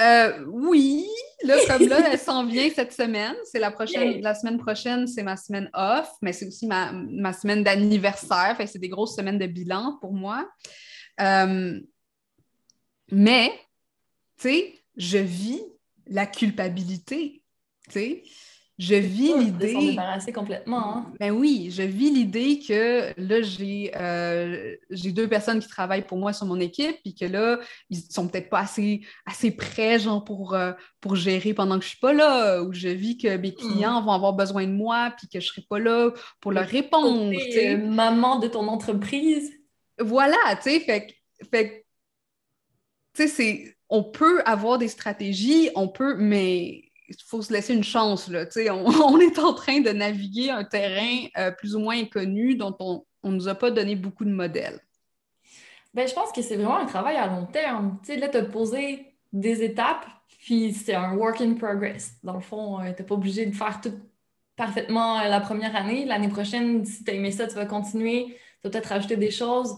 Euh, 0.00 0.44
oui, 0.48 1.06
là, 1.44 1.56
comme 1.68 1.86
là, 1.86 2.10
elle 2.10 2.18
s'en 2.18 2.46
vient 2.46 2.68
cette 2.70 2.92
semaine. 2.92 3.36
C'est 3.44 3.60
la 3.60 3.70
prochaine, 3.70 4.20
la 4.20 4.34
semaine 4.34 4.58
prochaine, 4.58 5.06
c'est 5.06 5.22
ma 5.22 5.36
semaine 5.36 5.70
off, 5.74 6.10
mais 6.22 6.32
c'est 6.32 6.46
aussi 6.46 6.66
ma, 6.66 7.32
semaine 7.32 7.62
d'anniversaire. 7.62 8.56
Fait 8.56 8.66
c'est 8.66 8.78
des 8.78 8.88
grosses 8.88 9.14
semaines 9.14 9.38
de 9.38 9.46
bilan 9.46 9.98
pour 10.00 10.12
moi. 10.12 10.48
Euh, 11.20 11.78
mais, 13.10 13.52
tu 14.40 14.48
sais, 14.48 14.74
je 14.96 15.18
vis 15.18 15.62
la 16.06 16.26
culpabilité, 16.26 17.42
tu 17.88 17.92
sais 17.92 18.22
je 18.82 18.94
vis 18.94 19.38
l'idée. 19.38 19.90
débarrasser 19.90 20.32
complètement. 20.32 20.96
Hein. 20.96 21.12
Ben 21.20 21.30
oui, 21.30 21.68
je 21.70 21.82
vis 21.82 22.10
l'idée 22.10 22.58
que 22.58 23.12
là, 23.16 23.36
euh, 24.00 24.76
j'ai 24.90 25.12
deux 25.12 25.28
personnes 25.28 25.60
qui 25.60 25.68
travaillent 25.68 26.06
pour 26.06 26.18
moi 26.18 26.32
sur 26.32 26.46
mon 26.46 26.58
équipe, 26.58 26.96
puis 27.02 27.14
que 27.14 27.26
là, 27.26 27.60
ils 27.90 28.00
sont 28.00 28.26
peut-être 28.26 28.48
pas 28.48 28.60
assez, 28.60 29.02
assez 29.26 29.50
prêts, 29.50 29.98
genre, 29.98 30.24
pour, 30.24 30.54
euh, 30.54 30.72
pour 31.00 31.16
gérer 31.16 31.54
pendant 31.54 31.78
que 31.78 31.84
je 31.84 31.90
suis 31.90 32.00
pas 32.00 32.12
là, 32.12 32.62
ou 32.62 32.72
je 32.72 32.88
vis 32.88 33.18
que 33.18 33.36
mes 33.36 33.54
clients 33.54 34.00
mm. 34.00 34.04
vont 34.04 34.12
avoir 34.12 34.32
besoin 34.32 34.66
de 34.66 34.72
moi, 34.72 35.12
puis 35.16 35.28
que 35.28 35.38
je 35.38 35.46
serai 35.46 35.62
pas 35.68 35.78
là 35.78 36.10
pour 36.40 36.50
leur 36.50 36.66
répondre. 36.66 37.32
Es 37.32 37.76
maman 37.76 38.38
de 38.38 38.48
ton 38.48 38.66
entreprise. 38.68 39.52
Voilà, 40.00 40.36
tu 40.56 40.70
sais, 40.70 40.80
fait, 40.80 41.14
fait 41.50 41.86
tu 43.14 43.22
sais, 43.22 43.28
c'est. 43.28 43.71
On 43.94 44.02
peut 44.02 44.42
avoir 44.46 44.78
des 44.78 44.88
stratégies, 44.88 45.68
on 45.74 45.86
peut, 45.86 46.16
mais 46.16 46.84
il 47.08 47.16
faut 47.26 47.42
se 47.42 47.52
laisser 47.52 47.74
une 47.74 47.84
chance. 47.84 48.28
Là, 48.28 48.46
on, 48.70 48.86
on, 49.14 49.18
est 49.18 49.38
en 49.38 49.52
train 49.52 49.80
de 49.80 49.90
naviguer 49.90 50.50
un 50.50 50.64
terrain 50.64 51.26
euh, 51.36 51.50
plus 51.50 51.76
ou 51.76 51.80
moins 51.80 51.98
inconnu 51.98 52.54
dont 52.54 52.74
on 52.80 53.30
ne 53.30 53.36
nous 53.36 53.48
a 53.48 53.54
pas 53.54 53.70
donné 53.70 53.94
beaucoup 53.94 54.24
de 54.24 54.30
modèles. 54.30 54.80
Ben, 55.94 56.08
je 56.08 56.14
pense 56.14 56.32
que 56.32 56.40
c'est 56.40 56.56
vraiment 56.56 56.78
un 56.78 56.86
travail 56.86 57.16
à 57.16 57.26
long 57.26 57.44
terme. 57.44 57.98
Là, 58.08 58.28
tu 58.28 58.36
as 58.38 58.44
posé 58.44 59.14
des 59.32 59.62
étapes, 59.62 60.06
puis 60.40 60.72
c'est 60.72 60.94
un 60.94 61.14
work 61.14 61.40
in 61.40 61.54
progress. 61.54 62.14
Dans 62.22 62.34
le 62.34 62.40
fond, 62.40 62.80
euh, 62.80 62.92
tu 62.92 63.02
n'es 63.02 63.06
pas 63.06 63.14
obligé 63.14 63.44
de 63.44 63.54
faire 63.54 63.80
tout 63.80 63.92
parfaitement 64.56 65.20
euh, 65.20 65.28
la 65.28 65.40
première 65.40 65.76
année. 65.76 66.06
L'année 66.06 66.28
prochaine, 66.28 66.84
si 66.86 67.04
tu 67.04 67.10
as 67.10 67.14
aimé 67.14 67.30
ça, 67.30 67.46
tu 67.46 67.54
vas 67.54 67.66
continuer. 67.66 68.26
Tu 68.26 68.34
vas 68.64 68.70
peut-être 68.70 68.86
rajouter 68.86 69.16
des 69.16 69.30
choses. 69.30 69.76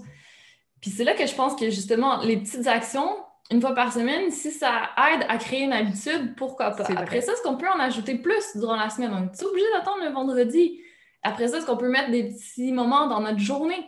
Puis 0.80 0.90
c'est 0.90 1.04
là 1.04 1.14
que 1.14 1.26
je 1.26 1.34
pense 1.34 1.56
que 1.56 1.70
justement, 1.70 2.20
les 2.22 2.36
petites 2.36 2.66
actions, 2.66 3.23
une 3.50 3.60
fois 3.60 3.74
par 3.74 3.92
semaine, 3.92 4.30
si 4.30 4.50
ça 4.50 4.90
aide 5.12 5.26
à 5.28 5.36
créer 5.36 5.64
une 5.64 5.72
habitude, 5.72 6.34
pourquoi 6.36 6.70
pas? 6.70 6.84
Après 6.96 7.20
ça, 7.20 7.32
est-ce 7.32 7.42
qu'on 7.42 7.56
peut 7.56 7.68
en 7.68 7.78
ajouter 7.78 8.16
plus 8.16 8.56
durant 8.56 8.76
la 8.76 8.88
semaine? 8.88 9.12
On 9.12 9.24
est 9.24 9.44
obligé 9.44 9.66
d'attendre 9.74 10.02
le 10.04 10.12
vendredi? 10.12 10.80
Après 11.22 11.48
ça, 11.48 11.58
est-ce 11.58 11.66
qu'on 11.66 11.76
peut 11.76 11.90
mettre 11.90 12.10
des 12.10 12.28
petits 12.28 12.72
moments 12.72 13.06
dans 13.06 13.20
notre 13.20 13.38
journée? 13.38 13.86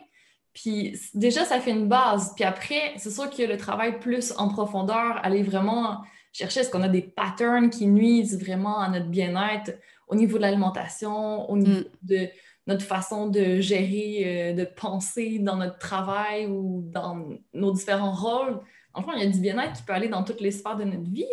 Puis 0.53 0.99
déjà, 1.13 1.43
ça 1.43 1.59
fait 1.59 1.71
une 1.71 1.87
base. 1.87 2.33
Puis 2.35 2.43
après, 2.43 2.93
c'est 2.97 3.11
sûr 3.11 3.29
que 3.29 3.43
le 3.43 3.57
travail 3.57 3.99
plus 3.99 4.33
en 4.37 4.47
profondeur, 4.47 5.19
aller 5.23 5.43
vraiment 5.43 6.01
chercher 6.33 6.59
est-ce 6.61 6.69
qu'on 6.69 6.83
a 6.83 6.87
des 6.87 7.01
patterns 7.01 7.69
qui 7.69 7.87
nuisent 7.87 8.39
vraiment 8.39 8.79
à 8.79 8.89
notre 8.89 9.07
bien-être 9.07 9.71
au 10.07 10.15
niveau 10.15 10.37
de 10.37 10.43
l'alimentation, 10.43 11.49
au 11.49 11.57
niveau 11.57 11.81
mm. 11.81 11.85
de 12.03 12.27
notre 12.67 12.85
façon 12.85 13.27
de 13.27 13.59
gérer, 13.59 14.23
euh, 14.25 14.53
de 14.53 14.65
penser 14.65 15.39
dans 15.39 15.55
notre 15.55 15.77
travail 15.79 16.45
ou 16.47 16.81
dans 16.91 17.25
nos 17.53 17.71
différents 17.71 18.13
rôles? 18.13 18.59
Enfin, 18.97 19.13
il 19.15 19.23
y 19.23 19.25
a 19.25 19.29
du 19.29 19.39
bien-être 19.39 19.73
qui 19.73 19.83
peut 19.83 19.93
aller 19.93 20.09
dans 20.09 20.23
toutes 20.23 20.41
les 20.41 20.51
sphères 20.51 20.75
de 20.75 20.83
notre 20.83 21.09
vie. 21.09 21.25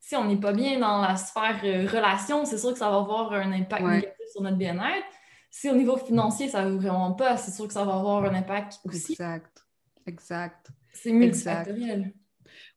Si 0.00 0.16
on 0.16 0.24
n'est 0.24 0.40
pas 0.40 0.52
bien 0.52 0.78
dans 0.78 1.00
la 1.00 1.16
sphère 1.16 1.60
euh, 1.62 1.86
relation, 1.86 2.44
c'est 2.44 2.58
sûr 2.58 2.72
que 2.72 2.78
ça 2.78 2.90
va 2.90 2.96
avoir 2.96 3.32
un 3.32 3.52
impact 3.52 3.82
négatif 3.82 4.26
sur 4.32 4.42
notre 4.42 4.56
bien-être. 4.56 5.06
Si 5.50 5.68
au 5.68 5.74
niveau 5.74 5.96
financier, 5.96 6.48
ça 6.48 6.64
ne 6.64 6.76
vraiment 6.76 7.12
pas, 7.12 7.36
c'est 7.36 7.50
sûr 7.50 7.66
que 7.66 7.72
ça 7.72 7.84
va 7.84 7.94
avoir 7.94 8.24
un 8.24 8.34
impact 8.34 8.78
aussi. 8.84 9.12
Exact. 9.12 9.64
Exact. 10.06 10.68
C'est 10.92 11.12
multifactoriel. 11.12 12.12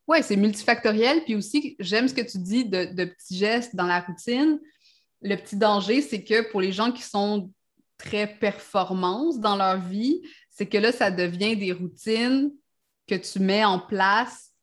Oui, 0.08 0.18
c'est 0.22 0.36
multifactoriel. 0.36 1.24
Puis 1.24 1.36
aussi, 1.36 1.76
j'aime 1.80 2.08
ce 2.08 2.14
que 2.14 2.22
tu 2.22 2.38
dis 2.38 2.66
de, 2.66 2.86
de, 2.94 3.06
petits 3.06 3.38
gestes 3.38 3.76
dans 3.76 3.88
la 3.88 4.02
routine. 4.02 4.60
Le 5.22 5.36
petit 5.36 5.56
danger, 5.56 6.02
c'est 6.02 6.24
que 6.24 6.52
pour 6.52 6.62
les 6.62 6.72
gens 6.72 6.92
qui 6.92 7.04
sont 7.04 7.52
très 7.98 8.28
performance 8.28 9.40
dans 9.40 9.56
leur 9.56 9.80
vie, 9.80 10.22
c'est 10.50 10.68
que 10.68 10.78
là, 10.78 10.92
ça 10.92 11.10
devient 11.10 11.56
des 11.56 11.72
routines 11.72 12.52
que 13.08 13.16
tu 13.16 13.40
mets 13.40 13.66
en 13.66 13.80
place 13.80 14.54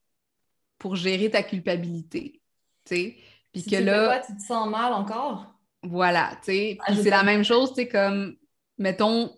pour 0.79 0.97
gérer 0.97 1.31
ta 1.31 1.43
culpabilité. 1.43 2.41
Puis 2.85 3.65
que 3.69 3.77
là. 3.77 4.21
tu 4.27 4.37
te 4.37 4.43
sens 4.43 4.69
mal 4.69 4.93
encore? 4.93 5.55
Voilà, 5.83 6.33
tu 6.45 6.53
sais. 6.53 6.79
Ah, 6.87 6.95
c'est 6.95 7.11
la 7.11 7.23
même 7.23 7.45
chose, 7.45 7.71
tu 7.71 7.77
sais, 7.77 7.89
comme, 7.89 8.37
mettons, 8.79 9.35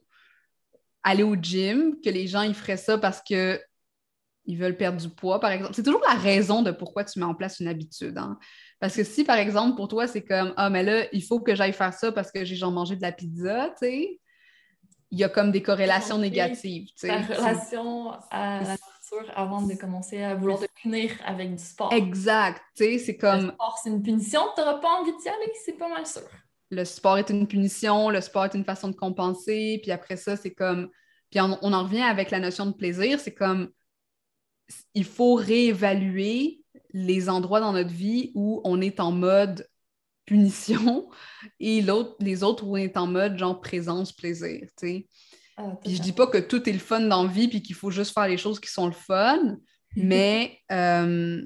aller 1.02 1.22
au 1.22 1.36
gym, 1.36 1.96
que 2.02 2.10
les 2.10 2.26
gens, 2.26 2.42
ils 2.42 2.54
feraient 2.54 2.76
ça 2.76 2.98
parce 2.98 3.22
que 3.22 3.60
ils 4.44 4.58
veulent 4.58 4.76
perdre 4.76 5.00
du 5.00 5.08
poids, 5.08 5.38
par 5.38 5.52
exemple. 5.52 5.74
C'est 5.74 5.84
toujours 5.84 6.02
la 6.06 6.14
raison 6.14 6.62
de 6.62 6.72
pourquoi 6.72 7.04
tu 7.04 7.20
mets 7.20 7.24
en 7.24 7.34
place 7.34 7.60
une 7.60 7.68
habitude. 7.68 8.18
Hein. 8.18 8.38
Parce 8.80 8.96
que 8.96 9.04
si, 9.04 9.22
par 9.22 9.36
exemple, 9.36 9.76
pour 9.76 9.86
toi, 9.86 10.08
c'est 10.08 10.24
comme 10.24 10.52
Ah, 10.56 10.68
mais 10.68 10.82
là, 10.82 11.06
il 11.12 11.22
faut 11.22 11.38
que 11.38 11.54
j'aille 11.54 11.72
faire 11.72 11.94
ça 11.94 12.10
parce 12.10 12.32
que 12.32 12.44
j'ai 12.44 12.56
genre 12.56 12.72
mangé 12.72 12.96
de 12.96 13.02
la 13.02 13.12
pizza, 13.12 13.68
tu 13.70 13.86
sais, 13.86 14.20
il 15.12 15.18
y 15.18 15.24
a 15.24 15.28
comme 15.28 15.52
des 15.52 15.62
corrélations 15.62 16.18
négatives. 16.18 16.88
Tu 16.88 16.92
sais. 16.96 17.08
La 17.08 17.20
relation 17.20 18.12
à 18.30 18.62
la 18.62 18.76
avant 19.34 19.62
de 19.62 19.74
commencer 19.74 20.22
à 20.22 20.34
vouloir 20.34 20.60
te 20.60 20.66
punir 20.80 21.10
avec 21.24 21.54
du 21.54 21.62
sport. 21.62 21.92
Exact, 21.92 22.62
tu 22.76 22.84
sais, 22.84 22.98
c'est 22.98 23.16
comme. 23.16 23.46
Le 23.46 23.52
sport, 23.52 23.80
c'est 23.82 23.90
une 23.90 24.02
punition, 24.02 24.40
tu 24.54 24.60
n'auras 24.60 24.78
pas 24.78 25.00
envie 25.00 25.12
d'y 25.22 25.28
aller, 25.28 25.52
c'est 25.64 25.78
pas 25.78 25.88
mal 25.88 26.06
sûr. 26.06 26.22
Le 26.70 26.84
sport 26.84 27.18
est 27.18 27.30
une 27.30 27.46
punition, 27.46 28.10
le 28.10 28.20
sport 28.20 28.46
est 28.46 28.54
une 28.54 28.64
façon 28.64 28.88
de 28.88 28.96
compenser, 28.96 29.78
puis 29.82 29.92
après 29.92 30.16
ça, 30.16 30.36
c'est 30.36 30.54
comme. 30.54 30.90
Puis 31.30 31.40
on, 31.40 31.58
on 31.62 31.72
en 31.72 31.84
revient 31.84 32.02
avec 32.02 32.30
la 32.30 32.40
notion 32.40 32.66
de 32.66 32.72
plaisir, 32.72 33.18
c'est 33.20 33.34
comme 33.34 33.70
il 34.94 35.04
faut 35.04 35.34
réévaluer 35.34 36.62
les 36.92 37.28
endroits 37.28 37.60
dans 37.60 37.72
notre 37.72 37.90
vie 37.90 38.32
où 38.34 38.60
on 38.64 38.80
est 38.80 39.00
en 39.00 39.12
mode 39.12 39.66
punition 40.24 41.10
et 41.60 41.84
les 42.20 42.42
autres 42.42 42.64
où 42.64 42.74
on 42.74 42.76
est 42.76 42.96
en 42.96 43.06
mode 43.06 43.38
genre 43.38 43.60
présence, 43.60 44.12
plaisir. 44.12 44.68
Tu 44.78 45.06
ah, 45.56 45.76
puis 45.82 45.96
je 45.96 46.02
dis 46.02 46.12
pas 46.12 46.26
que 46.26 46.38
tout 46.38 46.68
est 46.68 46.72
le 46.72 46.78
fun 46.78 47.00
dans 47.00 47.24
la 47.24 47.28
vie 47.28 47.48
puis 47.48 47.62
qu'il 47.62 47.76
faut 47.76 47.90
juste 47.90 48.14
faire 48.14 48.28
les 48.28 48.38
choses 48.38 48.60
qui 48.60 48.70
sont 48.70 48.86
le 48.86 48.92
fun, 48.92 49.58
mais. 49.96 50.58
Euh, 50.70 51.42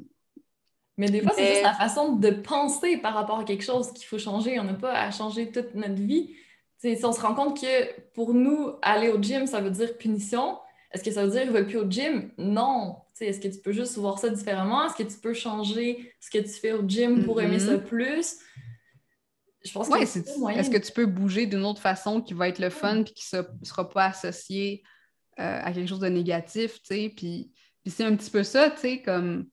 mais 0.98 1.10
des 1.10 1.20
fois, 1.20 1.32
c'est 1.36 1.46
juste 1.46 1.62
la 1.62 1.74
façon 1.74 2.16
de 2.16 2.30
penser 2.30 2.96
par 2.96 3.12
rapport 3.12 3.40
à 3.40 3.44
quelque 3.44 3.64
chose 3.64 3.92
qu'il 3.92 4.06
faut 4.06 4.18
changer. 4.18 4.58
On 4.58 4.64
n'a 4.64 4.74
pas 4.74 4.94
à 4.94 5.10
changer 5.10 5.52
toute 5.52 5.74
notre 5.74 6.00
vie. 6.00 6.34
si 6.78 6.96
on 7.04 7.12
se 7.12 7.20
rend 7.20 7.34
compte 7.34 7.60
que 7.60 8.00
pour 8.14 8.32
nous, 8.32 8.72
aller 8.80 9.10
au 9.10 9.20
gym, 9.20 9.46
ça 9.46 9.60
veut 9.60 9.70
dire 9.70 9.98
punition, 9.98 10.58
est-ce 10.92 11.04
que 11.04 11.10
ça 11.10 11.24
veut 11.24 11.30
dire 11.30 11.42
qu'ils 11.42 11.52
ne 11.52 11.56
veulent 11.56 11.66
plus 11.66 11.78
au 11.78 11.90
gym? 11.90 12.30
Non. 12.38 12.96
Est-ce 13.20 13.40
que 13.40 13.48
tu 13.48 13.58
peux 13.58 13.72
juste 13.72 13.98
voir 13.98 14.18
ça 14.18 14.30
différemment? 14.30 14.86
Est-ce 14.86 14.94
que 14.94 15.02
tu 15.02 15.18
peux 15.18 15.34
changer 15.34 16.14
ce 16.18 16.30
que 16.30 16.38
tu 16.38 16.48
fais 16.48 16.72
au 16.72 16.88
gym 16.88 17.24
pour 17.24 17.42
aimer 17.42 17.58
ça 17.58 17.76
mm-hmm. 17.76 17.84
plus? 17.84 18.38
Je 19.66 19.72
pense 19.72 19.88
que 19.88 20.06
c'est 20.06 20.20
Est-ce 20.20 20.70
que 20.70 20.78
tu 20.78 20.92
peux 20.92 21.06
bouger 21.06 21.46
d'une 21.46 21.64
autre 21.64 21.80
façon 21.80 22.20
qui 22.20 22.34
va 22.34 22.48
être 22.48 22.58
le 22.58 22.70
fun 22.70 23.02
puis 23.02 23.14
qui 23.14 23.24
ne 23.34 23.42
sera 23.62 23.88
pas 23.88 24.06
associé 24.06 24.82
euh, 25.38 25.60
à 25.62 25.72
quelque 25.72 25.88
chose 25.88 26.00
de 26.00 26.08
négatif, 26.08 26.80
tu 26.82 27.10
Puis, 27.10 27.52
puis 27.82 27.90
c'est 27.90 28.04
un 28.04 28.16
petit 28.16 28.30
peu 28.30 28.42
ça, 28.42 28.70
tu 28.70 28.80
sais, 28.80 29.02
comme 29.02 29.46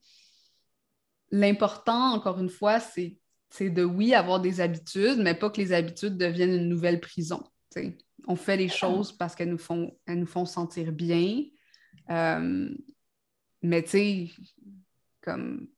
l'important, 1.30 2.12
encore 2.12 2.38
une 2.38 2.48
fois, 2.48 2.80
c'est 2.80 3.18
de, 3.60 3.84
oui, 3.84 4.14
avoir 4.14 4.40
des 4.40 4.60
habitudes, 4.60 5.18
mais 5.18 5.34
pas 5.34 5.50
que 5.50 5.60
les 5.60 5.72
habitudes 5.72 6.16
deviennent 6.16 6.54
une 6.54 6.68
nouvelle 6.68 7.00
prison, 7.00 7.42
tu 7.70 7.98
on 8.26 8.36
fait 8.36 8.56
les 8.56 8.68
choses 8.68 9.12
parce 9.12 9.34
qu'elles 9.34 9.50
nous 9.50 9.58
font, 9.58 9.98
elles 10.06 10.20
nous 10.20 10.26
font 10.26 10.46
sentir 10.46 10.92
bien. 10.92 11.44
Euh, 12.10 12.74
mais 13.62 13.82
tu 13.82 13.90
sais, 13.90 14.30
comme. 15.20 15.68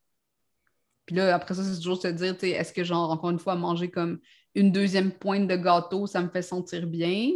Puis 1.07 1.15
là, 1.15 1.35
après 1.35 1.55
ça, 1.55 1.63
c'est 1.63 1.77
toujours 1.77 2.01
se 2.01 2.09
dire, 2.09 2.35
tu 2.35 2.41
sais, 2.41 2.51
est-ce 2.51 2.73
que, 2.73 2.85
genre, 2.85 3.11
encore 3.11 3.31
une 3.31 3.39
fois, 3.39 3.55
manger 3.55 3.91
comme 3.91 4.19
une 4.55 4.73
deuxième 4.73 5.13
pointe 5.13 5.47
de 5.47 5.57
gâteau, 5.57 6.07
ça 6.07 6.21
me 6.21 6.29
fait 6.29 6.43
sentir 6.43 6.87
bien? 6.87 7.31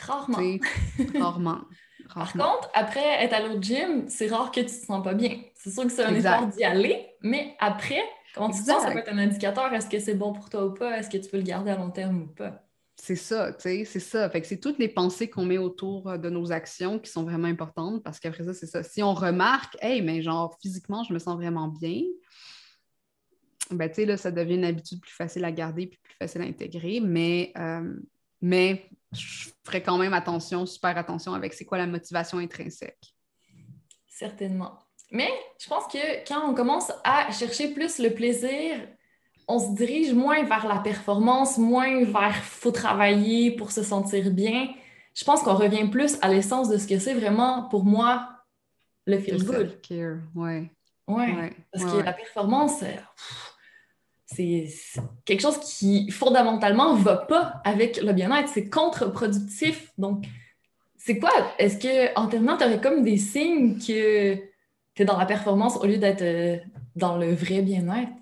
Rarement. 0.00 0.38
rarement. 1.18 1.60
Par 2.14 2.32
contre, 2.32 2.70
après 2.74 3.24
être 3.24 3.34
allé 3.34 3.54
au 3.54 3.60
gym, 3.60 4.08
c'est 4.08 4.28
rare 4.28 4.50
que 4.50 4.60
tu 4.60 4.66
te 4.66 4.70
sens 4.86 5.02
pas 5.02 5.14
bien. 5.14 5.40
C'est 5.54 5.70
sûr 5.70 5.82
que 5.84 5.90
c'est 5.90 6.04
un 6.04 6.14
effort 6.14 6.46
d'y 6.46 6.64
aller, 6.64 7.06
mais 7.20 7.56
après, 7.58 8.02
comment 8.34 8.50
tu 8.50 8.60
te 8.60 8.66
sens, 8.66 8.82
ça 8.82 8.90
peut 8.92 8.98
être 8.98 9.12
un 9.12 9.18
indicateur. 9.18 9.72
Est-ce 9.74 9.88
que 9.88 9.98
c'est 9.98 10.14
bon 10.14 10.32
pour 10.32 10.48
toi 10.48 10.66
ou 10.66 10.74
pas? 10.74 10.98
Est-ce 10.98 11.10
que 11.10 11.18
tu 11.18 11.28
peux 11.28 11.36
le 11.36 11.42
garder 11.42 11.70
à 11.70 11.76
long 11.76 11.90
terme 11.90 12.22
ou 12.22 12.26
pas? 12.28 12.67
C'est 13.00 13.16
ça, 13.16 13.52
tu 13.52 13.62
sais, 13.62 13.84
c'est 13.84 14.00
ça. 14.00 14.28
Fait 14.28 14.42
c'est 14.44 14.58
toutes 14.58 14.78
les 14.78 14.88
pensées 14.88 15.30
qu'on 15.30 15.44
met 15.44 15.56
autour 15.56 16.08
euh, 16.08 16.18
de 16.18 16.28
nos 16.28 16.50
actions 16.50 16.98
qui 16.98 17.10
sont 17.10 17.22
vraiment 17.22 17.46
importantes 17.46 18.02
parce 18.02 18.18
qu'après 18.18 18.44
ça, 18.44 18.52
c'est 18.52 18.66
ça. 18.66 18.82
Si 18.82 19.02
on 19.02 19.14
remarque, 19.14 19.76
hey, 19.80 20.02
mais 20.02 20.20
genre, 20.20 20.58
physiquement, 20.60 21.04
je 21.04 21.14
me 21.14 21.18
sens 21.18 21.36
vraiment 21.36 21.68
bien, 21.68 22.02
ben, 23.70 23.88
tu 23.88 23.96
sais, 23.96 24.04
là, 24.04 24.16
ça 24.16 24.30
devient 24.30 24.56
une 24.56 24.64
habitude 24.64 25.00
plus 25.00 25.14
facile 25.14 25.44
à 25.44 25.52
garder 25.52 25.86
puis 25.86 25.98
plus 26.02 26.16
facile 26.16 26.42
à 26.42 26.44
intégrer, 26.44 27.00
mais, 27.00 27.52
euh, 27.56 27.94
mais 28.40 28.90
je 29.12 29.50
ferai 29.64 29.82
quand 29.82 29.98
même 29.98 30.12
attention, 30.12 30.66
super 30.66 30.96
attention 30.98 31.34
avec 31.34 31.54
c'est 31.54 31.64
quoi 31.64 31.78
la 31.78 31.86
motivation 31.86 32.38
intrinsèque. 32.38 33.14
Certainement. 34.08 34.78
Mais 35.12 35.30
je 35.60 35.68
pense 35.68 35.86
que 35.86 36.26
quand 36.26 36.50
on 36.50 36.54
commence 36.54 36.90
à 37.04 37.30
chercher 37.30 37.72
plus 37.72 37.98
le 37.98 38.10
plaisir 38.10 38.88
on 39.48 39.58
se 39.58 39.74
dirige 39.74 40.12
moins 40.12 40.44
vers 40.44 40.68
la 40.68 40.78
performance, 40.78 41.56
moins 41.56 42.04
vers 42.04 42.36
faut 42.36 42.70
travailler 42.70 43.50
pour 43.50 43.72
se 43.72 43.82
sentir 43.82 44.30
bien. 44.30 44.68
Je 45.14 45.24
pense 45.24 45.42
qu'on 45.42 45.54
revient 45.54 45.88
plus 45.88 46.18
à 46.20 46.28
l'essence 46.28 46.68
de 46.68 46.76
ce 46.76 46.86
que 46.86 46.98
c'est 46.98 47.14
vraiment 47.14 47.62
pour 47.70 47.84
moi 47.84 48.28
le 49.06 49.18
feel 49.18 49.42
good. 49.42 49.80
Ouais. 50.34 50.70
Ouais. 51.08 51.52
Parce 51.72 51.84
que 51.86 51.96
la 52.02 52.12
performance, 52.12 52.82
euh, 52.82 52.94
c'est 54.26 54.68
quelque 55.24 55.40
chose 55.40 55.58
qui 55.60 56.10
fondamentalement 56.10 56.94
ne 56.94 57.02
va 57.02 57.16
pas 57.16 57.62
avec 57.64 58.02
le 58.02 58.12
bien-être. 58.12 58.50
C'est 58.50 58.68
contre-productif. 58.68 59.90
Donc, 59.96 60.26
c'est 60.98 61.18
quoi? 61.18 61.30
Est-ce 61.58 61.78
que 61.78 62.14
en 62.18 62.28
terminant, 62.28 62.58
tu 62.58 62.64
aurais 62.64 62.80
comme 62.80 63.02
des 63.02 63.16
signes 63.16 63.78
que 63.78 64.34
tu 64.34 65.02
es 65.02 65.04
dans 65.06 65.16
la 65.16 65.24
performance 65.24 65.78
au 65.78 65.86
lieu 65.86 65.96
d'être 65.96 66.20
euh, 66.20 66.58
dans 66.94 67.16
le 67.16 67.34
vrai 67.34 67.62
bien-être? 67.62 68.12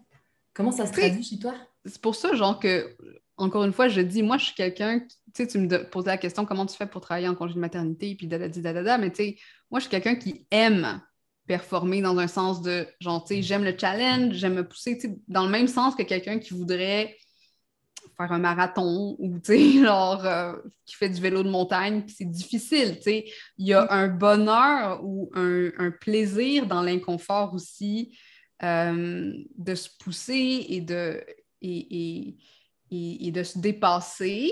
Comment 0.56 0.72
ça 0.72 0.86
se 0.86 0.92
traduit 0.92 1.22
chez 1.22 1.38
toi? 1.38 1.54
C'est 1.84 2.00
pour 2.00 2.14
ça, 2.14 2.34
genre, 2.34 2.58
que, 2.58 2.96
encore 3.36 3.64
une 3.64 3.74
fois, 3.74 3.88
je 3.88 4.00
dis, 4.00 4.22
moi, 4.22 4.38
je 4.38 4.46
suis 4.46 4.54
quelqu'un, 4.54 5.00
tu 5.00 5.06
sais, 5.34 5.46
tu 5.46 5.58
me 5.58 5.90
posais 5.90 6.08
la 6.08 6.16
question, 6.16 6.46
comment 6.46 6.64
tu 6.64 6.74
fais 6.74 6.86
pour 6.86 7.02
travailler 7.02 7.28
en 7.28 7.34
congé 7.34 7.52
de 7.52 7.58
maternité, 7.58 8.14
puis 8.14 8.26
dadadi, 8.26 8.62
dadada, 8.62 8.96
mais 8.96 9.10
tu 9.10 9.16
sais, 9.16 9.36
moi, 9.70 9.80
je 9.80 9.84
suis 9.84 9.90
quelqu'un 9.90 10.14
qui 10.14 10.46
aime 10.50 11.02
performer 11.46 12.00
dans 12.00 12.18
un 12.18 12.26
sens 12.26 12.62
de, 12.62 12.88
genre, 13.00 13.22
tu 13.22 13.34
sais, 13.34 13.42
j'aime 13.42 13.64
le 13.64 13.76
challenge, 13.78 14.32
j'aime 14.34 14.54
me 14.54 14.66
pousser, 14.66 14.96
tu 14.96 15.08
sais, 15.08 15.18
dans 15.28 15.44
le 15.44 15.50
même 15.50 15.68
sens 15.68 15.94
que 15.94 16.02
quelqu'un 16.02 16.38
qui 16.38 16.54
voudrait 16.54 17.14
faire 18.16 18.32
un 18.32 18.38
marathon 18.38 19.14
ou, 19.18 19.38
tu 19.38 19.52
sais, 19.52 19.72
genre, 19.84 20.24
euh, 20.24 20.54
qui 20.86 20.96
fait 20.96 21.10
du 21.10 21.20
vélo 21.20 21.42
de 21.42 21.50
montagne, 21.50 22.00
puis 22.00 22.14
c'est 22.16 22.30
difficile, 22.30 22.96
tu 22.96 23.02
sais. 23.02 23.24
Il 23.58 23.66
y 23.66 23.74
a 23.74 23.86
un 23.92 24.08
bonheur 24.08 25.04
ou 25.04 25.30
un, 25.34 25.68
un 25.76 25.90
plaisir 25.90 26.66
dans 26.66 26.80
l'inconfort 26.80 27.52
aussi, 27.52 28.16
euh, 28.62 29.32
de 29.56 29.74
se 29.74 29.90
pousser 29.98 30.66
et 30.68 30.80
de, 30.80 31.22
et, 31.60 32.36
et, 32.90 33.30
de 33.30 33.42
se 33.42 33.58
dépasser, 33.58 34.50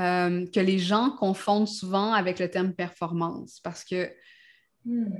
euh, 0.00 0.46
que 0.46 0.60
les 0.60 0.78
gens 0.78 1.10
confondent 1.10 1.68
souvent 1.68 2.12
avec 2.12 2.38
le 2.38 2.50
terme 2.50 2.72
performance. 2.72 3.60
Parce 3.60 3.84
que 3.84 4.10
hmm. 4.84 5.12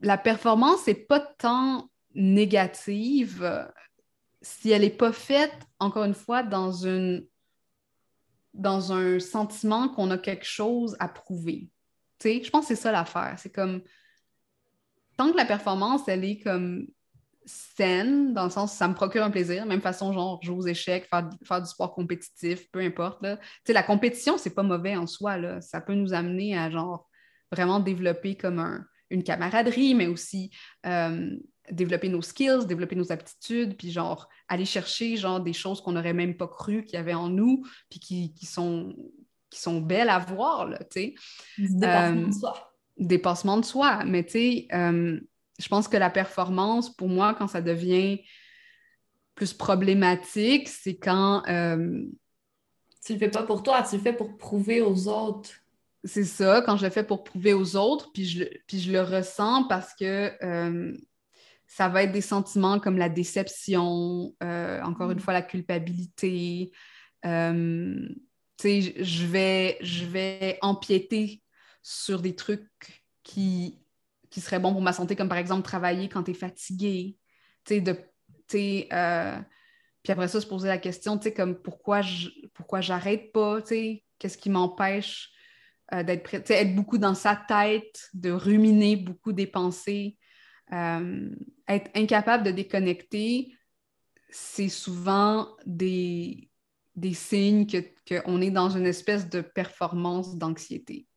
la 0.00 0.18
performance 0.18 0.86
n'est 0.86 0.94
pas 0.94 1.20
tant 1.20 1.90
négative 2.14 3.68
si 4.42 4.70
elle 4.70 4.82
n'est 4.82 4.90
pas 4.90 5.12
faite, 5.12 5.54
encore 5.78 6.04
une 6.04 6.14
fois, 6.14 6.42
dans, 6.42 6.72
une, 6.72 7.26
dans 8.54 8.92
un 8.92 9.18
sentiment 9.18 9.88
qu'on 9.88 10.10
a 10.10 10.18
quelque 10.18 10.46
chose 10.46 10.96
à 10.98 11.08
prouver. 11.08 11.68
sais, 12.20 12.42
je 12.42 12.50
pense 12.50 12.68
que 12.68 12.74
c'est 12.74 12.80
ça 12.80 12.92
l'affaire. 12.92 13.34
C'est 13.38 13.52
comme, 13.52 13.82
tant 15.16 15.30
que 15.32 15.36
la 15.36 15.44
performance, 15.44 16.08
elle 16.08 16.24
est 16.24 16.38
comme 16.38 16.86
saine, 17.46 18.34
dans 18.34 18.44
le 18.44 18.50
sens 18.50 18.72
où 18.72 18.76
ça 18.76 18.88
me 18.88 18.94
procure 18.94 19.24
un 19.24 19.30
plaisir, 19.30 19.66
même 19.66 19.80
façon, 19.80 20.12
genre, 20.12 20.40
jouer 20.42 20.56
aux 20.56 20.66
échecs, 20.66 21.08
faire, 21.08 21.62
du 21.62 21.68
sport 21.68 21.94
compétitif, 21.94 22.70
peu 22.70 22.80
importe. 22.80 23.22
Là. 23.22 23.38
La 23.68 23.82
compétition, 23.82 24.38
c'est 24.38 24.54
pas 24.54 24.62
mauvais 24.62 24.96
en 24.96 25.06
soi. 25.06 25.38
Là. 25.38 25.60
Ça 25.60 25.80
peut 25.80 25.94
nous 25.94 26.12
amener 26.12 26.56
à, 26.56 26.70
genre, 26.70 27.08
vraiment 27.50 27.80
développer 27.80 28.36
comme 28.36 28.58
un, 28.58 28.84
une 29.10 29.24
camaraderie, 29.24 29.94
mais 29.94 30.06
aussi 30.06 30.50
euh, 30.86 31.36
développer 31.70 32.08
nos 32.08 32.22
skills, 32.22 32.66
développer 32.66 32.96
nos 32.96 33.12
aptitudes, 33.12 33.76
puis 33.76 33.90
genre 33.90 34.28
aller 34.48 34.64
chercher 34.64 35.16
genre 35.16 35.40
des 35.40 35.52
choses 35.52 35.80
qu'on 35.80 35.92
n'aurait 35.92 36.14
même 36.14 36.36
pas 36.36 36.48
cru 36.48 36.84
qu'il 36.84 36.94
y 36.94 37.00
avait 37.00 37.14
en 37.14 37.28
nous, 37.28 37.64
puis 37.88 38.00
qui, 38.00 38.34
qui, 38.34 38.46
sont, 38.46 38.94
qui 39.50 39.60
sont 39.60 39.80
belles 39.80 40.10
à 40.10 40.18
voir, 40.18 40.68
là, 40.68 40.78
tu 40.78 40.86
sais. 40.90 41.14
Dépassement 41.58 42.20
de 42.20 42.28
euh, 42.28 42.32
soi. 42.32 42.72
Dépassement 42.98 43.56
de 43.58 43.64
soi, 43.64 44.04
mais 44.04 44.24
tu 44.24 44.32
sais, 44.32 44.68
euh, 44.72 45.20
je 45.60 45.68
pense 45.68 45.88
que 45.88 45.96
la 45.96 46.10
performance, 46.10 46.94
pour 46.94 47.08
moi, 47.08 47.34
quand 47.34 47.48
ça 47.48 47.60
devient 47.60 48.20
plus 49.34 49.52
problématique, 49.52 50.68
c'est 50.68 50.96
quand... 50.96 51.42
Tu 53.04 53.14
le 53.14 53.18
fais 53.18 53.30
pas 53.30 53.44
pour 53.44 53.62
toi, 53.62 53.82
tu 53.82 53.96
le 53.96 54.02
fais 54.02 54.12
pour 54.12 54.36
prouver 54.36 54.82
aux 54.82 55.08
autres 55.08 55.50
c'est 56.04 56.24
ça, 56.24 56.62
quand 56.62 56.76
je 56.76 56.84
le 56.84 56.90
fais 56.90 57.04
pour 57.04 57.24
prouver 57.24 57.52
aux 57.52 57.76
autres, 57.76 58.10
puis 58.12 58.24
je, 58.24 58.44
puis 58.66 58.80
je 58.80 58.90
le 58.90 59.02
ressens 59.02 59.64
parce 59.64 59.94
que 59.94 60.32
euh, 60.42 60.96
ça 61.66 61.88
va 61.88 62.04
être 62.04 62.12
des 62.12 62.20
sentiments 62.20 62.80
comme 62.80 62.96
la 62.96 63.08
déception, 63.08 64.34
euh, 64.42 64.80
encore 64.82 65.10
une 65.10 65.18
mm. 65.18 65.22
fois 65.22 65.34
la 65.34 65.42
culpabilité. 65.42 66.72
Euh, 67.26 68.08
je 68.62 69.26
vais, 69.26 69.78
je 69.80 70.04
vais 70.04 70.58
empiéter 70.62 71.42
sur 71.82 72.20
des 72.20 72.34
trucs 72.34 73.04
qui, 73.22 73.78
qui 74.30 74.40
seraient 74.40 74.60
bons 74.60 74.72
pour 74.72 74.82
ma 74.82 74.92
santé, 74.92 75.16
comme 75.16 75.28
par 75.28 75.38
exemple 75.38 75.62
travailler 75.62 76.08
quand 76.08 76.22
tu 76.22 76.30
es 76.30 76.34
fatigué. 76.34 77.16
De, 77.68 77.92
puis 80.02 80.12
après 80.12 80.28
ça, 80.28 80.40
se 80.40 80.46
poser 80.46 80.68
la 80.68 80.78
question, 80.78 81.20
comme 81.36 81.60
pourquoi 81.60 82.00
je, 82.02 82.28
pourquoi 82.54 82.80
j'arrête 82.80 83.32
pas, 83.32 83.60
qu'est-ce 83.62 84.38
qui 84.38 84.50
m'empêche 84.50 85.30
euh, 85.92 86.02
d'être 86.02 86.32
être 86.34 86.74
beaucoup 86.74 86.98
dans 86.98 87.14
sa 87.14 87.36
tête, 87.36 88.08
de 88.14 88.30
ruminer 88.30 88.96
beaucoup 88.96 89.32
des 89.32 89.46
pensées, 89.46 90.16
euh, 90.72 91.30
être 91.68 91.90
incapable 91.96 92.44
de 92.44 92.52
déconnecter, 92.52 93.52
c'est 94.30 94.68
souvent 94.68 95.48
des, 95.66 96.48
des 96.94 97.14
signes 97.14 97.66
qu'on 98.08 98.40
est 98.40 98.50
dans 98.50 98.70
une 98.70 98.86
espèce 98.86 99.28
de 99.28 99.40
performance 99.40 100.36
d'anxiété. 100.36 101.08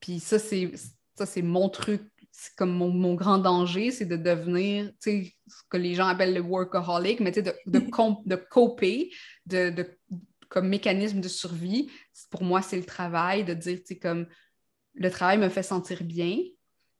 Puis 0.00 0.20
ça, 0.20 0.38
c'est 0.38 0.72
ça, 1.18 1.26
c'est 1.26 1.42
mon 1.42 1.68
truc, 1.68 2.02
c'est 2.30 2.54
comme 2.54 2.72
mon, 2.72 3.14
grand 3.14 3.38
danger, 3.38 3.90
c'est 3.90 4.06
de 4.06 4.16
devenir 4.16 4.90
ce 5.00 5.30
que 5.68 5.76
les 5.76 5.94
gens 5.94 6.06
appellent 6.06 6.34
le 6.34 6.40
workaholic, 6.40 7.20
mais 7.20 7.32
de, 7.32 7.40
de, 7.40 7.52
de 8.26 8.36
coper, 8.36 9.10
de, 9.46 9.98
comme 10.48 10.68
mécanisme 10.68 11.20
de 11.20 11.28
survie, 11.28 11.90
pour 12.30 12.42
moi, 12.42 12.62
c'est 12.62 12.76
le 12.76 12.84
travail, 12.84 13.44
de 13.44 13.54
dire, 13.54 13.78
tu 13.78 13.86
sais, 13.86 13.98
comme 13.98 14.26
le 14.94 15.10
travail 15.10 15.38
me 15.38 15.48
fait 15.48 15.62
sentir 15.62 16.02
bien, 16.02 16.38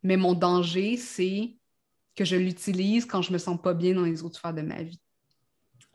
mais 0.03 0.17
mon 0.17 0.35
danger, 0.35 0.97
c'est 0.97 1.57
que 2.15 2.25
je 2.25 2.37
l'utilise 2.37 3.05
quand 3.05 3.23
je 3.23 3.33
me 3.33 3.39
sens 3.39 3.61
pas 3.61 3.75
bien 3.75 3.95
dans 3.95 4.03
les 4.03 4.23
autres 4.23 4.39
sphères 4.39 4.55
de 4.55 4.63
ma 4.63 4.83
vie. 4.83 5.01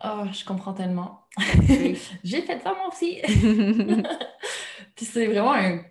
Oh, 0.03 0.23
je 0.31 0.43
comprends 0.45 0.73
tellement. 0.73 1.27
J'ai 2.23 2.41
fait 2.41 2.59
ça 2.61 2.73
moi 2.73 2.89
aussi. 2.91 3.21
Puis 4.95 5.05
c'est 5.05 5.27
vraiment 5.27 5.53
un, 5.53 5.81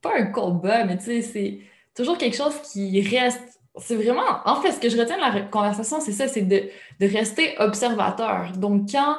pas 0.00 0.16
un 0.16 0.26
combat, 0.26 0.84
mais 0.84 0.96
tu 0.98 1.04
sais, 1.04 1.22
c'est 1.22 1.60
toujours 1.94 2.18
quelque 2.18 2.36
chose 2.36 2.54
qui 2.72 3.00
reste. 3.00 3.60
C'est 3.76 3.96
vraiment, 3.96 4.40
en 4.44 4.60
fait, 4.60 4.72
ce 4.72 4.80
que 4.80 4.88
je 4.88 4.98
retiens 4.98 5.16
de 5.16 5.34
la 5.34 5.42
conversation, 5.42 6.00
c'est 6.00 6.12
ça, 6.12 6.26
c'est 6.26 6.42
de, 6.42 6.68
de 7.00 7.06
rester 7.06 7.54
observateur. 7.58 8.52
Donc, 8.56 8.90
quand 8.90 9.16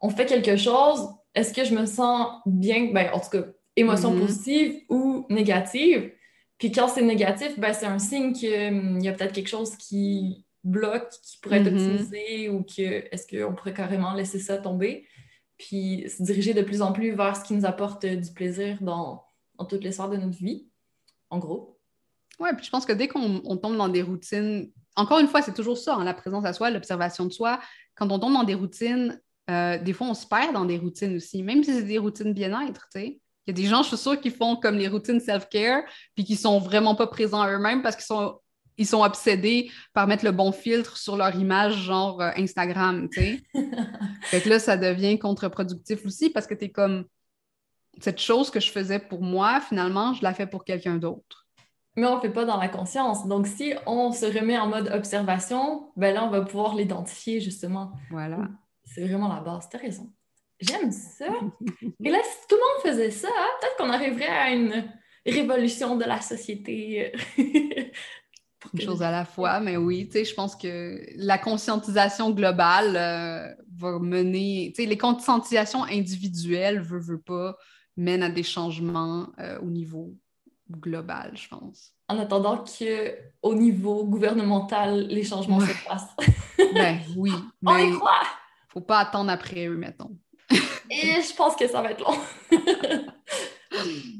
on 0.00 0.10
fait 0.10 0.26
quelque 0.26 0.56
chose, 0.56 1.08
est-ce 1.34 1.52
que 1.52 1.64
je 1.64 1.74
me 1.74 1.86
sens 1.86 2.28
bien, 2.46 2.90
ben, 2.92 3.10
en 3.12 3.20
tout 3.20 3.30
cas, 3.30 3.44
émotion 3.76 4.14
mm-hmm. 4.14 4.20
positive 4.20 4.80
ou 4.88 5.26
négative? 5.28 6.12
Puis 6.58 6.72
quand 6.72 6.88
c'est 6.88 7.02
négatif, 7.02 7.58
ben, 7.58 7.72
c'est 7.72 7.86
un 7.86 7.98
signe 7.98 8.32
qu'il 8.32 8.52
hum, 8.52 9.00
y 9.00 9.08
a 9.08 9.12
peut-être 9.12 9.32
quelque 9.32 9.48
chose 9.48 9.76
qui 9.76 10.44
bloque, 10.64 11.10
qui 11.22 11.38
pourrait 11.38 11.60
être 11.60 11.70
mm-hmm. 11.70 11.94
optimisé 11.94 12.48
ou 12.48 12.62
que 12.62 13.14
est-ce 13.14 13.26
qu'on 13.26 13.54
pourrait 13.54 13.72
carrément 13.72 14.12
laisser 14.12 14.38
ça 14.38 14.58
tomber? 14.58 15.06
Puis 15.56 16.06
se 16.08 16.22
diriger 16.22 16.52
de 16.52 16.62
plus 16.62 16.82
en 16.82 16.92
plus 16.92 17.12
vers 17.12 17.36
ce 17.36 17.44
qui 17.44 17.54
nous 17.54 17.64
apporte 17.64 18.04
du 18.04 18.32
plaisir 18.32 18.78
dans, 18.80 19.22
toutes 19.66 19.84
les 19.84 19.92
sortes 19.92 20.12
de 20.12 20.16
notre 20.16 20.38
vie, 20.38 20.68
en 21.30 21.38
gros. 21.38 21.78
Oui, 22.38 22.48
puis 22.56 22.64
je 22.64 22.70
pense 22.70 22.86
que 22.86 22.92
dès 22.92 23.08
qu'on 23.08 23.56
tombe 23.56 23.76
dans 23.76 23.88
des 23.88 24.02
routines, 24.02 24.70
encore 24.96 25.18
une 25.18 25.28
fois, 25.28 25.42
c'est 25.42 25.54
toujours 25.54 25.78
ça, 25.78 25.96
hein, 25.96 26.04
la 26.04 26.14
présence 26.14 26.44
à 26.44 26.52
soi, 26.52 26.70
l'observation 26.70 27.26
de 27.26 27.32
soi. 27.32 27.60
Quand 27.94 28.10
on 28.10 28.18
tombe 28.18 28.32
dans 28.32 28.44
des 28.44 28.54
routines 28.54 29.20
euh, 29.50 29.78
des 29.78 29.92
fois, 29.92 30.06
on 30.06 30.14
se 30.14 30.26
perd 30.26 30.52
dans 30.52 30.64
des 30.64 30.78
routines 30.78 31.16
aussi, 31.16 31.42
même 31.42 31.64
si 31.64 31.72
c'est 31.74 31.82
des 31.82 31.98
routines 31.98 32.32
bien-être, 32.32 32.88
tu 32.94 33.00
sais. 33.00 33.20
Il 33.46 33.50
y 33.50 33.50
a 33.50 33.54
des 33.54 33.68
gens, 33.68 33.82
je 33.82 33.88
suis 33.88 33.96
sûre, 33.96 34.20
qui 34.20 34.30
font 34.30 34.54
comme 34.54 34.76
les 34.76 34.86
routines 34.86 35.18
self-care, 35.18 35.82
puis 36.14 36.24
qui 36.24 36.36
sont 36.36 36.60
vraiment 36.60 36.94
pas 36.94 37.06
présents 37.06 37.44
eux-mêmes 37.48 37.82
parce 37.82 37.96
qu'ils 37.96 38.04
sont, 38.04 38.38
ils 38.76 38.86
sont 38.86 39.02
obsédés 39.02 39.70
par 39.92 40.06
mettre 40.06 40.24
le 40.24 40.30
bon 40.30 40.52
filtre 40.52 40.96
sur 40.96 41.16
leur 41.16 41.34
image, 41.34 41.74
genre 41.78 42.20
euh, 42.20 42.30
Instagram, 42.36 43.08
tu 43.10 43.20
sais. 43.20 43.42
fait 44.22 44.40
que 44.40 44.48
là, 44.48 44.58
ça 44.58 44.76
devient 44.76 45.18
contre-productif 45.18 46.04
aussi 46.04 46.30
parce 46.30 46.46
que 46.46 46.54
tu 46.54 46.66
es 46.66 46.70
comme, 46.70 47.04
cette 48.00 48.20
chose 48.20 48.50
que 48.50 48.60
je 48.60 48.70
faisais 48.70 48.98
pour 48.98 49.22
moi, 49.22 49.60
finalement, 49.60 50.14
je 50.14 50.22
la 50.22 50.34
fais 50.34 50.46
pour 50.46 50.64
quelqu'un 50.64 50.96
d'autre. 50.96 51.46
Mais 51.96 52.06
on 52.06 52.16
ne 52.16 52.20
fait 52.20 52.30
pas 52.30 52.44
dans 52.44 52.56
la 52.56 52.68
conscience. 52.68 53.26
Donc, 53.26 53.46
si 53.46 53.74
on 53.86 54.12
se 54.12 54.26
remet 54.26 54.58
en 54.58 54.68
mode 54.68 54.90
observation, 54.94 55.90
ben 55.96 56.14
là, 56.14 56.24
on 56.24 56.30
va 56.30 56.42
pouvoir 56.42 56.74
l'identifier, 56.74 57.40
justement. 57.40 57.92
Voilà. 58.10 58.48
C'est 58.84 59.06
vraiment 59.06 59.28
la 59.28 59.40
base. 59.40 59.68
T'as 59.68 59.78
raison. 59.78 60.12
J'aime 60.60 60.92
ça. 60.92 61.26
Et 62.04 62.10
là, 62.10 62.18
si 62.22 62.48
tout 62.48 62.56
le 62.56 62.60
monde 62.60 62.94
faisait 62.94 63.10
ça, 63.10 63.28
hein, 63.28 63.48
peut-être 63.60 63.76
qu'on 63.76 63.90
arriverait 63.90 64.26
à 64.26 64.50
une 64.50 64.92
révolution 65.26 65.96
de 65.96 66.04
la 66.04 66.20
société. 66.20 67.12
une 68.74 68.80
chose 68.80 69.02
à 69.02 69.10
la 69.10 69.24
fois, 69.24 69.60
mais 69.60 69.76
oui, 69.76 70.06
tu 70.06 70.12
sais, 70.12 70.24
je 70.24 70.34
pense 70.34 70.54
que 70.54 71.00
la 71.16 71.38
conscientisation 71.38 72.30
globale 72.30 72.96
euh, 72.96 73.54
va 73.76 73.98
mener, 73.98 74.72
tu 74.74 74.82
sais, 74.82 74.88
les 74.88 74.98
conscientisations 74.98 75.84
individuelles, 75.84 76.80
veut, 76.80 77.00
veut 77.00 77.20
pas, 77.20 77.56
mènent 78.00 78.22
à 78.22 78.30
des 78.30 78.42
changements 78.42 79.28
euh, 79.38 79.58
au 79.60 79.66
niveau 79.66 80.14
global, 80.70 81.32
je 81.34 81.48
pense. 81.48 81.92
En 82.08 82.18
attendant 82.18 82.64
qu'au 82.64 83.54
niveau 83.54 84.04
gouvernemental, 84.04 85.06
les 85.06 85.24
changements 85.24 85.60
se 85.60 85.86
passent. 85.86 86.16
ben 86.74 86.98
oui. 87.16 87.32
On 87.66 87.76
y 87.76 87.92
croit! 87.92 88.22
faut 88.68 88.80
pas 88.80 88.98
attendre 89.00 89.30
après 89.30 89.66
eux, 89.66 89.76
mettons. 89.76 90.16
Et 90.90 91.20
je 91.20 91.34
pense 91.34 91.56
que 91.56 91.66
ça 91.68 91.82
va 91.82 91.90
être 91.90 92.04
long. 92.04 92.16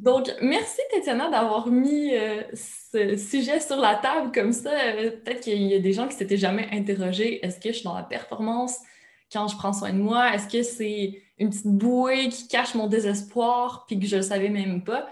Donc, 0.02 0.28
merci 0.40 0.80
Tatiana 0.92 1.28
d'avoir 1.30 1.68
mis 1.68 2.14
euh, 2.14 2.42
ce 2.54 3.16
sujet 3.16 3.60
sur 3.60 3.76
la 3.76 3.94
table 3.96 4.32
comme 4.32 4.52
ça. 4.52 4.70
Peut-être 5.22 5.40
qu'il 5.40 5.62
y 5.62 5.74
a 5.74 5.78
des 5.78 5.92
gens 5.92 6.08
qui 6.08 6.16
s'étaient 6.16 6.36
jamais 6.36 6.68
interrogés. 6.72 7.44
Est-ce 7.44 7.60
que 7.60 7.68
je 7.68 7.76
suis 7.76 7.84
dans 7.84 7.94
la 7.94 8.02
performance? 8.02 8.76
Quand 9.32 9.46
je 9.46 9.56
prends 9.56 9.72
soin 9.72 9.92
de 9.92 9.98
moi? 9.98 10.34
Est-ce 10.34 10.48
que 10.48 10.62
c'est 10.62 11.22
une 11.40 11.50
petite 11.50 11.66
bouée 11.66 12.28
qui 12.28 12.46
cache 12.46 12.74
mon 12.74 12.86
désespoir 12.86 13.84
puis 13.88 13.98
que 13.98 14.06
je 14.06 14.16
le 14.16 14.22
savais 14.22 14.50
même 14.50 14.84
pas? 14.84 15.08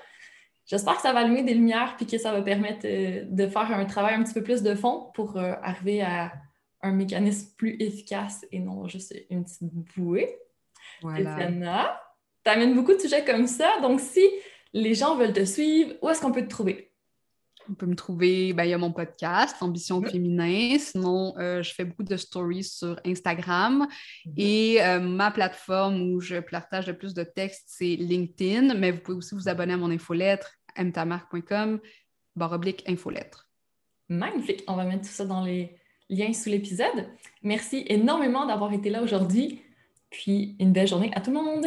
J'espère 0.67 0.97
que 0.97 1.03
ça 1.03 1.13
va 1.13 1.21
allumer 1.21 1.43
des 1.43 1.55
lumières 1.55 1.95
puis 1.97 2.07
que 2.07 2.19
ça 2.19 2.31
va 2.31 2.43
permettre 2.43 2.85
euh, 2.85 3.25
de 3.25 3.47
faire 3.49 3.73
un 3.73 3.85
travail 3.87 4.15
un 4.15 4.23
petit 4.23 4.35
peu 4.35 4.43
plus 4.43 4.63
de 4.63 4.75
fond 4.75 5.11
pour 5.15 5.39
euh, 5.39 5.55
arriver 5.63 6.03
à 6.03 6.33
un 6.83 6.93
mécanisme 6.93 7.55
plus 7.57 7.77
efficace 7.81 8.47
et 8.53 8.61
non 8.61 8.87
juste 8.87 9.15
une 9.31 9.45
petite 9.45 9.63
bouée. 9.97 10.39
Voilà. 11.03 12.01
tu 12.45 12.51
amènes 12.51 12.75
beaucoup 12.75 12.93
de 12.93 12.99
sujets 12.99 13.25
comme 13.25 13.47
ça. 13.47 13.81
Donc, 13.81 14.01
si 14.01 14.23
les 14.73 14.95
gens 14.95 15.17
veulent 15.17 15.33
te 15.33 15.45
suivre, 15.45 15.95
où 16.03 16.09
est-ce 16.09 16.21
qu'on 16.21 16.33
peut 16.33 16.43
te 16.43 16.49
trouver? 16.49 16.88
On 17.71 17.75
peut 17.75 17.87
me 17.87 17.95
trouver, 17.95 18.53
ben, 18.53 18.65
il 18.65 18.71
y 18.71 18.75
a 18.75 18.79
mon 18.79 18.93
podcast, 18.93 19.57
Ambition 19.61 20.03
féminin. 20.03 20.79
Sinon, 20.79 21.35
euh, 21.39 21.63
je 21.63 21.75
fais 21.75 21.85
beaucoup 21.85 22.03
de 22.03 22.17
stories 22.17 22.65
sur 22.65 22.99
Instagram. 23.05 23.87
Mhm. 24.27 24.33
Et 24.37 24.83
euh, 24.83 25.01
ma 25.01 25.31
plateforme 25.31 26.01
où 26.11 26.21
je 26.21 26.37
partage 26.37 26.87
le 26.87 26.97
plus 26.97 27.15
de 27.15 27.25
textes, 27.25 27.65
c'est 27.67 27.97
LinkedIn. 27.97 28.75
Mais 28.75 28.91
vous 28.91 29.01
pouvez 29.01 29.19
aussi 29.19 29.35
vous 29.35 29.49
abonner 29.49 29.75
à 29.75 29.77
mon 29.77 29.91
infolettre, 29.91 30.51
mtamarc.com, 30.79 31.81
barre 32.37 32.53
oblique 32.53 32.89
infolettre. 32.89 33.49
Magnifique. 34.09 34.65
On 34.67 34.77
va 34.77 34.85
mettre 34.85 35.03
tout 35.03 35.15
ça 35.15 35.27
dans 35.27 35.45
les 35.45 35.77
lien 36.09 36.33
sous 36.33 36.49
l'épisode. 36.49 37.09
Merci 37.43 37.85
énormément 37.89 38.47
d'avoir 38.47 38.73
été 38.73 38.91
là 38.91 39.03
aujourd'hui. 39.03 39.63
Puis 40.11 40.57
une 40.59 40.73
belle 40.73 40.89
journée 40.89 41.11
à 41.15 41.21
tout 41.21 41.31
le 41.31 41.37
monde. 41.37 41.67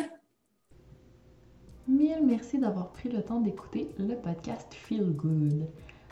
Mille 1.87 2.21
merci 2.25 2.57
d'avoir 2.57 2.91
pris 2.91 3.09
le 3.09 3.21
temps 3.21 3.41
d'écouter 3.41 3.89
le 3.97 4.15
podcast 4.15 4.73
Feel 4.73 5.11
Good. 5.11 5.67